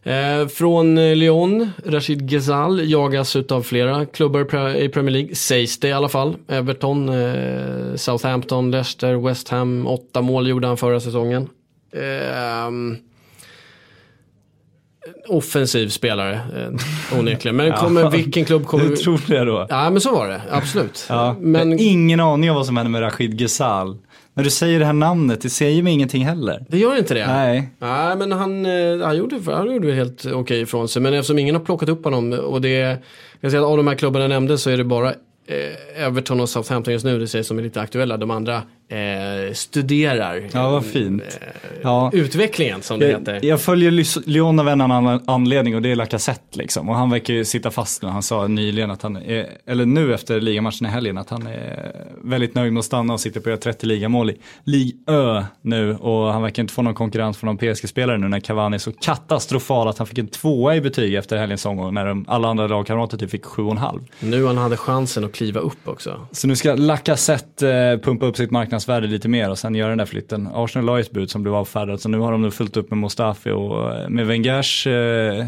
Eh, 0.06 0.46
från 0.48 0.98
eh, 0.98 1.16
Lyon, 1.16 1.70
Rashid 1.84 2.28
Ghezal 2.28 2.90
jagas 2.90 3.36
utav 3.36 3.62
flera 3.62 4.06
klubbar 4.06 4.40
i 4.40 4.44
Pre- 4.44 4.74
i 4.76 4.88
Premier 4.88 5.12
League, 5.12 5.34
sägs 5.34 5.80
det 5.80 5.88
i 5.88 5.92
alla 5.92 6.08
fall. 6.08 6.36
Everton, 6.48 7.08
eh, 7.08 7.94
Southampton, 7.96 8.70
Leicester, 8.70 9.14
West 9.14 9.48
Ham, 9.48 9.86
åtta 9.86 10.22
mål 10.22 10.48
gjorde 10.48 10.66
han 10.66 10.76
förra 10.76 11.00
säsongen. 11.00 11.48
Eh, 11.92 12.70
offensiv 15.28 15.88
spelare, 15.88 16.34
eh, 16.34 17.18
onekligen. 17.18 17.56
Men 17.56 17.72
kommer, 17.76 18.10
vilken 18.10 18.44
klubb 18.44 18.66
kommer... 18.66 18.84
Hur 18.84 18.96
tror 18.96 19.20
du 19.26 19.34
det 19.34 19.44
då? 19.44 19.66
Ja 19.68 19.90
men 19.90 20.00
så 20.00 20.12
var 20.12 20.28
det, 20.28 20.42
absolut. 20.50 21.06
Ja, 21.08 21.36
men 21.40 21.78
ingen 21.78 22.20
aning 22.20 22.50
om 22.50 22.56
vad 22.56 22.66
som 22.66 22.76
händer 22.76 22.90
med 22.90 23.02
Rashid 23.02 23.38
Ghezal. 23.38 23.98
När 24.36 24.44
du 24.44 24.50
säger 24.50 24.78
det 24.78 24.84
här 24.84 24.92
namnet, 24.92 25.40
det 25.40 25.50
säger 25.50 25.82
mig 25.82 25.92
ingenting 25.92 26.24
heller. 26.24 26.64
det 26.68 26.78
gör 26.78 26.98
inte 26.98 27.14
det. 27.14 27.26
Nej. 27.26 27.68
Nej, 27.78 28.16
men 28.16 28.32
han, 28.32 28.66
eh, 28.66 29.06
han, 29.06 29.16
gjorde, 29.16 29.40
han 29.52 29.72
gjorde 29.72 29.92
helt 29.92 30.26
okej 30.26 30.60
ifrån 30.60 30.88
sig. 30.88 31.02
Men 31.02 31.14
eftersom 31.14 31.38
ingen 31.38 31.54
har 31.54 31.62
plockat 31.62 31.88
upp 31.88 32.04
honom 32.04 32.32
och 32.32 32.60
det 32.60 32.98
jag 33.40 33.50
säger 33.50 33.64
att 33.64 33.70
av 33.70 33.76
de 33.76 33.86
här 33.86 33.94
klubbarna 33.94 34.24
jag 34.24 34.28
nämnde 34.28 34.58
så 34.58 34.70
är 34.70 34.76
det 34.76 34.84
bara 34.84 35.08
eh, 35.46 36.04
Everton 36.06 36.40
och 36.40 36.48
Southampton 36.48 36.92
just 36.92 37.04
nu, 37.04 37.18
det 37.18 37.26
sägs 37.26 37.48
som 37.48 37.58
är 37.58 37.62
lite 37.62 37.80
aktuella. 37.80 38.16
De 38.16 38.30
andra 38.30 38.62
eh, 38.88 39.52
studerar 39.52 40.42
Ja, 40.52 40.70
vad 40.70 40.84
fint. 40.84 41.38
Ja. 41.82 42.10
utvecklingen 42.12 42.82
som 42.82 42.98
det 42.98 43.08
Jag, 43.10 43.18
heter. 43.18 43.40
jag 43.42 43.60
följer 43.60 44.26
Lyon 44.28 44.58
av 44.58 44.68
en 44.68 44.80
annan 44.80 45.20
anledning 45.26 45.74
och 45.76 45.82
det 45.82 45.92
är 45.92 45.96
Lacazette 45.96 46.58
liksom. 46.58 46.88
Och 46.88 46.94
han 46.96 47.10
verkar 47.10 47.34
ju 47.34 47.44
sitta 47.44 47.70
fast 47.70 48.02
nu. 48.02 48.08
Han 48.08 48.22
sa 48.22 48.46
nyligen 48.46 48.90
att 48.90 49.02
han 49.02 49.16
är, 49.16 49.46
eller 49.66 49.86
nu 49.86 50.14
efter 50.14 50.40
ligamatchen 50.40 50.86
i 50.86 50.90
helgen, 50.90 51.18
att 51.18 51.30
han 51.30 51.46
är 51.46 51.92
väldigt 52.24 52.54
nöjd 52.54 52.72
med 52.72 52.78
att 52.78 52.84
stanna 52.84 53.12
och 53.12 53.20
sitter 53.20 53.40
på 53.40 53.48
att 53.48 53.50
göra 53.50 53.60
30 53.60 53.86
ligamål 53.86 54.30
i 54.30 54.36
Ligue 54.64 54.92
Ö 55.06 55.44
nu. 55.62 55.94
Och 55.96 56.32
han 56.32 56.42
verkar 56.42 56.62
inte 56.62 56.74
få 56.74 56.82
någon 56.82 56.94
konkurrens 56.94 57.36
från 57.38 57.46
någon 57.48 57.74
PSG-spelare 57.74 58.18
nu 58.18 58.28
när 58.28 58.40
Cavani 58.40 58.74
är 58.74 58.78
så 58.78 58.92
katastrofal 58.92 59.88
att 59.88 59.98
han 59.98 60.06
fick 60.06 60.18
en 60.18 60.28
tvåa 60.28 60.76
i 60.76 60.80
betyg 60.80 61.14
efter 61.14 61.36
helgens 61.36 61.66
omgång 61.66 61.94
när 61.94 62.06
de, 62.06 62.24
alla 62.28 62.48
andra 62.48 62.66
lagkamrater 62.66 63.18
typ 63.18 63.30
fick 63.30 63.44
sju 63.44 63.62
och 63.62 63.70
en 63.70 63.78
halv. 63.78 64.00
Nu 64.20 64.46
han 64.46 64.58
hade 64.58 64.76
chansen 64.76 65.24
att 65.24 65.32
kliva 65.32 65.60
upp 65.60 65.88
också. 65.88 66.26
Så 66.32 66.46
nu 66.48 66.56
ska 66.56 66.74
Lacazette 66.74 67.70
eh, 67.70 67.98
pumpa 67.98 68.26
upp 68.26 68.36
sitt 68.36 68.50
marknadsvärde 68.76 69.06
lite 69.06 69.28
mer 69.28 69.50
och 69.50 69.58
sen 69.58 69.74
göra 69.74 69.88
den 69.88 69.98
där 69.98 70.06
flytten. 70.06 70.48
Arsenal 70.54 70.86
la 70.86 71.00
ett 71.00 71.10
bud 71.10 71.30
som 71.30 71.42
blev 71.42 71.54
avfärdat 71.54 72.00
så 72.00 72.08
nu 72.08 72.18
har 72.18 72.32
de 72.32 72.42
nu 72.42 72.50
fullt 72.50 72.76
upp 72.76 72.90
med 72.90 72.98
Mustafi 72.98 73.50
och 73.50 73.94
eh, 73.94 74.08
med 74.08 74.26
Wengers 74.26 74.86
eh, 74.86 75.46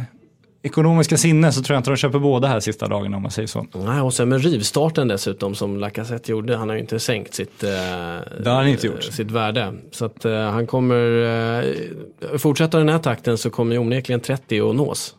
ekonomiska 0.62 1.16
sinne 1.16 1.52
så 1.52 1.62
tror 1.62 1.74
jag 1.74 1.80
inte 1.80 1.90
de 1.90 1.96
köper 1.96 2.18
båda 2.18 2.48
här 2.48 2.60
sista 2.60 2.88
dagarna 2.88 3.16
om 3.16 3.22
man 3.22 3.30
säger 3.30 3.48
så. 3.48 3.66
Nej, 3.72 4.00
och 4.00 4.14
sen 4.14 4.28
med 4.28 4.42
rivstarten 4.42 5.08
dessutom 5.08 5.54
som 5.54 5.76
Lacazette 5.76 6.30
gjorde. 6.30 6.56
Han 6.56 6.68
har 6.68 6.76
ju 6.76 6.80
inte 6.80 6.98
sänkt 6.98 7.34
sitt, 7.34 7.62
eh, 7.62 7.70
har 7.70 8.54
han 8.54 8.68
inte 8.68 8.86
gjort. 8.86 9.04
sitt 9.04 9.30
värde. 9.30 9.74
Så 9.90 10.04
att 10.04 10.24
eh, 10.24 10.32
han 10.32 10.66
kommer, 10.66 11.22
eh, 11.60 12.38
fortsätta 12.38 12.78
den 12.78 12.88
här 12.88 12.98
takten 12.98 13.38
så 13.38 13.50
kommer 13.50 13.72
ju 13.72 13.78
onekligen 13.78 14.20
30 14.20 14.70
att 14.70 14.76
nås. 14.76 15.14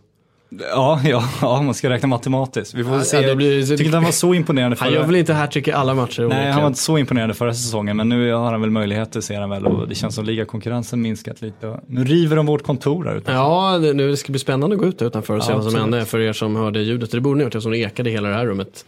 Ja, 0.71 1.01
ja, 1.03 1.23
ja, 1.41 1.61
man 1.61 1.73
ska 1.73 1.89
räkna 1.89 2.07
matematiskt. 2.07 2.73
Vi 2.73 2.83
får 2.83 2.93
Ja, 2.95 3.03
se. 3.03 3.21
det 3.21 3.35
blir- 3.35 3.65
tycker 3.65 3.83
inte 3.85 3.97
han 3.97 4.03
var 4.03 4.11
så 4.11 4.33
imponerande 4.33 4.77
Han 4.79 4.89
gör 4.89 4.97
förra 4.99 5.07
väl 5.07 5.15
inte 5.15 5.33
hattrick 5.33 5.67
i 5.67 5.71
alla 5.71 5.93
matcher 5.93 6.19
Nej, 6.19 6.25
onekligen. 6.25 6.53
han 6.53 6.61
var 6.61 6.67
inte 6.67 6.79
så 6.79 6.97
imponerande 6.97 7.35
förra 7.35 7.53
säsongen, 7.53 7.97
men 7.97 8.09
nu 8.09 8.31
har 8.33 8.51
han 8.51 8.61
väl 8.61 8.69
möjligheter 8.69 9.21
ser 9.21 9.39
han 9.41 9.49
väl 9.49 9.65
och 9.67 9.87
det 9.87 9.95
känns 9.95 10.15
som 10.15 10.25
ligakonkurrensen 10.25 11.01
minskat 11.01 11.41
lite. 11.41 11.79
Nu 11.87 12.03
river 12.03 12.35
de 12.35 12.45
vårt 12.45 12.63
kontor 12.63 13.05
här 13.05 13.15
ute. 13.15 13.31
Ja, 13.31 13.77
det, 13.77 13.93
nu 13.93 14.09
det 14.09 14.17
ska 14.17 14.31
bli 14.31 14.39
spännande 14.39 14.75
att 14.75 14.79
gå 14.81 14.87
ut 14.87 15.01
utanför 15.01 15.35
och 15.37 15.43
se 15.43 15.51
Ja, 15.51 15.55
vad 15.55 15.63
som 15.63 15.67
absolut. 15.75 15.93
hände 15.95 16.05
för 16.05 16.19
er 16.19 16.33
som 16.33 16.55
hörde 16.55 16.79
ljudet. 16.81 17.11
Det 17.11 17.21
borde 17.21 17.37
ni 17.37 17.43
ha 17.43 17.45
gjort 17.47 17.55
eftersom 17.55 17.71
det 17.71 17.77
ekade 17.77 18.09
i 18.09 18.13
hela 18.13 18.29
det 18.29 18.35
här 18.35 18.45
rummet. 18.45 18.85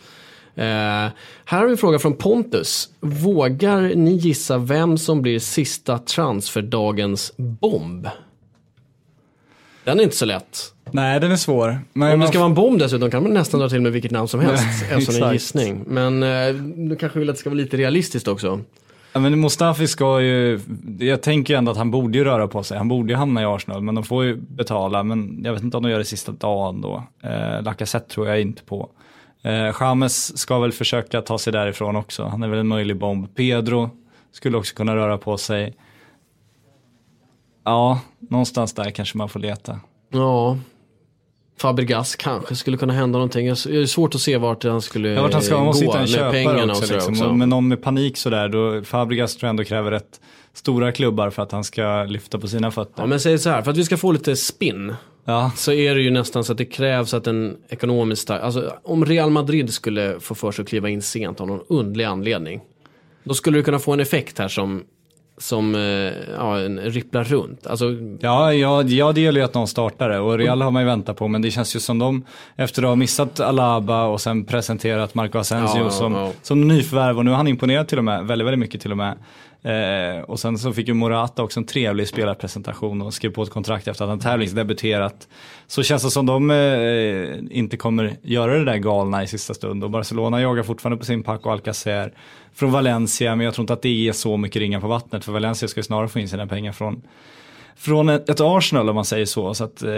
Eh, 0.56 0.64
här 0.66 1.12
har 1.46 1.66
vi 1.66 1.72
en 1.72 1.78
fråga 1.78 2.00
från 2.00 2.14
Pontus. 2.14 2.90
Vågar 3.00 3.82
ni 3.96 4.12
gissa 4.12 4.58
vem 4.58 4.98
som 4.98 5.22
blir 5.22 5.40
sista 5.40 5.98
transferdagens 5.98 7.34
bomb? 7.38 8.08
Den 9.84 10.00
är 10.00 10.04
inte 10.04 10.16
så 10.16 10.26
lätt. 10.26 10.74
Nej, 10.92 11.20
den 11.20 11.32
är 11.32 11.36
svår. 11.36 11.80
Men 11.94 12.08
Om 12.08 12.12
det 12.12 12.18
man 12.18 12.28
ska 12.28 12.40
vara 12.40 12.50
en 12.50 12.54
bomb 12.56 12.80
dessutom 12.80 13.12
kan 13.12 13.24
man 13.24 13.34
nästan 13.34 13.60
dra 13.60 13.70
till 13.70 13.82
med 13.82 13.92
vilket 13.92 14.12
namn 14.12 14.28
som 14.28 14.40
helst 14.40 14.64
eftersom 14.92 15.24
en 15.24 15.34
gissning. 15.34 15.84
Men 15.88 16.24
eh, 16.24 16.54
du 16.90 16.96
kanske 16.96 17.20
vill 17.20 17.30
att 17.30 17.36
det 17.36 17.40
ska 17.40 17.50
vara 17.50 17.58
lite 17.58 17.78
realistiskt 17.78 18.28
också. 18.28 18.60
Ja, 19.14 19.20
men 19.20 19.42
Mustafi 19.42 19.88
ska 19.88 20.22
ju, 20.22 20.60
jag 21.00 21.22
tänker 21.22 21.56
ändå 21.56 21.72
att 21.72 21.78
han 21.78 21.92
borde 21.92 22.18
ju 22.18 22.24
röra 22.24 22.48
på 22.48 22.64
sig. 22.64 22.78
Han 22.78 22.88
borde 22.88 23.14
ju 23.14 23.18
hamna 23.18 23.42
i 23.42 23.46
Arsenal, 23.46 23.82
men 23.82 23.96
de 23.96 24.04
får 24.04 24.24
ju 24.24 24.36
betala. 24.36 25.04
Men 25.04 25.42
jag 25.44 25.54
vet 25.54 25.64
inte 25.64 25.78
om 25.78 25.84
de 25.84 25.90
gör 25.90 26.00
det 26.00 26.06
sista 26.06 26.32
dagen 26.32 26.82
då. 26.82 27.04
Eh, 27.24 27.62
Lacazette 27.64 28.14
tror 28.14 28.28
jag 28.28 28.42
inte 28.42 28.64
på. 28.64 28.90
Eh, 29.44 29.76
James 29.80 30.38
ska 30.38 30.60
väl 30.60 30.72
försöka 30.72 31.22
ta 31.22 31.38
sig 31.38 31.54
därifrån 31.54 31.96
också. 31.96 32.24
Han 32.24 32.44
är 32.44 32.48
väl 32.48 32.60
en 32.60 32.68
möjlig 32.68 32.98
bomb. 32.98 33.36
Pedro 33.36 33.90
skulle 34.32 34.58
också 34.58 34.76
kunna 34.76 34.96
röra 34.96 35.18
på 35.18 35.38
sig. 35.38 35.74
Ja, 37.64 38.00
någonstans 38.20 38.74
där 38.74 38.92
kanske 38.92 39.18
man 39.18 39.30
får 39.30 39.40
leta. 39.40 39.80
Ja. 40.10 40.58
Fabregas 41.60 42.16
kanske 42.16 42.56
skulle 42.56 42.78
kunna 42.78 42.94
hända 42.94 43.18
någonting. 43.18 43.46
Det 43.46 43.52
är 43.52 43.86
svårt 43.86 44.16
att 44.16 44.22
se 44.22 44.38
vart 44.38 44.64
han 44.64 44.82
skulle 44.82 45.10
Ja, 45.10 45.22
vart 45.22 45.34
han 45.34 45.42
ska, 45.42 45.58
man 45.58 45.66
måste 45.66 45.86
gå 45.86 45.98
hitta 45.98 46.20
en 46.20 46.24
med 46.24 46.32
pengarna 46.32 46.74
också, 46.74 46.94
liksom. 46.94 47.14
också. 47.14 47.34
Med 47.34 47.50
någon 47.50 47.68
med 47.68 47.82
panik 47.82 48.18
sådär, 48.18 48.50
då 48.50 48.84
Fabregas 48.84 49.36
tror 49.36 49.48
jag 49.48 49.50
ändå 49.50 49.64
kräver 49.64 49.92
rätt 49.92 50.22
stora 50.54 50.92
klubbar 50.92 51.30
för 51.30 51.44
att 51.44 51.52
han 51.52 51.64
ska 51.64 52.04
lyfta 52.04 52.40
på 52.40 52.48
sina 52.48 52.72
fötter. 52.72 53.04
Ja 53.04 53.06
men 53.06 53.20
säg 53.20 53.38
så 53.38 53.50
här, 53.50 53.62
för 53.62 53.72
att 53.72 53.78
vi 53.78 53.84
ska 53.84 53.98
få 53.98 54.12
lite 54.12 54.36
spinn 54.36 54.96
Ja, 55.26 55.52
så 55.56 55.72
är 55.72 55.96
det 55.96 56.02
ju 56.02 56.12
nästan 56.12 56.44
så 56.44 56.52
att 56.52 56.58
det 56.58 56.66
krävs 56.66 57.14
att 57.14 57.28
en 57.28 57.58
ekonomiskt 57.70 58.22
stark, 58.22 58.42
alltså 58.42 58.74
om 58.84 59.06
Real 59.06 59.30
Madrid 59.30 59.74
skulle 59.74 60.20
få 60.20 60.36
för 60.36 60.52
sig 60.52 60.64
att 60.64 60.70
kliva 60.70 60.90
in 60.90 61.02
sent 61.02 61.42
av 61.42 61.48
någon 61.48 61.62
underlig 61.70 62.06
anledning. 62.06 62.62
Då 63.24 63.34
skulle 63.34 63.58
det 63.58 63.64
kunna 63.64 63.80
få 63.80 63.94
en 63.94 64.00
effekt 64.00 64.40
här 64.40 64.48
som, 64.48 64.84
som 65.42 65.76
eh, 65.76 65.82
ja, 66.38 66.56
ripplar 66.82 67.24
runt. 67.24 67.68
Alltså, 67.68 67.86
Ja, 68.20 68.54
ja, 68.54 68.84
ja, 68.84 69.12
det 69.12 69.22
gäller 69.22 69.40
ju 69.40 69.46
att 69.46 69.54
någon 69.54 69.68
startar 69.68 70.10
det 70.10 70.20
och 70.20 70.38
Real 70.38 70.62
har 70.62 70.72
man 70.72 70.82
ju 70.82 70.86
väntat 70.86 71.18
på 71.18 71.28
men 71.28 71.42
det 71.42 71.52
känns 71.52 71.76
ju 71.76 71.80
som 71.80 72.00
de 72.00 72.26
efter 72.56 72.82
att 72.84 72.88
ha 72.88 72.96
missat 72.96 73.40
Alaba 73.40 74.04
och 74.04 74.22
sen 74.22 74.46
presenterat 74.46 75.16
Marco 75.16 75.38
Asensio 75.38 75.78
Ja, 75.78 75.84
ja, 75.84 75.90
som, 75.90 76.32
som 76.42 76.68
nyförvärv 76.68 77.18
och 77.18 77.26
nu 77.26 77.32
har 77.32 77.38
han 77.38 77.48
imponerat 77.48 77.88
till 77.88 77.98
och 77.98 78.04
med, 78.04 78.28
väldigt, 78.28 78.46
väldigt 78.48 78.60
mycket 78.60 78.82
till 78.82 78.92
och 78.92 78.98
med. 78.98 79.18
Eh, 79.64 80.22
och 80.22 80.40
sen 80.40 80.58
så 80.58 80.74
fick 80.74 80.88
ju 80.88 80.94
Morata 80.94 81.44
också 81.44 81.60
en 81.60 81.66
trevlig 81.66 82.08
spelarpresentation 82.08 83.02
och 83.02 83.14
skrev 83.14 83.30
på 83.30 83.44
ett 83.44 83.50
kontrakt 83.50 83.88
efter 83.88 84.04
att 84.06 84.10
han 84.10 84.20
tävlingsdebuterat. 84.20 85.28
Så 85.68 85.84
känns 85.84 86.04
det 86.04 86.12
som 86.12 86.26
de 86.26 86.52
eh, 86.52 87.58
inte 87.58 87.78
kommer 87.78 88.18
göra 88.22 88.58
det 88.58 88.66
där 88.66 88.78
galna 88.78 89.24
i 89.24 89.28
sista 89.28 89.54
stund 89.54 89.84
och 89.84 89.90
Barcelona 89.90 90.42
jagar 90.42 90.64
fortfarande 90.64 90.98
på 90.98 91.06
sin 91.06 91.24
Paco 91.24 91.50
Alcacer 91.50 92.14
från 92.54 92.72
Valencia 92.72 93.36
men 93.36 93.46
jag 93.46 93.54
tror 93.54 93.64
inte 93.64 93.74
att 93.74 93.82
det 93.82 94.08
är 94.08 94.12
så 94.12 94.38
mycket 94.38 94.60
ringar 94.60 94.80
på 94.80 94.88
vattnet 94.88 95.26
för 95.26 95.32
Valencia 95.32 95.68
ska 95.68 95.80
ju 95.80 95.84
snarare 95.84 96.08
få 96.08 96.20
in 96.20 96.30
sina 96.30 96.48
pengar 96.48 96.72
från 96.72 97.02
från 97.76 98.10
ett, 98.10 98.42
Arsenal 98.42 98.90
om 98.90 98.96
man 98.96 99.06
säger 99.06 99.26
så. 99.26 99.54
Så 99.54 99.64
att, 99.64 99.84
eh, 99.84 99.92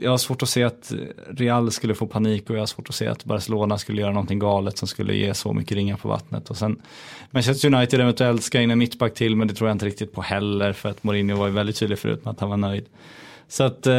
jag 0.00 0.10
har 0.10 0.18
svårt 0.18 0.42
att 0.42 0.48
se 0.48 0.62
att 0.62 0.92
Real 1.30 1.70
skulle 1.70 1.94
få 1.94 2.06
panik 2.06 2.50
och 2.50 2.56
jag 2.56 2.60
har 2.60 2.66
svårt 2.66 2.88
att 2.88 2.94
se 2.94 3.06
att 3.06 3.24
Barcelona 3.24 3.78
skulle 3.78 4.00
göra 4.00 4.12
någonting 4.12 4.38
galet 4.38 4.78
som 4.78 4.88
skulle 4.88 5.14
ge 5.14 5.34
så 5.34 5.52
mycket 5.52 5.76
ringar 5.76 5.96
på 5.96 6.08
vattnet. 6.08 6.50
Och 6.50 6.56
sen 6.56 6.82
Manchester 7.30 7.74
United 7.74 8.00
eventuellt 8.00 8.42
ska 8.42 8.60
in 8.60 8.70
en 8.70 8.78
mittback 8.78 9.14
till 9.14 9.36
men 9.36 9.48
det 9.48 9.54
tror 9.54 9.68
jag 9.68 9.74
inte 9.74 9.86
riktigt 9.86 10.12
på 10.12 10.22
heller 10.22 10.72
för 10.72 10.88
att 10.88 11.04
Mourinho 11.04 11.36
var 11.36 11.46
ju 11.46 11.52
väldigt 11.52 11.76
tydlig 11.76 11.98
förut 11.98 12.24
med 12.24 12.32
att 12.32 12.40
han 12.40 12.50
var 12.50 12.56
nöjd. 12.56 12.86
Så 13.52 13.64
att 13.64 13.86
eh, 13.86 13.92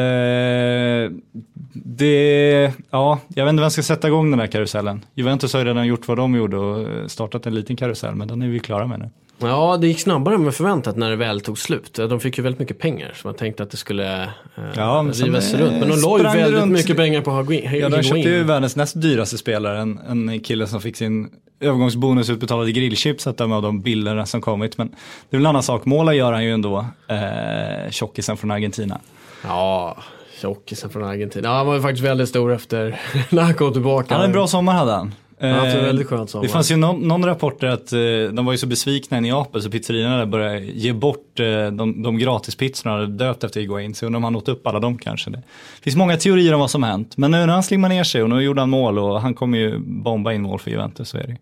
det, 1.74 2.72
ja, 2.90 3.20
jag 3.36 3.46
vet 3.46 3.50
inte 3.50 3.62
vem 3.62 3.70
ska 3.70 3.84
sätta 3.84 4.08
igång 4.08 4.32
den 4.32 4.40
här 4.40 4.48
karusellen. 4.48 5.06
Juventus 5.16 5.54
har 5.54 5.60
ju 5.60 5.66
redan 5.66 5.88
gjort 5.88 6.08
vad 6.08 6.18
de 6.18 6.36
gjorde 6.36 6.58
och 6.58 6.82
eh, 6.82 7.08
startat 7.08 7.46
en 7.46 7.56
liten 7.56 7.76
karusell 7.76 8.16
men 8.16 8.28
den 8.28 8.42
är 8.42 8.48
vi 8.48 8.60
klara 8.60 8.88
med 8.88 9.00
nu. 9.00 9.10
ja, 9.48 9.78
det 9.78 9.88
gick 9.88 10.00
snabbare 10.00 10.36
än 10.36 10.52
förväntat 10.52 10.98
när 10.98 11.10
det 11.10 11.16
väl 11.16 11.42
tog 11.42 11.58
slut. 11.58 11.94
De 11.94 12.20
fick 12.20 12.38
ju 12.38 12.44
väldigt 12.44 12.60
mycket 12.60 12.80
pengar 12.80 13.14
så 13.16 13.28
man 13.28 13.36
tänkte 13.36 13.64
att 13.64 13.72
det 13.72 13.78
skulle 13.78 14.24
eh, 14.24 14.30
Ja, 14.76 15.02
men 15.02 15.14
rivas 15.14 15.54
eh, 15.54 15.60
runt. 15.60 15.80
Men 15.80 15.90
de 15.90 16.02
la 16.02 16.18
ju 16.18 16.24
väldigt 16.24 16.62
runt- 16.62 16.72
mycket 16.72 16.98
pengar 16.98 17.22
på 17.22 17.38
Higuain. 17.38 17.80
Ja, 17.80 17.90
de 17.90 18.04
köpte 18.04 18.30
ju 18.30 18.44
världens 18.44 18.76
näst 18.76 19.02
dyraste 19.02 19.38
spelare, 19.38 19.80
en, 19.80 20.00
en 20.30 20.40
kille 20.40 20.68
som 20.68 20.82
fick 20.82 20.96
sin 20.96 21.30
övergångsbonus 21.60 22.30
utbetalad 22.30 22.70
i 22.70 22.72
grillchips, 22.72 23.28
att 23.28 23.38
döma 23.38 23.56
av 23.56 23.62
de 23.62 23.82
bilderna 23.82 24.26
som 24.26 24.42
kommit. 24.42 24.78
Men 24.78 24.88
det 25.30 25.36
är 25.36 25.38
väl 25.38 25.46
en 25.46 25.50
annan 25.50 25.64
sak, 25.64 25.86
måla 25.86 26.14
gör 26.14 26.34
han 26.34 26.44
ju 26.44 26.52
ändå, 26.52 26.86
eh, 27.08 27.92
tjockisen 27.92 28.38
från 28.38 28.52
Argentina. 28.52 29.00
Ja, 29.44 29.98
tjockisen 30.42 30.90
från 30.90 31.04
Argentina. 31.04 31.48
Ja, 31.50 31.56
han 31.56 31.68
var 31.68 31.76
ju 31.76 31.82
faktiskt 31.82 32.06
väldigt 32.06 32.30
stor 32.30 32.54
efter 32.54 33.00
när 33.30 33.42
han 33.42 33.54
kom 33.54 33.74
tillbaka. 33.74 34.08
Han 34.10 34.16
hade 34.16 34.26
en 34.26 34.32
bra 34.32 34.48
sommar 34.48 34.74
hade 34.74 34.92
han. 34.92 35.14
Han 35.40 35.52
har 35.52 35.60
haft 35.60 35.76
en 35.76 35.80
Eh, 35.80 35.86
väldigt 35.86 36.08
skön 36.08 36.28
sommar. 36.28 36.44
Det 36.44 36.50
fanns 36.50 36.72
ju 36.72 36.76
någon, 36.76 37.08
någon 37.08 37.26
rapport 37.26 37.62
där 37.62 37.68
att 37.68 37.94
eh, 37.94 38.00
de 38.36 38.46
var 38.46 38.52
ju 38.52 38.58
så 38.58 38.68
besvikna 38.68 39.18
i 39.18 39.22
Neapel 39.22 39.62
så 39.62 39.70
pizzerierna 39.70 40.18
där 40.18 40.26
började 40.26 40.60
ge 40.60 40.94
bort 40.94 41.40
eh, 41.40 41.46
de, 41.46 42.04
de 42.04 42.18
gratispizzorna 42.18 42.96
de 42.96 43.02
hade 43.02 43.26
döpt 43.26 43.44
efter 43.44 43.60
Higuain. 43.60 43.96
Så 43.96 44.06
undrar 44.06 44.18
om 44.18 44.24
han 44.24 44.36
åt 44.36 44.48
upp 44.48 44.68
alla 44.68 44.80
dem 44.80 44.98
kanske. 44.98 45.30
Det 45.30 45.42
finns 45.82 45.96
många 45.96 46.18
teorier 46.18 46.54
om 46.54 46.60
vad 46.60 46.72
som 46.72 46.84
hänt. 46.84 47.18
Men 47.18 47.32
nu 47.32 47.38
när 47.38 47.54
han 47.54 47.64
slimmar 47.64 47.90
ner 47.90 48.04
sig 48.04 48.24
och 48.24 48.30
nu 48.30 48.42
gjorde 48.42 48.62
han 48.62 48.70
mål 48.70 49.00
och 49.00 49.22
han 49.22 49.34
kommer 49.34 49.58
ju 49.58 49.80
bomba 49.80 50.34
in 50.34 50.42
mål 50.42 50.60
för 50.60 50.72
Juventus 50.72 51.10
så 51.10 51.18
är 51.18 51.24
det 51.24 51.32
ju. 51.32 51.38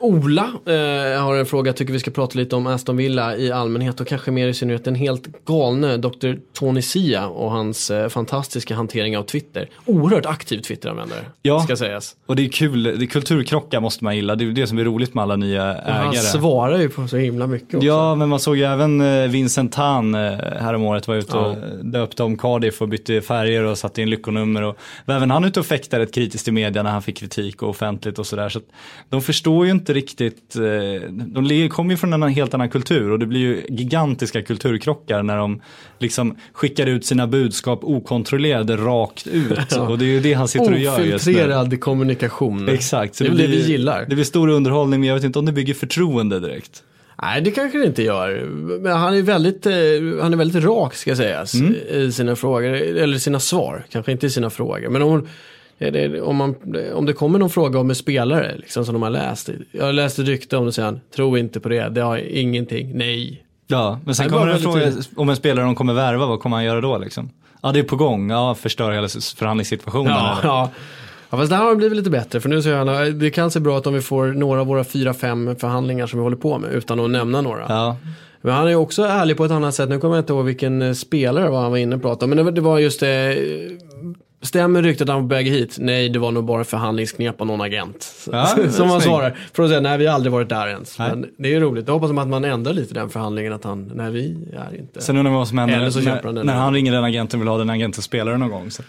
Ola 0.00 0.42
eh, 0.66 1.22
har 1.22 1.36
en 1.36 1.46
fråga, 1.46 1.72
tycker 1.72 1.92
vi 1.92 1.98
ska 1.98 2.10
prata 2.10 2.38
lite 2.38 2.56
om 2.56 2.66
Aston 2.66 2.96
Villa 2.96 3.36
i 3.36 3.52
allmänhet 3.52 4.00
och 4.00 4.06
kanske 4.06 4.30
mer 4.30 4.48
i 4.48 4.54
synnerhet 4.54 4.84
den 4.84 4.94
helt 4.94 5.44
galne 5.44 5.96
Dr. 5.96 6.34
Tony 6.58 6.82
Sia 6.82 7.26
och 7.28 7.50
hans 7.50 7.90
eh, 7.90 8.08
fantastiska 8.08 8.74
hantering 8.74 9.18
av 9.18 9.22
Twitter. 9.22 9.68
Oerhört 9.86 10.26
aktiv 10.26 10.58
Twitteranvändare, 10.60 11.20
Ja. 11.42 11.60
ska 11.60 11.76
sägas. 11.76 12.16
Och 12.26 12.36
det 12.36 12.44
är 12.44 12.48
kul, 12.48 12.82
det 12.82 12.90
är 12.90 13.06
kulturkrockar 13.06 13.80
måste 13.80 14.04
man 14.04 14.16
gilla. 14.16 14.36
Det 14.36 14.44
är 14.44 14.48
det 14.48 14.66
som 14.66 14.78
är 14.78 14.84
roligt 14.84 15.14
med 15.14 15.22
alla 15.22 15.36
nya 15.36 15.70
Och 15.70 15.92
han 15.92 16.02
ägare. 16.12 16.16
svarar 16.16 16.78
ju 16.78 16.88
på 16.88 17.08
så 17.08 17.16
himla 17.16 17.46
mycket 17.46 17.74
också. 17.74 17.86
Ja, 17.86 18.14
men 18.14 18.28
man 18.28 18.40
såg 18.40 18.56
ju 18.56 18.64
även 18.64 19.00
eh, 19.00 19.28
Vincent 19.28 19.72
Tan 19.72 20.14
eh, 20.14 20.20
häromåret 20.60 21.08
var 21.08 21.14
ute 21.14 21.36
och 21.36 21.48
Ja. 21.52 21.54
döpte 21.82 22.22
om 22.22 22.36
Cardiff 22.38 22.82
och 22.82 22.88
bytte 22.88 23.20
färger 23.20 23.64
och 23.64 23.78
satte 23.78 24.02
in 24.02 24.10
lyckonummer. 24.10 24.62
Och 24.62 24.76
var 25.04 25.14
även 25.14 25.30
han 25.30 25.44
ute 25.44 25.60
och 25.60 25.66
fäktade 25.66 26.02
ett 26.02 26.14
kritiskt 26.14 26.48
i 26.48 26.52
media 26.52 26.82
när 26.82 26.90
han 26.90 27.02
fick 27.02 27.16
kritik 27.16 27.62
och 27.62 27.68
offentligt 27.68 28.18
och 28.18 28.26
sådär. 28.26 28.48
Så 28.48 28.60
de 29.08 29.22
förstår 29.22 29.66
ju 29.66 29.72
inte 29.72 29.87
riktigt, 29.92 30.56
eh, 30.56 31.10
de 31.10 31.68
kommer 31.68 31.90
ju 31.90 31.96
från 31.96 32.12
en 32.12 32.22
helt 32.22 32.54
annan 32.54 32.68
kultur 32.70 33.10
och 33.10 33.18
det 33.18 33.26
blir 33.26 33.40
ju 33.40 33.62
gigantiska 33.68 34.42
kulturkrockar 34.42 35.22
när 35.22 35.36
de 35.36 35.60
liksom 35.98 36.36
skickar 36.52 36.86
ut 36.86 37.06
sina 37.06 37.26
budskap 37.26 37.80
okontrollerade 37.82 38.76
rakt 38.76 39.26
ut. 39.26 39.72
Och 39.88 39.98
det 39.98 40.04
är 40.04 40.08
ju 40.08 40.20
det 40.20 40.32
han 40.32 40.48
sitter 40.48 40.72
och 40.72 40.78
gör 40.78 41.00
just 41.00 41.26
nu. 41.26 41.32
Ofiltrerad 41.32 41.80
kommunikation. 41.80 42.68
Exakt. 42.68 43.14
så 43.14 43.24
Det 43.24 43.28
är 43.28 43.30
väl 43.30 43.38
det 43.38 43.46
vi 43.46 43.66
gillar. 43.66 44.06
Det 44.08 44.14
blir 44.14 44.24
stor 44.24 44.48
underhållning 44.48 45.00
men 45.00 45.08
jag 45.08 45.14
vet 45.14 45.24
inte 45.24 45.38
om 45.38 45.46
det 45.46 45.52
bygger 45.52 45.74
förtroende 45.74 46.40
direkt. 46.40 46.82
Nej, 47.22 47.42
det 47.42 47.50
kanske 47.50 47.78
det 47.78 47.86
inte 47.86 48.02
gör. 48.02 48.44
Men 48.80 48.92
han 48.96 49.14
är 49.14 49.22
väldigt, 49.22 49.66
eh, 49.66 49.72
han 50.22 50.32
är 50.32 50.36
väldigt 50.36 50.64
rak 50.64 50.94
ska 50.94 51.16
sägas 51.16 51.54
Mm. 51.54 51.74
i 51.90 52.12
sina 52.12 52.36
frågor, 52.36 52.74
eller 52.74 53.18
sina 53.18 53.40
svar. 53.40 53.84
Kanske 53.90 54.12
inte 54.12 54.26
i 54.26 54.30
sina 54.30 54.50
frågor. 54.50 54.88
Men 54.88 55.02
om, 55.02 55.28
det, 55.78 56.20
om, 56.20 56.36
man, 56.36 56.54
om 56.94 57.06
det 57.06 57.12
kommer 57.12 57.38
någon 57.38 57.50
fråga 57.50 57.78
om 57.78 57.90
en 57.90 57.96
spelare 57.96 58.54
liksom, 58.56 58.84
som 58.84 58.92
de 58.94 59.02
har 59.02 59.10
läst. 59.10 59.50
Jag 59.72 59.84
har 59.84 59.92
läst 59.92 60.18
ett 60.18 60.26
rykte 60.26 60.56
om 60.56 60.66
det 60.66 60.82
han, 60.82 61.00
tro 61.16 61.36
inte 61.36 61.60
på 61.60 61.68
det, 61.68 61.88
det 61.88 62.00
har 62.00 62.18
ingenting, 62.18 62.90
nej. 62.94 63.44
Ja, 63.66 64.00
men 64.04 64.14
sen 64.14 64.24
Nej, 64.26 64.32
kommer 64.32 64.46
det 64.46 64.52
en 64.52 64.60
fråga 64.60 64.92
om 65.16 65.28
en 65.28 65.36
spelare 65.36 65.64
de 65.64 65.74
kommer 65.74 65.94
värva, 65.94 66.26
vad 66.26 66.40
kommer 66.40 66.56
han 66.56 66.64
göra 66.64 66.80
då 66.80 66.98
liksom? 66.98 67.30
Ja, 67.62 67.72
det 67.72 67.78
är 67.78 67.82
på 67.84 67.96
gång, 67.96 68.30
ja, 68.30 68.54
förstör 68.54 68.92
hela 68.92 69.08
förhandlingssituationen. 69.08 70.12
Ja, 70.12 70.38
eller? 70.40 70.48
ja. 70.48 70.70
ja, 71.30 71.36
fast 71.38 71.50
det 71.50 71.56
här 71.56 71.64
har 71.64 71.74
blivit 71.74 71.96
lite 71.98 72.10
bättre. 72.10 72.40
För 72.40 72.48
nu 72.48 72.62
så 72.62 72.74
han, 72.74 73.18
det 73.18 73.30
kan 73.30 73.50
se 73.50 73.60
bra 73.60 73.78
ut 73.78 73.86
om 73.86 73.94
vi 73.94 74.00
får 74.00 74.26
några 74.26 74.60
av 74.60 74.66
våra 74.66 74.84
fyra, 74.84 75.14
fem 75.14 75.56
förhandlingar 75.56 76.06
som 76.06 76.18
vi 76.18 76.22
håller 76.22 76.36
på 76.36 76.58
med, 76.58 76.72
utan 76.72 77.00
att 77.00 77.10
nämna 77.10 77.40
några. 77.40 77.64
ja. 77.68 77.96
Men 78.40 78.54
han 78.54 78.68
är 78.68 78.74
också 78.74 79.02
ärlig 79.02 79.36
på 79.36 79.44
ett 79.44 79.50
annat 79.50 79.74
sätt. 79.74 79.88
Nu 79.88 79.98
kommer 79.98 80.14
jag 80.16 80.22
inte 80.22 80.32
ihåg 80.32 80.44
vilken 80.44 80.82
eh, 80.82 80.92
spelare 80.92 81.50
var 81.50 81.60
han 81.62 81.70
var 81.70 81.78
inne 81.78 81.96
och 81.96 82.02
pratade 82.02 82.24
om. 82.24 82.30
Men 82.30 82.36
det, 82.36 82.42
var- 82.44 82.52
det 82.52 82.60
var 82.60 82.78
just 82.78 83.00
det. 83.00 83.36
Stämmer 84.42 84.82
ryktet 84.82 85.02
att 85.08 85.14
han 85.14 85.22
var 85.22 85.28
på 85.28 85.34
väg 85.34 85.46
hit? 85.48 85.76
Nej, 85.78 86.08
det 86.08 86.18
var 86.18 86.30
nog 86.32 86.44
bara 86.44 86.64
förhandlingsknep 86.64 87.40
av 87.40 87.46
någon 87.46 87.60
agent. 87.60 88.12
Ja, 88.32 88.46
Som 88.70 88.90
han 88.90 89.00
svarar. 89.00 89.38
För 89.54 89.62
att 89.62 89.68
säga, 89.68 89.80
nej 89.80 89.98
vi 89.98 90.06
har 90.06 90.14
aldrig 90.14 90.32
varit 90.32 90.48
där 90.48 90.66
ens. 90.68 90.98
Nej. 90.98 91.10
Men 91.10 91.26
det 91.38 91.48
är 91.48 91.52
ju 91.52 91.60
roligt. 91.60 91.86
Jag 91.86 91.94
hoppas 91.94 92.10
att 92.10 92.28
man 92.28 92.44
ändrar 92.44 92.72
lite 92.72 92.94
den 92.94 93.10
förhandlingen. 93.10 93.52
Att 93.52 93.64
han, 93.64 93.92
nej 93.94 94.10
vi 94.10 94.36
är 94.56 94.78
inte. 94.78 95.00
Sen 95.00 95.16
undrar 95.16 95.30
man 95.30 95.38
vad 95.38 95.48
som 95.48 95.58
händer 95.58 95.76
Eller 95.76 95.90
så 95.90 96.00
köper 96.00 96.24
han 96.24 96.34
när, 96.34 96.40
den. 96.40 96.46
när 96.46 96.54
han 96.54 96.74
ringer 96.74 96.92
den 96.92 97.04
agenten 97.04 97.40
och 97.40 97.42
vill 97.42 97.48
ha 97.48 97.58
den 97.58 97.70
agenten 97.70 98.02
spelare 98.02 98.38
någon 98.38 98.50
gång. 98.50 98.70
Så. 98.70 98.82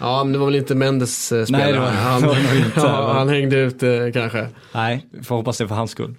Ja, 0.00 0.24
men 0.24 0.32
det 0.32 0.38
var 0.38 0.46
väl 0.46 0.54
inte 0.56 0.74
Mendes 0.74 1.32
eh, 1.32 1.44
spelare. 1.44 1.62
Nej, 1.64 1.72
det 1.72 1.78
var- 1.80 1.86
han, 1.86 2.20
det 2.22 2.26
var 2.28 2.34
inte. 2.56 2.70
ja, 2.80 3.12
han 3.12 3.28
hängde 3.28 3.56
ut 3.56 3.82
eh, 3.82 3.90
kanske. 4.12 4.46
Nej, 4.74 5.06
vi 5.10 5.24
får 5.24 5.36
hoppas 5.36 5.58
det 5.58 5.68
för 5.68 5.74
hans 5.74 5.90
skull. 5.90 6.14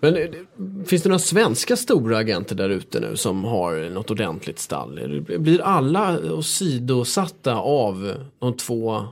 Men 0.00 0.16
eh, 0.16 0.28
finns 0.86 1.02
det 1.02 1.08
några 1.08 1.18
svenska 1.18 1.76
stora 1.76 2.18
agenter 2.18 2.54
där 2.54 2.68
ute 2.68 3.00
nu 3.00 3.16
som 3.16 3.44
har 3.44 3.90
något 3.90 4.10
ordentligt 4.10 4.58
stall? 4.58 5.20
Blir 5.38 5.60
alla 5.60 6.32
åsidosatta 6.32 7.56
av 7.56 8.14
de 8.38 8.56
två? 8.56 9.04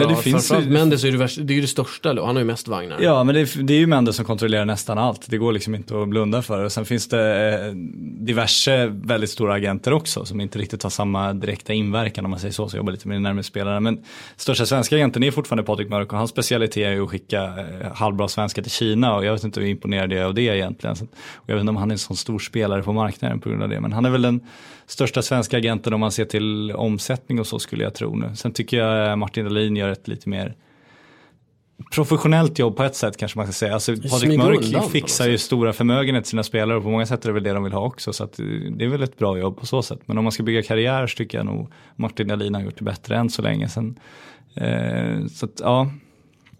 Ja, 0.00 0.06
det 0.06 0.16
finns 0.16 0.52
ju- 0.52 0.70
Mendes 0.70 1.02
är 1.02 1.06
ju 1.08 1.12
det, 1.12 1.18
värsta, 1.18 1.40
det 1.42 1.52
är 1.52 1.54
ju 1.54 1.60
det 1.60 1.66
största. 1.66 2.08
Han 2.08 2.18
har 2.18 2.38
ju 2.38 2.44
mest 2.44 2.68
vagnar. 2.68 2.98
Ja, 3.00 3.24
men 3.24 3.34
det 3.34 3.40
är, 3.40 3.62
det 3.62 3.74
är 3.74 3.78
ju 3.78 3.86
Mendes 3.86 4.16
som 4.16 4.24
kontrollerar 4.24 4.64
nästan 4.64 4.98
allt. 4.98 5.30
Det 5.30 5.38
går 5.38 5.52
liksom 5.52 5.74
inte 5.74 6.02
att 6.02 6.08
blunda 6.08 6.42
för. 6.42 6.64
Och 6.64 6.72
sen 6.72 6.84
finns 6.84 7.08
det 7.08 7.54
eh, 7.66 7.74
diverse 8.20 8.86
väldigt 8.86 9.30
stora 9.30 9.54
agenter 9.54 9.92
också 9.92 10.24
som 10.24 10.40
inte 10.40 10.58
riktigt 10.58 10.82
har 10.82 10.90
samma 10.90 11.32
direkta 11.32 11.72
inverkan 11.72 12.24
om 12.24 12.30
man 12.30 12.40
säger 12.40 12.52
så, 12.52 12.68
så 12.68 12.76
jobbar 12.76 12.92
lite 12.92 13.08
med 13.08 13.22
närmare 13.22 13.42
spelarna. 13.42 13.80
Men 13.80 13.98
största 14.36 14.66
svenska 14.66 14.96
agenten 14.96 15.22
är 15.22 15.30
fortfarande 15.30 15.62
Patrik 15.62 15.88
Mörk 15.88 16.12
och 16.12 16.18
hans 16.18 16.30
specialitet 16.30 16.76
är 16.76 16.90
ju 16.92 17.02
att 17.04 17.10
skicka 17.10 17.42
eh, 17.44 17.92
halvbra 17.94 18.28
svenskar 18.28 18.62
till 18.62 18.72
Kina 18.72 19.16
och 19.16 19.24
jag 19.24 19.32
vet 19.32 19.44
inte 19.44 19.60
hur 19.60 19.66
imponerad 19.68 20.12
jag 20.12 20.20
är 20.20 20.24
av 20.24 20.34
det 20.34 20.42
egentligen. 20.42 20.96
Och 21.36 21.44
jag 21.46 21.54
vet 21.54 21.60
inte 21.60 21.70
om 21.70 21.76
han 21.76 21.90
är 21.90 21.94
en 21.94 21.98
sån 21.98 22.16
stor 22.16 22.38
spelare 22.38 22.82
på 22.82 22.92
marknaden 22.92 23.40
på 23.40 23.48
grund 23.48 23.62
av 23.62 23.68
det, 23.68 23.80
men 23.80 23.92
han 23.92 24.04
är 24.04 24.10
väl 24.10 24.22
den 24.22 24.40
största 24.86 25.22
svenska 25.22 25.56
agenten 25.56 25.92
om 25.92 26.00
man 26.00 26.12
ser 26.12 26.24
till 26.24 26.72
omsättning 26.72 27.40
och 27.40 27.46
så 27.46 27.58
skulle 27.58 27.84
jag 27.84 27.94
tro 27.94 28.16
nu. 28.16 28.36
Sen 28.36 28.52
tycker 28.52 28.76
jag 28.76 29.10
eh, 29.10 29.16
Martin 29.16 29.44
Dahlin 29.44 29.76
gör 29.76 29.88
ett 29.88 30.08
lite 30.08 30.28
mer 30.28 30.56
professionellt 31.94 32.58
jobb 32.58 32.76
på 32.76 32.82
ett 32.82 32.96
sätt 32.96 33.16
kanske 33.16 33.38
man 33.38 33.46
ska 33.46 33.52
säga. 33.52 33.74
Alltså, 33.74 33.96
Patrik 33.96 34.38
Mörk 34.38 34.90
fixar 34.90 35.28
ju 35.28 35.38
stora 35.38 35.72
förmögenheter 35.72 36.24
till 36.24 36.30
sina 36.30 36.42
spelare 36.42 36.76
och 36.76 36.82
på 36.82 36.90
många 36.90 37.06
sätt 37.06 37.24
är 37.24 37.28
det 37.28 37.32
väl 37.32 37.42
det 37.42 37.52
de 37.52 37.64
vill 37.64 37.72
ha 37.72 37.86
också. 37.86 38.12
Så 38.12 38.24
eh, 38.24 38.28
det 38.70 38.84
är 38.84 38.88
väl 38.88 39.02
ett 39.02 39.18
bra 39.18 39.38
jobb 39.38 39.56
på 39.56 39.66
så 39.66 39.82
sätt. 39.82 40.00
Men 40.06 40.18
om 40.18 40.24
man 40.24 40.32
ska 40.32 40.42
bygga 40.42 40.62
karriär 40.62 41.06
så 41.06 41.16
tycker 41.16 41.38
jag 41.38 41.46
nog 41.46 41.72
Martin 41.96 42.28
Dahlin 42.28 42.54
har 42.54 42.62
gjort 42.62 42.78
det 42.78 42.84
bättre 42.84 43.16
än 43.16 43.30
så 43.30 43.42
länge. 43.42 43.68
Sen, 43.68 43.98
eh, 44.54 45.26
så 45.26 45.46
att, 45.46 45.60
ja, 45.60 45.90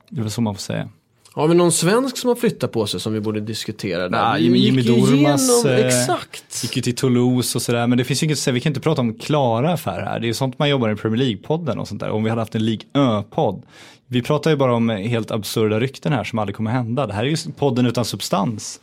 det 0.09 0.21
är 0.21 0.23
väl 0.23 0.31
så 0.31 0.41
man 0.41 0.55
får 0.55 0.61
säga. 0.61 0.89
Har 1.35 1.49
vi 1.49 1.55
någon 1.55 1.73
svensk 1.73 2.17
som 2.19 2.29
har 2.29 2.35
flyttat 2.35 2.73
på 2.73 2.87
sig 2.87 3.01
som 3.01 3.13
vi 3.13 3.21
borde 3.21 3.41
diskutera? 3.41 4.09
Där? 4.09 4.35
Vi 4.35 4.41
Jimmy- 4.45 4.59
Jimmy 4.81 4.81
igenom- 5.17 5.67
eh, 5.67 5.87
Exakt. 5.87 6.63
Gick 6.63 6.77
ju 6.77 6.83
till 6.83 6.95
Toulouse 6.95 7.59
och 7.59 7.63
sådär, 7.63 7.87
men 7.87 7.99
det 7.99 8.05
finns 8.05 8.23
ju 8.23 8.25
inget 8.25 8.37
att 8.37 8.43
säga, 8.43 8.55
vi 8.55 8.61
kan 8.61 8.71
inte 8.71 8.81
prata 8.81 9.01
om 9.01 9.15
klara 9.15 9.73
affärer 9.73 10.05
här. 10.07 10.21
Det 10.21 10.25
är 10.27 10.29
ju 10.29 10.35
sånt 10.35 10.59
man 10.59 10.69
jobbar 10.69 10.91
i 10.93 10.97
Premier 10.97 11.23
League-podden 11.25 11.77
och 11.79 11.89
sånt 11.89 12.01
där. 12.01 12.11
Om 12.11 12.25
vi 12.25 12.31
hade 12.31 12.43
haft 12.43 12.55
en 12.55 12.65
League 12.65 12.83
Ö-podd. 12.95 13.63
Vi 14.07 14.23
pratar 14.23 14.51
ju 14.51 14.57
bara 14.57 14.75
om 14.75 14.89
helt 14.89 15.31
absurda 15.31 15.81
rykten 15.81 16.13
här 16.13 16.25
som 16.25 16.39
aldrig 16.39 16.57
kommer 16.57 16.71
hända. 16.71 17.07
Det 17.07 17.13
här 17.15 17.25
är 17.25 17.29
ju 17.29 17.37
podden 17.59 17.87
utan 17.87 18.05
substans. 18.05 18.81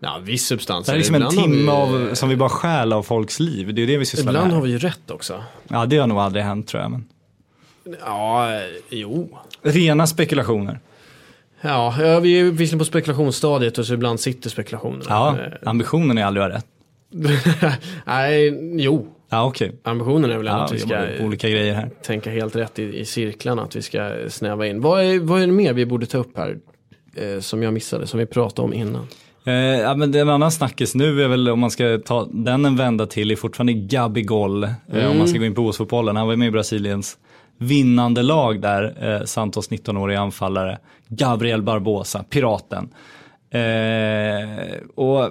Ja, 0.00 0.18
viss 0.22 0.46
substans. 0.46 0.86
Det 0.86 0.92
här 0.92 0.96
är 0.96 0.98
liksom 0.98 1.14
en 1.14 1.22
Ibland 1.22 1.38
har 1.38 1.44
timme 1.44 1.62
vi- 1.98 2.08
av, 2.10 2.14
som 2.14 2.28
vi 2.28 2.36
bara 2.36 2.48
stjäl 2.48 2.92
av 2.92 3.02
folks 3.02 3.40
liv. 3.40 3.74
Det 3.74 3.80
är 3.80 3.86
ju 3.86 3.86
det 3.86 3.98
vi 3.98 4.06
sysslar 4.06 4.24
med 4.32 4.34
Ibland 4.34 4.52
har 4.52 4.60
vi 4.62 4.70
ju 4.70 4.78
rätt 4.78 5.10
också. 5.10 5.42
Ja, 5.68 5.86
det 5.86 5.96
har 5.98 6.06
nog 6.06 6.18
aldrig 6.18 6.44
hänt 6.44 6.68
tror 6.68 6.82
jag. 6.82 6.90
Men... 6.90 7.04
Ja, 8.04 8.54
eh, 8.54 8.60
jo. 8.90 9.38
Rena 9.62 10.06
spekulationer. 10.06 10.80
Ja, 11.60 11.94
vi 12.22 12.40
är 12.40 12.44
visserligen 12.44 12.78
på 12.78 12.84
spekulationsstadiet 12.84 13.78
och 13.78 13.86
så 13.86 13.94
ibland 13.94 14.20
sitter 14.20 14.50
spekulationerna. 14.50 15.04
Ja, 15.08 15.36
Eh, 15.38 15.68
ambitionen 15.68 16.18
är 16.18 16.24
aldrig 16.24 16.46
att 16.46 16.50
rätt. 16.50 16.66
Nej, 18.04 18.58
jo. 18.82 19.06
Ja, 19.30 19.44
okej. 19.46 19.72
Ambitionen 19.82 20.30
är 20.30 20.36
väl 20.36 20.46
Ja, 20.46 20.52
att 20.52 20.72
vi 20.72 20.78
ska 20.78 20.98
olika 21.20 21.48
grejer 21.48 21.74
här. 21.74 21.90
tänka 22.02 22.30
helt 22.30 22.56
rätt 22.56 22.78
i, 22.78 22.98
i 22.98 23.04
cirklarna, 23.04 23.62
att 23.62 23.76
vi 23.76 23.82
ska 23.82 24.10
snäva 24.28 24.66
in. 24.66 24.80
Vad 24.80 25.04
är, 25.04 25.18
vad 25.20 25.42
är 25.42 25.46
det 25.46 25.52
mer 25.52 25.72
vi 25.72 25.86
borde 25.86 26.06
ta 26.06 26.18
upp 26.18 26.36
här? 26.36 26.56
Eh, 27.16 27.40
som 27.40 27.62
jag 27.62 27.72
missade, 27.72 28.06
som 28.06 28.18
vi 28.20 28.26
pratade 28.26 28.66
om 28.66 28.72
innan. 28.74 29.06
Eh, 29.44 29.52
ja, 29.54 29.94
men 29.94 30.14
en 30.14 30.28
annan 30.28 30.50
snackis 30.52 30.94
nu 30.94 31.22
är 31.24 31.28
väl 31.28 31.48
om 31.48 31.58
man 31.60 31.70
ska 31.70 31.98
ta 32.04 32.28
den 32.32 32.64
en 32.64 32.76
vända 32.76 33.06
till 33.06 33.30
är 33.30 33.36
fortfarande 33.36 33.72
Gabigol. 33.72 34.64
Eh, 34.64 34.70
om 34.92 34.96
Mm. 34.98 35.18
man 35.18 35.28
ska 35.28 35.38
gå 35.38 35.44
in 35.44 35.54
på 35.54 35.62
OS-fotbollen. 35.62 36.16
Han 36.16 36.26
var 36.26 36.36
med 36.36 36.48
i 36.48 36.50
Brasiliens 36.50 37.16
vinnande 37.58 38.22
lag 38.22 38.60
där. 38.60 38.96
Eh, 39.00 39.24
Santos 39.24 39.70
19-åriga 39.70 40.20
anfallare. 40.20 40.78
Gabriel 41.08 41.62
Barbosa, 41.62 42.22
piraten. 42.22 42.88
Eh, 43.50 44.78
och 44.94 45.30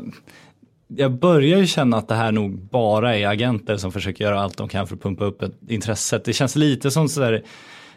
jag 0.88 1.12
börjar 1.12 1.60
ju 1.60 1.68
känna 1.68 1.98
att 1.98 2.08
det 2.08 2.16
här 2.16 2.32
nog 2.32 2.58
bara 2.58 3.16
är 3.18 3.28
agenter 3.28 3.78
som 3.78 3.92
försöker 3.92 4.24
göra 4.24 4.42
allt 4.42 4.58
de 4.58 4.68
kan 4.68 4.88
för 4.88 4.96
att 4.96 5.02
pumpa 5.02 5.26
upp 5.26 5.42
ett 5.42 5.56
intresset. 5.68 6.26
Det 6.26 6.34
känns 6.34 6.56
lite 6.56 6.92
som 6.92 7.10
sådär 7.10 7.44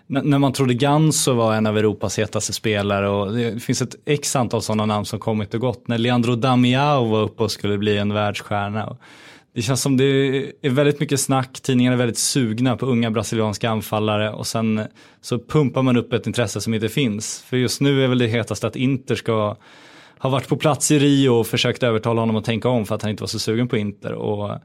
när 0.07 0.39
man 0.39 0.53
trodde 0.53 0.75
Ganso 0.75 1.35
var 1.35 1.55
en 1.55 1.67
av 1.67 1.79
Europas 1.79 2.19
hetaste 2.19 2.53
spelare 2.53 3.09
och 3.09 3.33
det 3.33 3.63
finns 3.63 3.83
ett 3.83 3.97
x 4.05 4.37
antal 4.37 4.63
sådana 4.63 4.87
namn 4.87 5.05
som 5.05 5.19
kommit 5.19 5.55
och 5.55 5.61
gått. 5.61 5.89
När 5.89 5.99
Leandro 5.99 6.37
Damiao 6.37 7.05
var 7.05 7.23
uppe 7.23 7.43
och 7.43 7.51
skulle 7.51 7.79
bli 7.79 7.99
en 7.99 8.15
världsstjärna. 8.15 8.97
Det 9.53 9.63
känns 9.63 9.83
som 9.83 9.97
det 9.97 10.05
är 10.63 10.71
väldigt 10.71 11.01
mycket 11.01 11.21
snack, 11.21 11.61
tidningarna 11.61 11.95
är 11.95 11.99
väldigt 11.99 12.19
sugna 12.19 12.77
på 12.77 12.87
unga 12.87 13.11
brasilianska 13.11 13.71
anfallare 13.71 14.31
och 14.31 14.47
sen 14.47 14.81
så 15.21 15.39
pumpar 15.39 15.83
man 15.83 15.97
upp 15.97 16.13
ett 16.13 16.27
intresse 16.27 16.61
som 16.61 16.75
inte 16.75 16.89
finns. 16.89 17.43
För 17.43 17.57
just 17.57 17.81
nu 17.81 18.05
är 18.05 18.09
väl 18.09 18.19
det 18.19 18.27
hetaste 18.27 18.67
att 18.67 18.77
Inter 18.77 19.15
ska 19.15 19.57
ha 20.19 20.31
varit 20.31 20.49
på 20.49 20.57
plats 20.57 20.91
i 20.91 20.99
Rio 20.99 21.31
och 21.31 21.47
försökt 21.47 21.83
övertala 21.83 22.21
honom 22.21 22.37
att 22.37 22.45
tänka 22.45 22.69
om 22.69 22.87
för 22.87 22.95
att 22.95 23.03
han 23.03 23.11
inte 23.11 23.23
var 23.23 23.29
så 23.29 23.39
sugen 23.39 23.69
på 23.69 23.77
Inter. 23.77 24.13
Och, 24.13 24.59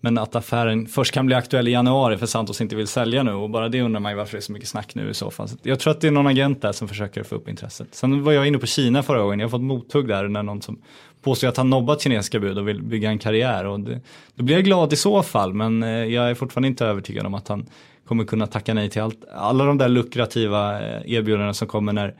men 0.00 0.18
att 0.18 0.36
affären 0.36 0.86
först 0.86 1.14
kan 1.14 1.26
bli 1.26 1.34
aktuell 1.34 1.68
i 1.68 1.70
januari 1.70 2.16
för 2.16 2.26
Santos 2.26 2.60
inte 2.60 2.76
vill 2.76 2.86
sälja 2.86 3.22
nu 3.22 3.32
och 3.32 3.50
bara 3.50 3.68
det 3.68 3.82
undrar 3.82 4.00
man 4.00 4.12
ju 4.12 4.16
varför 4.16 4.32
det 4.32 4.38
är 4.38 4.42
så 4.42 4.52
mycket 4.52 4.68
snack 4.68 4.94
nu 4.94 5.10
i 5.10 5.14
så 5.14 5.30
fall. 5.30 5.48
Så 5.48 5.56
jag 5.62 5.80
tror 5.80 5.90
att 5.90 6.00
det 6.00 6.06
är 6.06 6.10
någon 6.10 6.26
agent 6.26 6.62
där 6.62 6.72
som 6.72 6.88
försöker 6.88 7.22
få 7.22 7.34
upp 7.34 7.48
intresset. 7.48 7.88
Sen 7.90 8.24
var 8.24 8.32
jag 8.32 8.46
inne 8.46 8.58
på 8.58 8.66
Kina 8.66 9.02
förra 9.02 9.22
gången, 9.22 9.40
jag 9.40 9.46
har 9.46 9.50
fått 9.50 9.60
mothugg 9.60 10.08
där 10.08 10.28
när 10.28 10.42
någon 10.42 10.62
som 10.62 10.78
påstår 11.26 11.48
att 11.48 11.56
han 11.56 11.70
nobbat 11.70 12.02
kinesiska 12.02 12.40
bud 12.40 12.58
och 12.58 12.68
vill 12.68 12.82
bygga 12.82 13.10
en 13.10 13.18
karriär. 13.18 13.64
Och 13.64 13.80
det, 13.80 14.00
då 14.34 14.44
blir 14.44 14.54
jag 14.56 14.64
glad 14.64 14.92
i 14.92 14.96
så 14.96 15.22
fall 15.22 15.54
men 15.54 15.82
eh, 15.82 15.88
jag 15.88 16.30
är 16.30 16.34
fortfarande 16.34 16.68
inte 16.68 16.86
övertygad 16.86 17.26
om 17.26 17.34
att 17.34 17.48
han 17.48 17.66
kommer 18.08 18.24
kunna 18.24 18.46
tacka 18.46 18.74
nej 18.74 18.90
till 18.90 19.02
allt, 19.02 19.18
alla 19.34 19.64
de 19.64 19.78
där 19.78 19.88
lukrativa 19.88 20.80
eh, 20.80 21.12
erbjudandena 21.12 21.54
som 21.54 21.68
kommer 21.68 21.92
när 21.92 22.14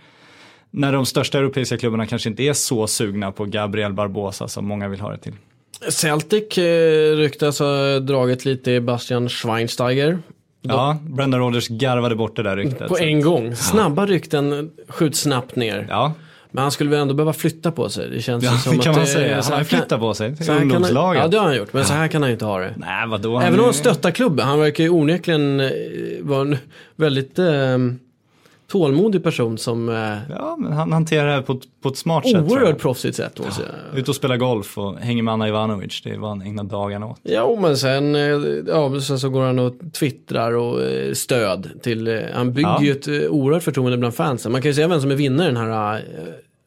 när 0.70 0.92
de 0.92 1.06
största 1.06 1.38
europeiska 1.38 1.78
klubbarna 1.78 2.06
kanske 2.06 2.28
inte 2.28 2.42
är 2.42 2.52
så 2.52 2.86
sugna 2.86 3.32
på 3.32 3.44
Gabriel 3.44 3.92
Barbosa 3.92 4.48
som 4.48 4.66
många 4.66 4.88
vill 4.88 5.00
ha 5.00 5.10
det 5.10 5.18
till. 5.18 5.32
Celtic 5.88 6.58
eh, 6.58 7.16
ryktas 7.16 7.58
ha 7.58 7.98
dragit 7.98 8.44
lite 8.44 8.70
i 8.70 8.80
Bastian 8.80 9.28
Schweinsteiger. 9.28 10.18
Ja, 10.62 10.98
Brendan 11.02 11.40
Rodgers 11.40 11.68
garvade 11.68 12.16
bort 12.16 12.36
det 12.36 12.42
där 12.42 12.56
ryktet. 12.56 12.88
På 12.88 12.98
en 12.98 13.20
gång. 13.20 13.56
Snabba 13.56 14.06
rykten 14.06 14.70
skjuts 14.88 15.20
snabbt 15.20 15.56
ner. 15.56 15.86
Ja, 15.90 16.14
Men 16.50 16.62
han 16.62 16.70
skulle 16.70 16.90
väl 16.90 16.98
ändå 17.00 17.14
behöva 17.14 17.32
flytta 17.32 17.70
på 17.72 17.88
sig. 17.88 18.10
Det 18.10 18.20
känns 18.22 18.44
ja 18.44 18.50
som 18.58 18.72
det 18.72 18.78
att 18.78 18.84
kan 18.84 18.92
man 18.94 19.00
det- 19.00 19.06
säga. 19.10 19.42
så 19.42 19.50
Han 19.54 19.64
kan- 19.64 19.78
flyttar 19.78 19.98
på 19.98 20.14
sig 20.14 20.36
till 20.36 20.46
så 20.46 20.52
här 20.52 20.58
kan 20.58 20.68
han- 20.70 20.76
ungdomslaget. 20.76 21.22
Ja, 21.22 21.28
det 21.28 21.38
har 21.38 21.44
han 21.46 21.56
gjort. 21.56 21.72
Men 21.72 21.84
så 21.84 21.92
här 21.92 22.08
kan 22.08 22.22
han 22.22 22.30
ju 22.30 22.32
inte 22.32 22.44
ha 22.44 22.58
det. 22.58 22.74
Nej, 22.76 23.08
vadå? 23.08 23.40
Även 23.40 23.58
om 23.58 23.64
han 23.64 23.74
stöttar 23.74 24.10
klubben. 24.10 24.46
Han 24.46 24.60
verkar 24.60 24.84
ju 24.84 24.90
onekligen 24.90 25.60
eh, 25.60 25.70
vara 26.20 26.40
en 26.40 26.56
väldigt 26.96 27.38
eh, 27.38 27.46
tålmodig 28.68 29.22
person 29.22 29.58
som 29.58 29.88
eh, 29.88 30.18
Ja, 30.30 30.56
men 30.58 30.72
han 30.72 30.92
hanterar 30.92 31.26
det 31.26 31.32
här 31.32 31.42
på, 31.42 31.52
ett- 31.52 31.80
på 31.82 31.88
ett 31.88 31.96
smart 31.96 32.28
sätt. 32.28 32.50
oerhört 32.50 32.78
proffsigt 32.78 33.16
sätt. 33.16 33.40
säga. 33.52 33.68
Ut 33.94 34.08
och 34.08 34.14
spela 34.14 34.36
golf 34.36 34.78
och 34.78 34.96
hänger 34.98 35.22
med 35.22 35.34
Anna 35.34 35.48
Ivanovic. 35.48 36.00
Det 36.04 36.10
är 36.10 36.18
vad 36.18 36.30
han 36.30 36.42
ägnar 36.42 36.64
dagarna 36.64 37.06
åt. 37.06 37.20
Ja, 37.22 37.58
men 37.60 37.76
sen, 37.76 38.14
eh, 38.14 38.20
ja, 38.66 39.00
sen 39.00 39.18
så 39.18 39.28
går 39.28 39.42
han 39.42 39.58
och 39.58 39.74
twittrar 39.98 40.52
och 40.52 40.82
eh, 40.82 41.12
stöd 41.12 41.70
till, 41.82 42.24
han 42.34 42.52
bygger 42.52 42.68
Ja. 42.68 42.82
ju 42.82 42.92
ett 42.92 43.08
oerhört 43.30 43.62
förtroende 43.62 43.98
bland 43.98 44.14
fansen. 44.14 44.52
Man 44.52 44.62
kan 44.62 44.68
ju 44.70 44.74
säga 44.74 44.88
vem 44.88 45.00
som 45.00 45.10
är 45.10 45.14
vinnare, 45.14 45.46
den 45.46 45.56
här 45.56 46.02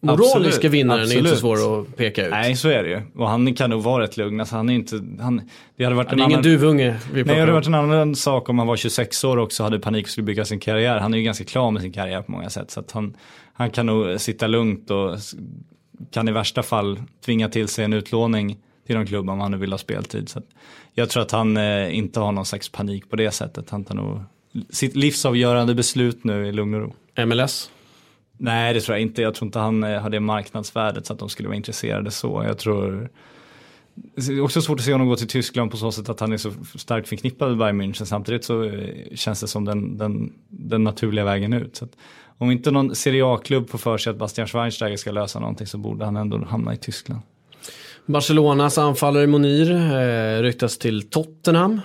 moraliska 0.02 0.38
Absolut, 0.38 0.64
vinnaren 0.64 1.00
är 1.00 1.04
inte 1.04 1.30
så 1.30 1.36
absolut. 1.36 1.60
svår 1.60 1.82
att 1.82 1.96
peka 1.96 2.26
ut. 2.26 2.32
Nej, 2.32 2.56
så 2.56 2.70
är 2.70 2.84
det 2.84 2.90
ju. 2.90 3.02
Och 3.16 3.30
han 3.30 3.54
kan 3.54 3.70
nog 3.70 3.84
vara 3.84 4.04
rätt 4.04 4.18
lugn. 4.18 4.40
Alltså, 4.40 4.56
han 4.56 4.70
är 4.70 4.74
inte, 4.74 5.02
han, 5.20 5.42
det 5.76 5.84
hade 5.84 5.96
varit 5.96 6.12
en 6.12 6.20
är 6.20 6.24
ingen 6.24 6.32
annan... 6.32 6.44
duvunge 6.44 7.00
Nej, 7.14 7.24
det 7.24 7.40
hade 7.40 7.52
varit 7.52 7.68
en 7.68 7.74
annan 7.74 8.16
sak 8.16 8.50
om 8.50 8.60
han 8.60 8.68
var 8.68 8.76
26 8.76 9.24
år 9.24 9.38
också 9.38 9.64
hade 9.64 9.80
panik 9.80 10.06
och 10.06 10.10
skulle 10.10 10.26
bygga 10.26 10.46
sin 10.46 10.60
karriär. 10.60 11.00
Han 11.00 11.14
är 11.14 11.18
ju 11.18 11.24
ganska 11.24 11.44
klar 11.44 11.72
med 11.72 11.82
sin 11.82 11.92
karriär 11.92 12.22
på 12.22 12.32
många 12.32 12.50
sätt. 12.50 12.72
Så 12.72 12.84
han, 12.92 13.18
han 13.54 13.70
kan 13.70 13.86
nog 13.86 14.22
sitta 14.22 14.48
lugnt 14.48 14.92
och 14.92 15.18
kan 16.12 16.28
i 16.28 16.32
värsta 16.32 16.64
fall 16.64 17.00
tvinga 17.26 17.50
till 17.50 17.68
sig 17.68 17.86
en 17.86 17.94
utlåning 17.94 18.58
till 18.88 18.96
någon 18.96 19.06
klubb 19.06 19.30
om 19.30 19.40
han 19.40 19.52
nu 19.52 19.58
vill 19.58 19.72
ha 19.72 19.78
speltid. 19.78 20.30
Så 20.30 20.42
jag 20.94 21.10
tror 21.10 21.24
att 21.24 21.32
han 21.32 21.58
eh, 21.58 21.98
inte 21.98 22.20
har 22.20 22.32
någon 22.32 22.46
slags 22.46 22.70
panik 22.70 23.10
på 23.10 23.16
det 23.16 23.32
sättet. 23.32 23.70
Han 23.70 23.84
tar 23.84 23.96
nog 23.96 24.20
sitt 24.70 24.96
livsavgörande 24.96 25.76
beslut 25.76 26.24
nu 26.24 26.48
i 26.48 26.52
lugn 26.52 26.74
och 26.74 26.82
ro. 26.82 27.26
MLS? 27.26 27.72
Nej, 28.42 28.74
det 28.74 28.82
tror 28.82 28.98
jag 28.98 29.02
inte. 29.02 29.22
Jag 29.22 29.36
tror 29.36 29.46
inte 29.48 29.60
han 29.60 29.84
eh, 29.84 30.02
har 30.02 30.10
det 30.10 30.20
marknadsvärdet 30.20 31.06
så 31.06 31.14
att 31.14 31.20
de 31.20 31.30
skulle 31.30 31.50
vara 31.50 31.56
intresserade 31.56 32.12
så. 32.12 32.44
Jag 32.48 32.58
tror 32.58 33.10
det 34.16 34.28
är 34.28 34.42
också 34.42 34.62
svårt 34.62 34.80
att 34.80 34.86
se 34.86 34.92
honom 34.92 35.08
gå 35.08 35.16
till 35.16 35.28
Tyskland 35.28 35.72
på 35.72 35.78
så 35.78 35.92
sätt 35.92 36.10
att 36.10 36.20
han 36.20 36.34
är 36.34 36.38
så 36.38 36.52
starkt 36.76 37.08
förknippad 37.08 37.50
med 37.50 37.58
Bayern 37.58 37.82
München. 37.82 38.06
Samtidigt 38.06 38.44
så 38.44 38.64
eh, 38.64 39.16
känns 39.16 39.42
det 39.42 39.48
som 39.48 39.66
den, 39.66 39.98
den, 39.98 40.34
den 40.48 40.84
naturliga 40.84 41.26
vägen 41.26 41.54
ut. 41.54 41.76
Så 41.76 41.86
att 41.86 41.92
om 42.38 42.52
inte 42.52 42.72
någon 42.72 42.96
Serie 42.96 43.26
A-klubb 43.26 43.70
får 43.70 43.78
för 43.78 43.98
sig 43.98 44.12
att 44.12 44.18
Bastian 44.18 44.48
Schweinsteiger 44.48 44.98
ska 44.98 45.12
lösa 45.12 45.40
någonting 45.40 45.68
så 45.68 45.78
borde 45.78 46.06
han 46.06 46.16
ändå 46.16 46.46
hamna 46.46 46.74
i 46.74 46.78
Tyskland. 46.78 47.22
Barcelonas 48.06 48.78
anfallare 48.78 49.28
Monir 49.28 49.72
eh, 49.72 50.42
ryktas 50.42 50.78
till 50.78 51.10
Tottenham. 51.10 51.82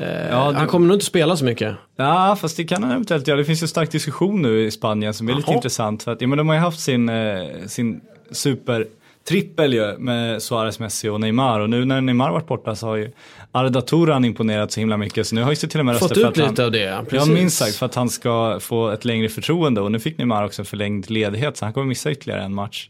Eh, 0.00 0.28
Ja, 0.30 0.52
det- 0.52 0.58
Han 0.58 0.66
kommer 0.68 0.86
nog 0.86 0.96
inte 0.96 1.04
spela 1.06 1.36
så 1.36 1.44
mycket. 1.44 1.74
Ja, 1.96 2.36
fast 2.40 2.56
det 2.56 2.64
kan 2.64 2.82
han 2.82 2.92
eventuellt 2.92 3.28
göra. 3.28 3.38
Det 3.38 3.44
finns 3.44 3.62
ju 3.62 3.66
stark 3.66 3.90
diskussion 3.92 4.42
nu 4.42 4.62
i 4.66 4.70
Spanien 4.70 5.14
som 5.14 5.28
är 5.28 5.34
lite 5.34 5.50
Jaha. 5.50 5.56
intressant. 5.56 6.02
För 6.02 6.12
att, 6.12 6.20
ja, 6.20 6.28
men 6.28 6.38
de 6.38 6.48
har 6.48 6.54
ju 6.54 6.60
haft 6.60 6.80
sin, 6.80 7.08
eh, 7.08 7.46
sin 7.66 8.00
super 8.30 8.86
trippel 9.28 9.74
ju 9.74 9.98
med 9.98 10.42
Suarez, 10.42 10.78
Messi 10.78 11.08
och 11.08 11.20
Neymar. 11.20 11.60
Och 11.60 11.70
nu 11.70 11.84
när 11.84 12.00
Neymar 12.00 12.30
varit 12.30 12.46
borta 12.46 12.76
så 12.76 12.86
har 12.86 12.96
ju 12.96 13.10
Arda 13.52 13.80
Turan 13.80 14.24
imponerat 14.24 14.72
så 14.72 14.80
himla 14.80 14.96
mycket. 14.96 15.26
Så 15.26 15.34
nu 15.34 15.42
höjs 15.42 15.60
det 15.60 15.66
till 15.68 15.80
och 15.80 15.86
med 15.86 15.92
röster 16.00 16.14
för 16.14 16.24
att 16.28 16.36
han, 16.38 16.48
lite 16.50 16.64
av 16.64 16.70
det, 16.72 17.04
Ja, 17.10 17.24
minst 17.26 17.56
sagt 17.58 17.74
för 17.76 17.86
att 17.86 17.94
han 17.94 18.08
ska 18.08 18.58
få 18.60 18.88
ett 18.90 19.04
längre 19.04 19.28
förtroende 19.28 19.80
och 19.80 19.92
nu 19.92 20.00
fick 20.00 20.18
Neymar 20.18 20.44
också 20.44 20.62
en 20.62 20.66
förlängd 20.66 21.10
ledighet 21.10 21.56
så 21.56 21.64
han 21.64 21.72
kommer 21.74 21.86
missa 21.86 22.10
ytterligare 22.10 22.42
en 22.42 22.54
match. 22.54 22.88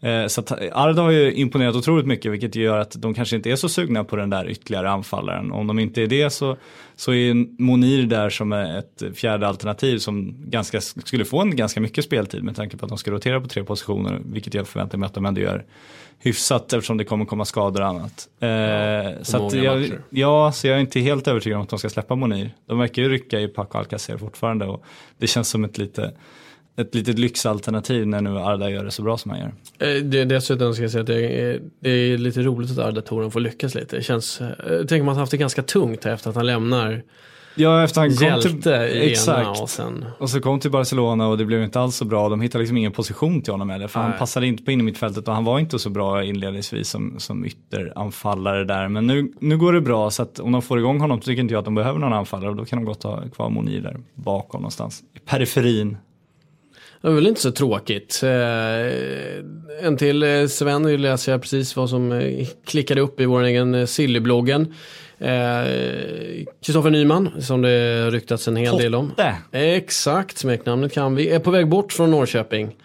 Eh, 0.00 0.26
Så 0.26 0.40
att 0.40 0.52
Arda 0.72 1.02
har 1.02 1.10
ju 1.10 1.32
imponerat 1.32 1.76
otroligt 1.76 2.06
mycket 2.06 2.32
vilket 2.32 2.54
gör 2.54 2.78
att 2.78 3.02
de 3.02 3.14
kanske 3.14 3.36
inte 3.36 3.50
är 3.50 3.56
så 3.56 3.68
sugna 3.68 4.04
på 4.04 4.16
den 4.16 4.30
där 4.30 4.50
ytterligare 4.50 4.90
anfallaren. 4.90 5.52
Om 5.52 5.66
de 5.66 5.78
inte 5.78 6.02
är 6.02 6.06
det 6.06 6.30
så, 6.30 6.56
så 6.96 7.12
är 7.12 7.62
Monir 7.62 8.02
där 8.06 8.30
som 8.30 8.52
ett 8.52 9.02
fjärde 9.14 9.48
alternativ 9.48 9.98
som 9.98 10.34
ganska, 10.38 10.80
skulle 10.80 11.24
få 11.24 11.40
en 11.40 11.56
ganska 11.56 11.80
mycket 11.80 12.04
speltid 12.04 12.42
med 12.42 12.56
tanke 12.56 12.76
på 12.76 12.84
att 12.84 12.88
de 12.88 12.98
ska 12.98 13.10
rotera 13.10 13.40
på 13.40 13.48
tre 13.48 13.64
positioner 13.64 14.20
vilket 14.24 14.54
jag 14.54 14.68
förväntar 14.68 14.98
mig 14.98 15.06
att 15.06 15.14
de 15.14 15.26
ändå 15.26 15.40
gör 15.40 15.64
hyfsat 16.18 16.72
eftersom 16.72 16.96
det 16.96 17.04
kommer 17.04 17.24
komma 17.24 17.44
skador 17.44 17.80
och 17.80 17.86
annat. 17.86 18.28
Eh, 18.40 19.22
så 19.22 19.36
att 19.36 19.42
många 19.42 19.64
jag, 19.64 19.90
ja, 20.10 20.52
så 20.52 20.66
jag 20.66 20.76
är 20.76 20.80
inte 20.80 21.00
helt 21.00 21.28
övertygad 21.28 21.56
om 21.56 21.62
att 21.62 21.68
de 21.68 21.78
ska 21.78 21.88
släppa 21.88 22.14
Monir. 22.14 22.50
De 22.66 22.78
verkar 22.78 23.02
ju 23.02 23.08
rycka 23.08 23.40
i 23.40 23.48
Paco 23.48 23.78
Alcacer 23.78 24.16
fortfarande 24.16 24.66
och 24.66 24.84
det 25.18 25.26
känns 25.26 25.48
som 25.48 25.64
ett 25.64 25.78
lite 25.78 26.12
ett 26.76 26.94
litet 26.94 27.18
lyxalternativ 27.18 28.06
när 28.06 28.20
nu 28.20 28.38
Arda 28.38 28.70
gör 28.70 28.84
det 28.84 28.90
så 28.90 29.02
bra 29.02 29.18
som 29.18 29.30
han 29.30 29.40
gör. 29.40 29.52
Eh, 29.96 30.02
Det, 30.02 30.24
dessutom 30.24 30.74
ska 30.74 30.82
jag 30.82 30.90
säga 30.90 31.00
att 31.00 31.06
det 31.06 31.40
är, 31.40 31.60
det 31.80 31.90
är 31.90 32.18
lite 32.18 32.42
roligt 32.42 32.70
att 32.70 32.78
Arda 32.78 33.00
Toren 33.00 33.30
får 33.30 33.40
lyckas 33.40 33.74
lite. 33.74 33.96
Det 33.96 34.02
känns, 34.02 34.40
eh, 34.40 34.48
jag 34.70 34.88
tänker 34.88 35.04
man 35.04 35.14
har 35.14 35.20
haft 35.20 35.30
det 35.30 35.36
ganska 35.36 35.62
tungt 35.62 36.04
här 36.04 36.12
efter 36.12 36.30
att 36.30 36.36
han 36.36 36.46
lämnar 36.46 37.02
Ja, 37.58 37.84
efter 37.84 38.00
han 38.00 38.10
kom 38.42 38.60
till, 38.62 38.72
exakt. 38.72 39.60
och 39.60 39.70
sen... 39.70 40.04
Och 40.18 40.30
så 40.30 40.40
kom 40.40 40.60
till 40.60 40.70
Barcelona 40.70 41.28
och 41.28 41.38
det 41.38 41.44
blev 41.44 41.62
inte 41.62 41.80
alls 41.80 41.96
så 41.96 42.04
bra. 42.04 42.28
De 42.28 42.40
hittade 42.40 42.62
liksom 42.62 42.76
ingen 42.76 42.92
position 42.92 43.42
till 43.42 43.52
honom 43.52 43.70
heller. 43.70 43.88
För 43.88 44.00
han 44.00 44.10
Nej. 44.10 44.18
passade 44.18 44.46
inte 44.46 44.62
på 44.62 44.70
in 44.70 44.80
i 44.80 44.82
mittfältet 44.82 45.28
och 45.28 45.34
han 45.34 45.44
var 45.44 45.58
inte 45.58 45.78
så 45.78 45.90
bra 45.90 46.24
inledningsvis 46.24 46.88
som, 46.88 47.14
som 47.18 47.44
ytteranfallare 47.44 48.64
där. 48.64 48.88
Men 48.88 49.06
nu, 49.06 49.32
nu 49.40 49.58
går 49.58 49.72
det 49.72 49.80
bra 49.80 50.10
så 50.10 50.22
att 50.22 50.38
om 50.38 50.52
de 50.52 50.62
får 50.62 50.78
igång 50.78 51.00
honom 51.00 51.20
så 51.20 51.24
tycker 51.24 51.42
inte 51.42 51.54
jag 51.54 51.58
att 51.58 51.64
de 51.64 51.74
behöver 51.74 51.98
någon 51.98 52.12
anfallare. 52.12 52.50
Och 52.50 52.56
då 52.56 52.64
kan 52.64 52.78
de 52.78 52.84
gott 52.84 53.02
ha 53.02 53.22
kvar 53.28 53.50
Monir 53.50 53.80
där 53.80 53.96
bakom 54.14 54.60
någonstans. 54.60 55.02
I 55.14 55.18
periferin. 55.18 55.96
Det 57.06 57.10
var 57.10 57.16
väl 57.16 57.26
inte 57.26 57.40
så 57.40 57.50
tråkigt. 57.50 58.20
Eh, 58.22 59.86
en 59.86 59.96
till 59.98 60.22
eh, 60.22 60.46
Sven, 60.46 60.82
nu 60.82 60.98
läser 60.98 61.32
jag 61.32 61.40
precis 61.42 61.76
vad 61.76 61.90
som 61.90 62.12
eh, 62.12 62.46
klickade 62.64 63.00
upp 63.00 63.20
i 63.20 63.24
vår 63.24 63.42
egen 63.42 63.74
eh, 63.74 63.86
Silly-bloggen. 63.86 64.74
Kristoffer 66.64 66.90
Nyman, 66.90 67.42
som 67.42 67.62
det 67.62 68.10
ryktats 68.10 68.48
en 68.48 68.56
hel 68.56 68.76
del 68.78 68.94
om. 68.94 69.12
Exakt, 69.52 70.38
smeknamnet 70.38 70.92
kan 70.92 71.14
vi. 71.14 71.28
Är 71.30 71.38
på 71.38 71.50
väg 71.50 71.68
bort 71.68 71.92
från 71.92 72.10
Norrköping. 72.10 72.76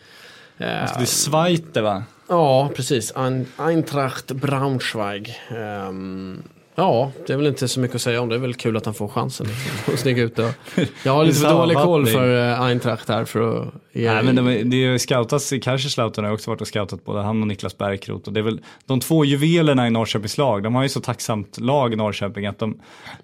Eh, 0.57 0.81
Alltså, 0.81 0.95
det 0.97 1.03
är 1.03 1.05
Zweite 1.05 1.81
va? 1.81 2.03
Ja, 2.29 2.69
precis. 2.75 3.13
Ein, 3.15 3.45
Eintracht 3.57 4.31
Braunschweig. 4.31 5.35
Ehm, 5.57 6.43
ja, 6.81 7.11
det 7.27 7.33
är 7.33 7.37
väl 7.37 7.47
inte 7.47 7.67
så 7.67 7.79
mycket 7.79 7.95
att 7.95 8.01
säga 8.01 8.21
om. 8.21 8.29
Det 8.29 8.35
är 8.35 8.39
väl 8.39 8.53
kul 8.53 8.77
att 8.77 8.85
han 8.85 8.93
får 8.93 9.07
chansen 9.07 9.47
liksom, 9.47 9.93
att 9.93 9.99
stiga 9.99 10.23
ut. 10.23 10.39
Jag 11.03 11.13
har 11.13 11.25
lite 11.25 11.39
för 11.39 11.49
dålig 11.49 11.77
koll 11.77 12.07
för 12.07 12.51
eh, 12.51 12.61
Eintracht 12.61 13.09
här 13.09 13.25
för 13.25 13.61
att 13.61 13.73
ge... 13.91 14.13
Nej 14.13 14.23
men 14.23 14.35
det, 14.35 14.63
det 14.63 14.75
är 14.75 14.91
ju 14.91 14.99
scoutats, 14.99 15.53
Kaiserslautern 15.61 16.25
har 16.25 16.31
också 16.31 16.51
varit 16.51 16.61
och 16.61 16.67
scoutat 16.67 17.05
både 17.05 17.21
han 17.21 17.41
och 17.41 17.47
Niklas 17.47 17.77
Bärkroth. 17.77 18.27
Och 18.27 18.33
det 18.33 18.39
är 18.39 18.43
väl 18.43 18.61
de 18.85 18.99
två 18.99 19.25
juvelerna 19.25 19.87
i 19.87 19.89
Norrköpings 19.89 20.37
lag. 20.37 20.63
De 20.63 20.75
har 20.75 20.83
ju 20.83 20.89
så 20.89 21.01
tacksamt 21.01 21.59
lag 21.59 21.93
i 21.93 21.95
Norrköping 21.95 22.45
att 22.45 22.59
de, 22.59 22.79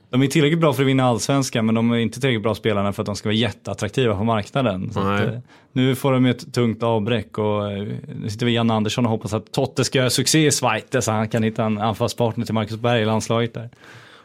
de 0.10 0.22
är 0.22 0.28
tillräckligt 0.28 0.60
bra 0.60 0.74
för 0.74 0.84
att 0.84 0.88
vinna 0.88 1.04
allsvenskan 1.04 1.66
men 1.66 1.76
de 1.76 1.92
är 1.92 1.98
inte 1.98 2.20
tillräckligt 2.20 2.44
bra 2.44 2.56
spelarna 2.56 2.94
för 2.94 3.02
att 3.02 3.06
de 3.06 3.16
ska 3.16 3.30
vara 3.30 3.36
jätteattraktiva 3.36 4.16
på 4.16 4.24
marknaden. 4.24 4.92
Att, 4.96 5.22
eh, 5.22 5.40
nu 5.72 5.96
får 5.96 6.12
de 6.12 6.26
ett 6.26 6.54
tungt 6.54 6.84
avbräck 6.84 7.38
och 7.38 7.72
eh, 7.72 7.88
nu 8.22 8.30
sitter 8.30 8.46
vi 8.46 8.52
Janne 8.52 8.74
Andersson 8.74 9.06
och 9.06 9.12
hoppas 9.12 9.34
att 9.34 9.52
Totte 9.52 9.84
ska 9.84 9.98
göra 9.98 10.10
succé 10.10 10.48
i 10.48 10.52
Schweiz 10.52 11.06
så 11.06 11.12
han 11.12 11.30
kan 11.30 11.44
hitta 11.44 11.64
en 11.64 11.78
anfallspartner 11.78 12.46
till 12.46 12.54
Marcus 12.54 12.78
Berg 12.78 13.02
i 13.02 13.06
landslaget 13.06 13.54
där. 13.54 13.70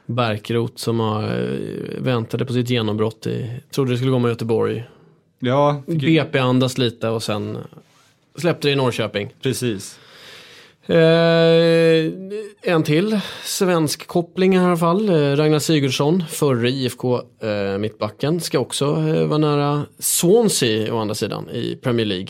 Bärkroth 0.06 0.76
som 0.76 1.00
har, 1.00 1.22
eh, 1.22 2.02
väntade 2.02 2.44
på 2.44 2.52
sitt 2.52 2.70
genombrott 2.70 3.26
i, 3.26 3.60
trodde 3.70 3.90
det 3.90 3.96
skulle 3.96 4.10
gå 4.10 4.18
med 4.18 4.28
Göteborg. 4.28 4.84
Ja, 5.38 5.82
BP 5.86 6.38
andas 6.38 6.78
lite 6.78 7.08
och 7.08 7.22
sen 7.22 7.58
släppte 8.36 8.68
det 8.68 8.72
i 8.72 8.76
Norrköping. 8.76 9.30
precis. 9.42 9.98
Eh, 10.86 12.12
en 12.62 12.82
till 12.84 13.20
svensk 13.44 14.06
koppling 14.06 14.54
i 14.54 14.58
alla 14.58 14.76
fall. 14.76 15.08
Eh, 15.08 15.36
Ragnar 15.36 15.58
Sigurdsson, 15.58 16.24
förre 16.28 16.70
IFK 16.70 17.20
eh, 17.42 17.78
mittbacken, 17.78 18.40
ska 18.40 18.58
också 18.58 18.84
eh, 18.84 19.26
vara 19.26 19.38
nära 19.38 19.86
Swansea 19.98 20.94
å 20.94 20.98
andra 20.98 21.14
sidan 21.14 21.50
i 21.50 21.76
Premier 21.82 22.06
League. 22.06 22.28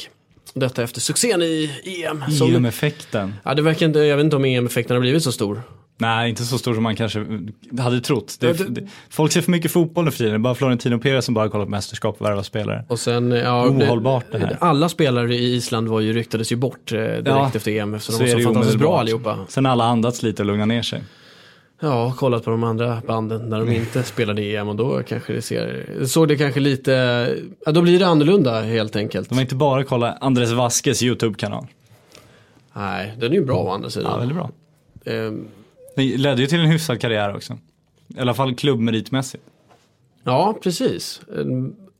Detta 0.55 0.83
efter 0.83 1.01
succén 1.01 1.43
i 1.43 1.71
EM. 1.85 2.25
EM-effekten. 2.43 3.35
ja, 3.45 3.55
det 3.55 3.63
verkar 3.63 3.87
inte, 3.87 3.99
jag 3.99 4.17
vet 4.17 4.25
inte 4.25 4.37
om 4.37 4.45
EM-effekten 4.45 4.97
har 4.97 5.01
blivit 5.01 5.23
så 5.23 5.33
stor. 5.33 5.63
Nej, 6.03 6.31
inte 6.31 6.45
så 6.45 6.59
stor 6.59 6.75
som 6.75 6.83
man 6.83 6.97
kanske 6.97 7.27
hade 7.79 8.01
trott. 8.01 8.37
Det, 8.41 8.47
Ja, 8.47 8.53
det- 8.53 8.81
det, 8.81 8.89
folk 9.11 9.33
ser 9.33 9.41
för 9.41 9.51
mycket 9.51 9.71
fotboll 9.71 10.05
nu 10.05 10.11
för 10.11 10.19
tiden. 10.19 10.33
Det 10.33 10.37
är 10.37 10.39
bara 10.39 10.55
Florentino 10.55 10.99
Perez 10.99 11.25
som 11.25 11.35
bara 11.35 11.49
kollar 11.49 11.65
på 11.65 11.71
mästerskap 11.71 12.17
och 12.21 12.27
värvar 12.27 12.43
spelare. 12.43 12.85
Och 12.89 12.99
sen, 13.01 13.31
ja, 13.31 13.67
Ohållbart 13.69 14.25
det 14.33 14.39
här. 14.39 14.57
Alla 14.61 14.89
spelare 14.89 15.35
i 15.35 15.55
Island 15.55 15.89
var 15.89 16.01
ju, 16.01 16.13
ryktades 16.13 16.53
ju 16.53 16.57
bort 16.57 16.93
eh, 16.93 16.99
direkt 16.99 17.27
Ja, 17.27 17.51
efter 17.55 17.71
EM 17.71 17.95
eftersom 17.95 18.13
så 18.19 18.25
de 18.25 18.31
var 18.31 18.37
det 18.37 18.43
så 18.43 18.49
fantastiskt 18.49 18.79
bra 18.79 19.01
allihopa. 19.01 19.39
Sen 19.49 19.67
alla 19.67 19.85
andats 19.85 20.23
lite 20.23 20.43
och 20.43 20.47
lugnat 20.47 20.69
ner 20.69 20.83
sig. 20.83 21.03
Ja, 21.81 22.13
kollat 22.17 22.45
på 22.45 22.51
de 22.51 22.65
andra 22.65 23.03
banden 23.07 23.49
när 23.49 23.59
de 23.61 23.73
inte 23.73 24.03
spelade 24.03 24.43
EM 24.43 24.69
och 24.69 24.77
då 24.77 25.03
kanske 25.09 25.33
det 25.33 25.43
ser, 25.43 25.87
såg 26.07 26.29
det 26.29 26.37
kanske 26.37 26.61
lite, 26.61 26.93
ja, 27.67 27.73
då 27.73 27.83
blir 27.83 27.99
det 27.99 28.07
annorlunda 28.07 28.61
helt 28.61 28.97
enkelt. 28.97 29.29
De 29.29 29.35
har 29.35 29.43
inte 29.43 29.55
bara 29.55 29.85
kollat 29.85 30.17
Andres 30.21 30.51
Vaskes 30.53 31.03
YouTube-kanal. 31.03 31.67
Nej, 32.73 33.13
den 33.19 33.33
är 33.33 33.37
ju 33.37 33.45
bra 33.45 33.57
å 33.63 33.71
andra 33.71 33.87
Ja, 33.87 33.91
sidan. 33.91 34.19
väldigt 34.19 34.37
bra. 34.37 34.51
Det 35.97 36.17
ledde 36.17 36.41
ju 36.41 36.47
till 36.47 36.61
en 36.61 36.67
hyfsad 36.67 37.01
karriär 37.01 37.37
också. 37.37 37.59
I 38.17 38.21
alla 38.21 38.35
fall 38.35 38.55
klubbmeritmässigt. 38.55 39.45
ja, 40.25 40.59
precis. 40.63 41.21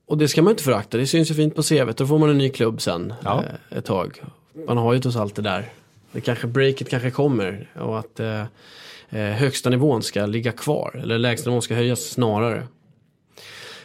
Och 0.07 0.19
det 0.19 0.29
ska 0.29 0.43
man 0.43 0.51
inte 0.51 0.63
förakta, 0.63 0.97
det 0.99 1.07
syns 1.07 1.31
ju 1.31 1.35
fint 1.35 1.55
på 1.55 1.63
CVt. 1.63 1.97
Då 1.97 2.07
får 2.07 2.19
man 2.19 2.31
en 2.31 2.39
ny 2.39 2.49
klubb 2.51 2.81
sen 2.83 3.15
Ja. 3.25 3.45
eh, 3.71 3.79
ett 3.79 3.85
tag. 3.85 4.23
Man 4.67 4.77
har 4.77 4.93
ju 4.93 5.01
trots 5.01 5.17
allt 5.17 5.35
det 5.35 5.43
där. 5.43 5.69
Det 6.13 6.21
kanske, 6.21 6.47
breaket 6.47 6.89
kanske 6.89 7.11
kommer 7.11 7.69
och 7.75 7.99
att 7.99 8.21
eh, 8.21 8.41
eh, 9.11 9.19
högsta 9.21 9.71
nivån 9.71 10.03
ska 10.03 10.27
ligga 10.27 10.53
kvar. 10.53 11.01
Eller 11.03 11.19
lägsta 11.19 11.51
nivån 11.51 11.63
ska 11.63 11.75
höjas 11.75 12.01
snarare. 12.01 12.67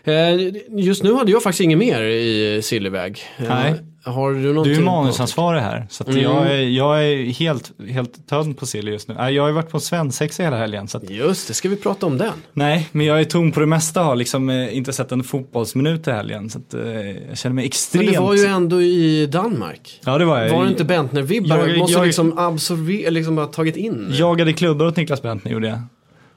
Eh, 0.03 0.53
Just 0.69 1.03
nu 1.03 1.13
hade 1.13 1.31
jag 1.31 1.43
faktiskt 1.43 1.61
inget 1.61 1.77
mer 1.77 2.01
i 2.01 2.59
Sillyväg. 2.63 3.19
Eh, 3.37 3.45
Nej. 3.49 3.73
Har 4.03 4.31
du 4.31 4.41
Du 4.41 4.49
är 4.49 4.53
någonting? 4.53 4.83
manusansvarig 4.83 5.61
här. 5.61 5.87
Så 5.89 6.03
Mm. 6.07 6.21
jag, 6.21 6.51
är, 6.51 6.57
jag 6.61 7.03
är 7.05 7.23
helt, 7.33 7.71
helt 7.89 8.27
tömd 8.29 8.57
på 8.57 8.65
sill 8.65 8.87
just 8.87 9.07
nu. 9.07 9.13
Jag 9.13 9.43
har 9.43 9.47
ju 9.47 9.53
varit 9.55 9.69
på 9.69 9.79
svensexa 9.79 10.43
hela 10.43 10.57
helgen. 10.57 10.87
Så 10.87 10.97
att, 10.97 11.09
Just 11.09 11.47
det, 11.47 11.53
ska 11.53 11.69
vi 11.69 11.75
prata 11.75 12.05
om 12.05 12.17
den? 12.17 12.33
nej, 12.53 12.89
men 12.91 13.05
jag 13.05 13.19
är 13.19 13.23
tom 13.23 13.51
på 13.51 13.59
det 13.59 13.65
mesta. 13.65 14.01
Har 14.03 14.15
liksom 14.15 14.49
eh, 14.49 14.77
inte 14.77 14.93
sett 14.93 15.11
en 15.11 15.23
fotbollsminut 15.23 16.07
i 16.07 16.11
helgen. 16.11 16.49
Så 16.49 16.59
att, 16.59 16.73
jag 16.73 17.37
känner 17.37 17.53
mig 17.53 17.63
Men 17.63 17.63
extremt... 17.65 18.11
det 18.13 18.19
var 18.19 18.33
ju 18.35 18.45
ändå 18.45 18.81
i 18.81 19.25
Danmark. 19.25 20.01
Ja, 20.05 20.17
det 20.17 20.25
var 20.25 20.41
jag. 20.41 20.49
Var 20.53 20.63
det 20.63 20.69
inte 20.69 20.83
Bentner-vibbar? 20.85 21.67
Jag- 21.67 21.77
Måste 21.77 21.97
jag- 21.97 22.05
liksom 22.05 22.37
absorbera, 22.39 23.09
liksom 23.09 23.35
bara 23.35 23.45
tagit 23.47 23.75
in? 23.75 24.07
Jagade 24.11 24.53
klubbor 24.53 24.87
åt 24.87 24.95
Niklas 24.97 25.21
Bentner 25.21 25.51
gjorde 25.51 25.67
jag. 25.67 25.79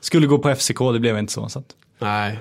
Skulle 0.01 0.27
gå 0.27 0.39
på 0.39 0.49
FCK, 0.55 0.79
det 0.93 0.99
blev 1.01 1.19
inte 1.19 1.33
så. 1.33 1.49
så 1.49 1.59
att. 1.59 1.65
Nej. 1.99 2.39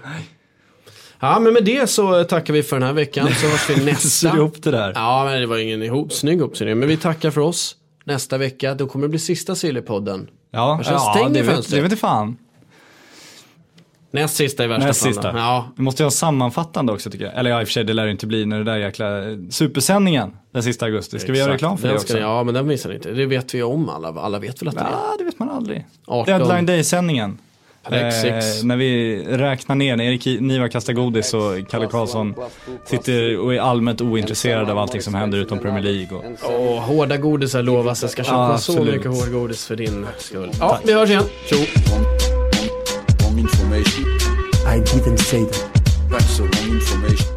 Ja, 1.21 1.39
men 1.39 1.53
med 1.53 1.65
det 1.65 1.89
så 1.89 2.23
tackar 2.23 2.53
vi 2.53 2.63
för 2.63 2.75
den 2.75 2.83
här 2.87 2.93
veckan. 2.93 3.27
Så 3.35 3.47
hörs 3.47 3.69
vi 3.69 3.85
nästa. 3.91 4.27
ihop 4.35 4.63
det 4.63 4.71
där. 4.71 4.91
Ja, 4.95 5.25
men 5.25 5.41
det 5.41 5.47
var 5.47 5.57
ingen 5.57 5.83
ihop, 5.83 6.13
snygg 6.13 6.39
ihopsynning. 6.39 6.79
Men 6.79 6.87
vi 6.89 6.97
tackar 6.97 7.31
för 7.31 7.41
oss. 7.41 7.75
Nästa 8.03 8.37
vecka, 8.37 8.73
då 8.73 8.87
kommer 8.87 9.03
det 9.05 9.09
bli 9.09 9.19
sista 9.19 9.55
Sillypodden. 9.55 10.27
Ja, 10.51 10.81
ja 10.85 10.99
stänger 10.99 11.29
det, 11.29 11.41
vet, 11.41 11.69
det 11.69 11.75
vet 11.75 11.83
inte 11.83 11.95
fan. 11.97 12.37
Näst 14.11 14.35
sista 14.35 14.63
i 14.63 14.67
värsta 14.67 14.87
Näst 14.87 15.01
sista. 15.01 15.37
Ja, 15.37 15.71
Vi 15.77 15.83
måste 15.83 16.03
ju 16.03 16.05
ha 16.05 16.11
sammanfattande 16.11 16.93
också 16.93 17.09
tycker 17.11 17.25
jag. 17.25 17.33
Eller 17.37 17.49
ja, 17.49 17.61
i 17.61 17.63
och 17.63 17.67
för 17.67 17.73
sig, 17.73 17.83
det 17.83 17.93
lär 17.93 18.05
det 18.05 18.11
inte 18.11 18.27
bli 18.27 18.45
när 18.45 18.57
det 18.57 18.63
där 18.63 18.77
jäkla 18.77 19.29
eh, 19.29 19.37
supersändningen 19.49 20.31
den 20.51 20.63
sista 20.63 20.85
augusti. 20.85 21.19
Ska 21.19 21.31
vi 21.31 21.37
göra 21.39 21.53
exakt. 21.53 21.63
reklam 21.63 21.77
för 21.77 21.87
Den 21.87 21.95
det 21.95 22.01
också? 22.01 22.13
ni- 22.13 22.19
Ja, 22.19 22.43
men 22.43 22.53
den 22.53 22.67
missar 22.67 22.89
ni 22.89 22.95
inte. 22.95 23.11
Det 23.11 23.25
vet 23.25 23.53
vi 23.53 23.63
om 23.63 23.89
alla. 23.89 24.07
Alla 24.07 24.39
vet 24.39 24.61
väl 24.61 24.69
att 24.69 24.75
det 24.75 24.81
är 24.81 24.89
Ja, 24.91 25.15
det 25.17 25.23
vet 25.23 25.39
man 25.39 25.49
aldrig. 25.49 25.85
18. 26.07 26.39
Deadline 26.39 26.65
Day-sändningen. 26.65 27.37
Eh, 27.91 28.43
när 28.63 28.75
vi 28.77 29.23
räknar 29.29 29.75
ner, 29.75 29.95
när 29.95 30.03
Erik 30.03 30.25
Niva 30.25 30.69
kastar 30.69 30.93
godis 30.93 31.33
och 31.33 31.69
Kalle 31.69 31.87
Karlsson 31.87 32.35
sitter 32.85 33.37
och 33.39 33.53
är 33.55 33.59
allmänt 33.59 34.01
ointresserad 34.01 34.69
av 34.69 34.77
allting 34.77 35.01
som 35.01 35.13
händer 35.13 35.37
utom 35.37 35.59
Premier 35.59 35.83
League. 35.83 36.17
Och, 36.17 36.23
Åh, 36.59 36.79
hårda 36.79 37.17
godisar 37.17 37.63
lovas. 37.63 38.01
Jag 38.01 38.11
ska 38.11 38.23
köpa 38.23 38.37
Ja, 38.37 38.57
så 38.57 38.83
mycket 38.83 39.05
hård 39.11 39.31
godis 39.31 39.65
för 39.65 39.75
din 39.75 40.05
skull. 40.17 40.51
Ja, 40.59 40.79
vi 40.85 40.93
hörs 40.93 41.09
igen. 41.09 41.23
Tjo! 41.49 41.57
I 44.65 44.81
didn't 44.81 45.17
say 45.17 45.45
that. 45.45 45.69
That's 46.09 46.37
the 46.37 46.43
wrong 46.43 46.75
information. 46.75 47.28